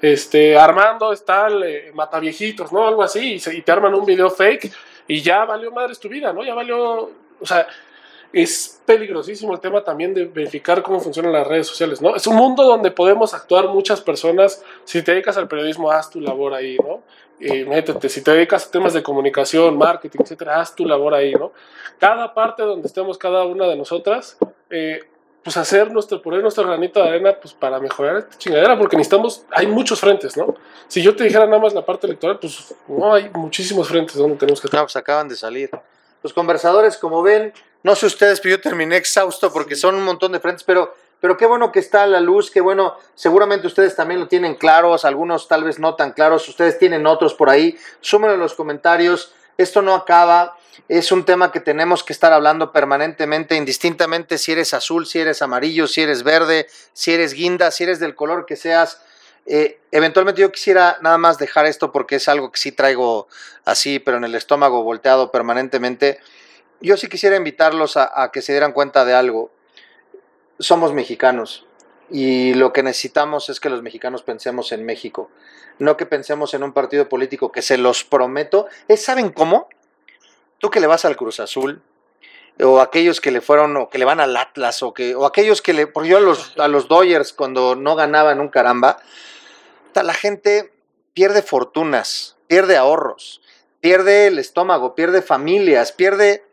este, 0.00 0.56
Armando 0.56 1.12
está 1.12 1.48
eh, 1.64 1.90
mata 1.94 2.20
viejitos, 2.20 2.72
¿no? 2.72 2.86
Algo 2.86 3.02
así, 3.02 3.40
y, 3.52 3.62
te 3.62 3.72
arman 3.72 3.94
un 3.94 4.04
video 4.04 4.30
fake 4.30 4.70
y 5.08 5.22
ya 5.22 5.44
valió 5.44 5.72
madres 5.72 5.98
tu 5.98 6.08
vida, 6.08 6.32
¿no? 6.32 6.44
Ya 6.44 6.54
valió, 6.54 7.10
o 7.40 7.46
sea, 7.46 7.66
es 8.32 8.80
peligrosísimo 8.84 9.54
el 9.54 9.60
tema 9.60 9.82
también 9.82 10.12
de 10.12 10.26
verificar 10.26 10.82
cómo 10.82 11.00
funcionan 11.00 11.32
las 11.32 11.46
redes 11.46 11.66
sociales, 11.66 12.02
¿no? 12.02 12.14
Es 12.14 12.26
un 12.26 12.36
mundo 12.36 12.62
donde 12.62 12.90
podemos 12.90 13.32
actuar 13.32 13.68
muchas 13.68 14.00
personas, 14.02 14.62
si 14.84 15.02
te 15.02 15.12
dedicas 15.12 15.38
al 15.38 15.48
periodismo, 15.48 15.90
haz 15.90 16.10
tu 16.10 16.20
labor 16.20 16.54
ahí, 16.54 16.76
¿no? 16.76 17.02
Y 17.40 17.64
métete, 17.64 18.08
si 18.08 18.22
te 18.22 18.32
dedicas 18.32 18.66
a 18.66 18.70
temas 18.70 18.92
de 18.92 19.02
comunicación, 19.02 19.78
marketing, 19.78 20.18
etcétera, 20.22 20.60
haz 20.60 20.74
tu 20.74 20.84
labor 20.84 21.14
ahí, 21.14 21.32
¿no? 21.32 21.52
Cada 21.98 22.34
parte 22.34 22.62
donde 22.62 22.86
estemos 22.86 23.16
cada 23.16 23.44
una 23.44 23.66
de 23.66 23.76
nosotras, 23.76 24.36
eh, 24.70 25.00
pues 25.42 25.56
hacer 25.56 25.90
nuestro, 25.90 26.20
poner 26.20 26.42
nuestro 26.42 26.66
granito 26.66 27.02
de 27.02 27.08
arena 27.08 27.36
pues 27.40 27.54
para 27.54 27.78
mejorar 27.80 28.18
esta 28.18 28.36
chingadera, 28.36 28.78
porque 28.78 28.96
necesitamos, 28.96 29.44
hay 29.50 29.66
muchos 29.66 30.00
frentes, 30.00 30.36
¿no? 30.36 30.54
Si 30.88 31.02
yo 31.02 31.14
te 31.16 31.24
dijera 31.24 31.46
nada 31.46 31.58
más 31.58 31.74
la 31.74 31.84
parte 31.84 32.06
electoral, 32.06 32.38
pues 32.38 32.74
no, 32.88 33.14
hay 33.14 33.30
muchísimos 33.30 33.88
frentes 33.88 34.16
donde 34.16 34.36
tenemos 34.36 34.60
que 34.60 34.68
No, 34.70 34.82
pues 34.82 34.96
acaban 34.96 35.28
de 35.28 35.36
salir. 35.36 35.70
Los 36.22 36.32
conversadores, 36.32 36.96
como 36.96 37.22
ven, 37.22 37.52
no 37.82 37.94
sé 37.94 38.06
ustedes, 38.06 38.40
pero 38.40 38.56
yo 38.56 38.60
terminé 38.60 38.96
exhausto 38.96 39.52
porque 39.52 39.76
son 39.76 39.94
un 39.94 40.04
montón 40.04 40.32
de 40.32 40.40
frentes, 40.40 40.64
pero, 40.64 40.94
pero 41.20 41.36
qué 41.36 41.46
bueno 41.46 41.70
que 41.70 41.78
está 41.78 42.06
la 42.06 42.20
luz, 42.20 42.50
qué 42.50 42.60
bueno, 42.60 42.96
seguramente 43.14 43.68
ustedes 43.68 43.94
también 43.94 44.20
lo 44.20 44.26
tienen 44.26 44.56
claros, 44.56 45.04
algunos 45.04 45.46
tal 45.46 45.62
vez 45.62 45.78
no 45.78 45.94
tan 45.94 46.12
claros, 46.12 46.48
ustedes 46.48 46.78
tienen 46.78 47.06
otros 47.06 47.34
por 47.34 47.48
ahí, 47.48 47.78
súmenlo 48.00 48.34
en 48.34 48.40
los 48.40 48.54
comentarios, 48.54 49.32
esto 49.56 49.80
no 49.80 49.94
acaba, 49.94 50.57
es 50.88 51.12
un 51.12 51.24
tema 51.24 51.50
que 51.52 51.60
tenemos 51.60 52.04
que 52.04 52.12
estar 52.12 52.32
hablando 52.32 52.72
permanentemente, 52.72 53.56
indistintamente 53.56 54.38
si 54.38 54.52
eres 54.52 54.74
azul, 54.74 55.06
si 55.06 55.18
eres 55.18 55.42
amarillo, 55.42 55.86
si 55.86 56.02
eres 56.02 56.22
verde, 56.22 56.66
si 56.92 57.12
eres 57.12 57.34
guinda, 57.34 57.70
si 57.70 57.84
eres 57.84 58.00
del 58.00 58.14
color 58.14 58.46
que 58.46 58.56
seas. 58.56 59.00
Eh, 59.46 59.80
eventualmente 59.90 60.40
yo 60.42 60.52
quisiera 60.52 60.98
nada 61.00 61.18
más 61.18 61.38
dejar 61.38 61.66
esto 61.66 61.90
porque 61.90 62.16
es 62.16 62.28
algo 62.28 62.52
que 62.52 62.60
sí 62.60 62.72
traigo 62.72 63.28
así, 63.64 63.98
pero 63.98 64.18
en 64.18 64.24
el 64.24 64.34
estómago 64.34 64.82
volteado 64.82 65.30
permanentemente. 65.30 66.20
Yo 66.80 66.96
sí 66.96 67.08
quisiera 67.08 67.36
invitarlos 67.36 67.96
a 67.96 68.30
que 68.32 68.40
se 68.40 68.52
dieran 68.52 68.72
cuenta 68.72 69.04
de 69.04 69.14
algo. 69.14 69.50
Somos 70.60 70.92
mexicanos 70.92 71.66
y 72.10 72.54
lo 72.54 72.72
que 72.72 72.82
necesitamos 72.82 73.48
es 73.48 73.60
que 73.60 73.68
los 73.68 73.82
mexicanos 73.82 74.22
pensemos 74.22 74.72
en 74.72 74.84
México, 74.84 75.30
no 75.78 75.96
que 75.96 76.06
pensemos 76.06 76.54
en 76.54 76.62
un 76.62 76.72
partido 76.72 77.08
político 77.08 77.52
que 77.52 77.62
se 77.62 77.76
los 77.76 78.04
prometo. 78.04 78.66
¿Es, 78.88 79.04
¿Saben 79.04 79.30
cómo? 79.30 79.68
Tú 80.58 80.70
que 80.70 80.80
le 80.80 80.86
vas 80.86 81.04
al 81.04 81.16
Cruz 81.16 81.40
Azul, 81.40 81.82
o 82.60 82.80
aquellos 82.80 83.20
que 83.20 83.30
le 83.30 83.40
fueron, 83.40 83.76
o 83.76 83.88
que 83.88 83.98
le 83.98 84.04
van 84.04 84.20
al 84.20 84.36
Atlas, 84.36 84.82
o, 84.82 84.92
que, 84.92 85.14
o 85.14 85.24
aquellos 85.24 85.62
que 85.62 85.72
le. 85.72 85.86
Porque 85.86 86.08
yo 86.08 86.16
a 86.16 86.20
los, 86.20 86.58
a 86.58 86.68
los 86.68 86.88
Dodgers, 86.88 87.32
cuando 87.32 87.76
no 87.76 87.94
ganaban 87.94 88.40
un 88.40 88.48
caramba, 88.48 88.98
la 90.02 90.14
gente 90.14 90.72
pierde 91.14 91.42
fortunas, 91.42 92.36
pierde 92.46 92.76
ahorros, 92.76 93.40
pierde 93.80 94.26
el 94.26 94.38
estómago, 94.38 94.94
pierde 94.94 95.22
familias, 95.22 95.92
pierde. 95.92 96.44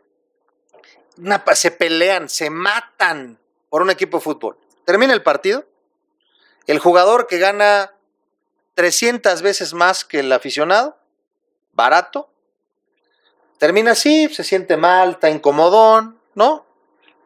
Se 1.54 1.70
pelean, 1.70 2.28
se 2.28 2.50
matan 2.50 3.38
por 3.70 3.82
un 3.82 3.90
equipo 3.90 4.18
de 4.18 4.24
fútbol. 4.24 4.58
Termina 4.84 5.14
el 5.14 5.22
partido, 5.22 5.64
el 6.66 6.78
jugador 6.78 7.26
que 7.26 7.38
gana 7.38 7.94
300 8.74 9.40
veces 9.40 9.72
más 9.72 10.04
que 10.04 10.20
el 10.20 10.30
aficionado, 10.30 10.98
barato, 11.72 12.28
termina 13.58 13.92
así, 13.92 14.28
se 14.28 14.44
siente 14.44 14.76
mal, 14.76 15.10
está 15.10 15.30
incomodón, 15.30 16.18
¿no? 16.34 16.66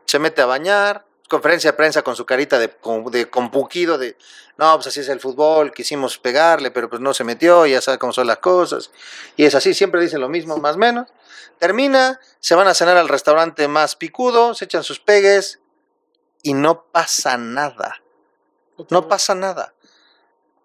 Se 0.06 0.18
mete 0.18 0.42
a 0.42 0.46
bañar, 0.46 1.04
conferencia 1.28 1.70
de 1.72 1.76
prensa 1.76 2.02
con 2.02 2.16
su 2.16 2.26
carita 2.26 2.58
de, 2.58 2.74
de 3.10 3.30
compuquido, 3.30 3.98
de, 3.98 4.16
no, 4.58 4.74
pues 4.74 4.88
así 4.88 5.00
es 5.00 5.08
el 5.08 5.20
fútbol, 5.20 5.72
quisimos 5.72 6.18
pegarle, 6.18 6.70
pero 6.70 6.90
pues 6.90 7.00
no 7.00 7.14
se 7.14 7.24
metió, 7.24 7.66
ya 7.66 7.80
sabe 7.80 7.98
cómo 7.98 8.12
son 8.12 8.26
las 8.26 8.38
cosas. 8.38 8.90
Y 9.36 9.44
es 9.44 9.54
así, 9.54 9.72
siempre 9.72 10.00
dicen 10.00 10.20
lo 10.20 10.28
mismo, 10.28 10.56
más 10.58 10.74
o 10.76 10.78
menos. 10.78 11.08
Termina, 11.58 12.20
se 12.40 12.54
van 12.54 12.68
a 12.68 12.74
cenar 12.74 12.96
al 12.96 13.08
restaurante 13.08 13.68
más 13.68 13.96
picudo, 13.96 14.54
se 14.54 14.64
echan 14.64 14.82
sus 14.82 14.98
pegues, 14.98 15.60
y 16.42 16.54
no 16.54 16.84
pasa 16.84 17.36
nada. 17.36 18.02
No 18.88 19.08
pasa 19.08 19.34
nada. 19.34 19.74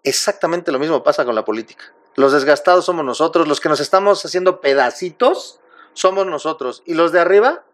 Exactamente 0.02 0.72
lo 0.72 0.78
mismo 0.78 1.02
pasa 1.02 1.24
con 1.24 1.34
la 1.34 1.44
política. 1.44 1.92
Los 2.16 2.32
desgastados 2.32 2.86
somos 2.86 3.04
nosotros, 3.04 3.46
los 3.46 3.60
que 3.60 3.68
nos 3.68 3.80
estamos 3.80 4.24
haciendo 4.24 4.60
pedacitos 4.60 5.60
somos 5.92 6.26
nosotros. 6.26 6.82
Y 6.86 6.94
los 6.94 7.12
de 7.12 7.20
arriba, 7.20 7.64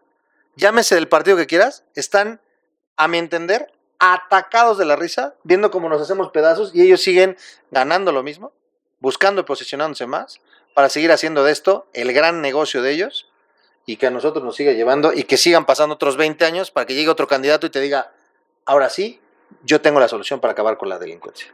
llámese 0.55 0.95
del 0.95 1.07
partido 1.07 1.37
que 1.37 1.47
quieras, 1.47 1.85
están, 1.95 2.41
a 2.97 3.07
mi 3.07 3.17
entender, 3.17 3.71
atacados 3.99 4.77
de 4.77 4.83
la 4.83 4.97
risa, 4.97 5.35
viendo 5.43 5.71
cómo 5.71 5.87
nos 5.87 6.01
hacemos 6.01 6.29
pedazos 6.31 6.75
y 6.75 6.81
ellos 6.81 7.01
siguen 7.01 7.37
ganando 7.71 8.11
lo 8.11 8.21
mismo, 8.21 8.51
buscando 8.99 9.41
y 9.41 9.45
posicionándose 9.45 10.07
más, 10.07 10.41
para 10.73 10.89
seguir 10.89 11.13
haciendo 11.13 11.45
de 11.45 11.53
esto 11.53 11.87
el 11.93 12.11
gran 12.11 12.41
negocio 12.41 12.81
de 12.81 12.91
ellos 12.91 13.29
y 13.85 13.95
que 13.95 14.07
a 14.07 14.11
nosotros 14.11 14.43
nos 14.43 14.57
siga 14.57 14.73
llevando 14.73 15.13
y 15.13 15.23
que 15.23 15.37
sigan 15.37 15.65
pasando 15.65 15.95
otros 15.95 16.17
20 16.17 16.43
años 16.43 16.69
para 16.69 16.85
que 16.85 16.95
llegue 16.95 17.09
otro 17.09 17.27
candidato 17.27 17.67
y 17.67 17.69
te 17.69 17.79
diga, 17.79 18.11
ahora 18.65 18.89
sí, 18.89 19.21
yo 19.63 19.79
tengo 19.79 20.01
la 20.01 20.09
solución 20.09 20.41
para 20.41 20.51
acabar 20.51 20.77
con 20.77 20.89
la 20.89 20.99
delincuencia. 20.99 21.53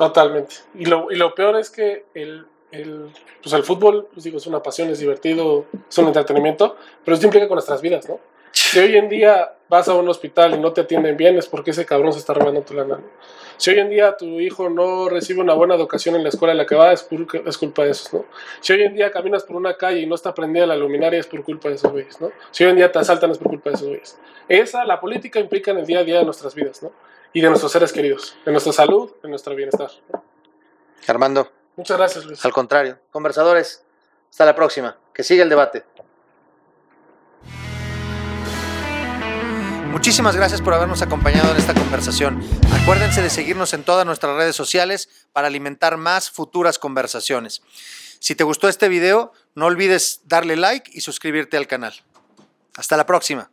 Totalmente. 0.00 0.54
Y 0.74 0.86
lo, 0.86 1.12
y 1.12 1.16
lo 1.16 1.34
peor 1.34 1.56
es 1.56 1.68
que 1.68 2.06
el, 2.14 2.46
el, 2.70 3.10
pues 3.42 3.52
el 3.52 3.62
fútbol, 3.62 4.08
pues 4.10 4.24
digo, 4.24 4.38
es 4.38 4.46
una 4.46 4.62
pasión, 4.62 4.88
es 4.88 4.98
divertido, 4.98 5.66
es 5.90 5.98
un 5.98 6.06
entretenimiento, 6.06 6.78
pero 7.04 7.16
esto 7.16 7.26
implica 7.26 7.46
con 7.46 7.56
nuestras 7.56 7.82
vidas, 7.82 8.08
¿no? 8.08 8.18
Si 8.50 8.78
hoy 8.78 8.96
en 8.96 9.10
día 9.10 9.56
vas 9.68 9.88
a 9.88 9.94
un 9.94 10.08
hospital 10.08 10.54
y 10.54 10.58
no 10.58 10.72
te 10.72 10.80
atienden 10.80 11.18
bien, 11.18 11.36
es 11.36 11.48
porque 11.48 11.72
ese 11.72 11.84
cabrón 11.84 12.14
se 12.14 12.18
está 12.18 12.32
robando 12.32 12.62
tu 12.62 12.72
lana. 12.72 12.98
Si 13.58 13.68
hoy 13.68 13.78
en 13.78 13.90
día 13.90 14.16
tu 14.16 14.40
hijo 14.40 14.70
no 14.70 15.10
recibe 15.10 15.42
una 15.42 15.52
buena 15.52 15.74
educación 15.74 16.16
en 16.16 16.22
la 16.22 16.30
escuela 16.30 16.52
en 16.52 16.58
la 16.58 16.64
que 16.64 16.76
va, 16.76 16.94
es, 16.94 17.06
es 17.44 17.58
culpa 17.58 17.84
de 17.84 17.90
esos, 17.90 18.10
¿no? 18.14 18.24
Si 18.60 18.72
hoy 18.72 18.84
en 18.84 18.94
día 18.94 19.10
caminas 19.10 19.44
por 19.44 19.56
una 19.56 19.76
calle 19.76 20.00
y 20.00 20.06
no 20.06 20.14
está 20.14 20.32
prendida 20.32 20.64
la 20.64 20.76
luminaria, 20.76 21.20
es 21.20 21.26
por 21.26 21.44
culpa 21.44 21.68
de 21.68 21.74
esos 21.74 21.92
güeyes, 21.92 22.18
¿no? 22.22 22.32
Si 22.52 22.64
hoy 22.64 22.70
en 22.70 22.76
día 22.76 22.90
te 22.90 23.00
asaltan, 23.00 23.32
es 23.32 23.36
por 23.36 23.48
culpa 23.48 23.68
de 23.68 23.76
esos 23.76 23.88
güeyes. 23.88 24.18
Esa, 24.48 24.86
la 24.86 24.98
política 24.98 25.38
implica 25.40 25.72
en 25.72 25.78
el 25.80 25.84
día 25.84 25.98
a 25.98 26.04
día 26.04 26.20
de 26.20 26.24
nuestras 26.24 26.54
vidas, 26.54 26.82
¿no? 26.82 26.90
Y 27.32 27.40
de 27.40 27.48
nuestros 27.48 27.72
seres 27.72 27.92
queridos, 27.92 28.36
de 28.44 28.52
nuestra 28.52 28.72
salud, 28.72 29.12
de 29.22 29.28
nuestro 29.28 29.54
bienestar. 29.54 29.90
Armando. 31.06 31.50
Muchas 31.76 31.96
gracias, 31.96 32.24
Luis. 32.24 32.44
Al 32.44 32.52
contrario. 32.52 32.98
Conversadores, 33.10 33.84
hasta 34.30 34.44
la 34.44 34.54
próxima. 34.54 34.98
Que 35.14 35.22
siga 35.22 35.42
el 35.42 35.48
debate. 35.48 35.84
Muchísimas 39.90 40.36
gracias 40.36 40.62
por 40.62 40.72
habernos 40.72 41.02
acompañado 41.02 41.50
en 41.50 41.56
esta 41.56 41.74
conversación. 41.74 42.42
Acuérdense 42.82 43.22
de 43.22 43.28
seguirnos 43.28 43.74
en 43.74 43.82
todas 43.82 44.06
nuestras 44.06 44.36
redes 44.36 44.56
sociales 44.56 45.08
para 45.32 45.48
alimentar 45.48 45.96
más 45.96 46.30
futuras 46.30 46.78
conversaciones. 46.78 47.60
Si 48.20 48.34
te 48.34 48.44
gustó 48.44 48.68
este 48.68 48.88
video, 48.88 49.32
no 49.54 49.66
olvides 49.66 50.20
darle 50.24 50.56
like 50.56 50.90
y 50.94 51.00
suscribirte 51.00 51.56
al 51.56 51.66
canal. 51.66 51.92
Hasta 52.76 52.96
la 52.96 53.04
próxima. 53.04 53.50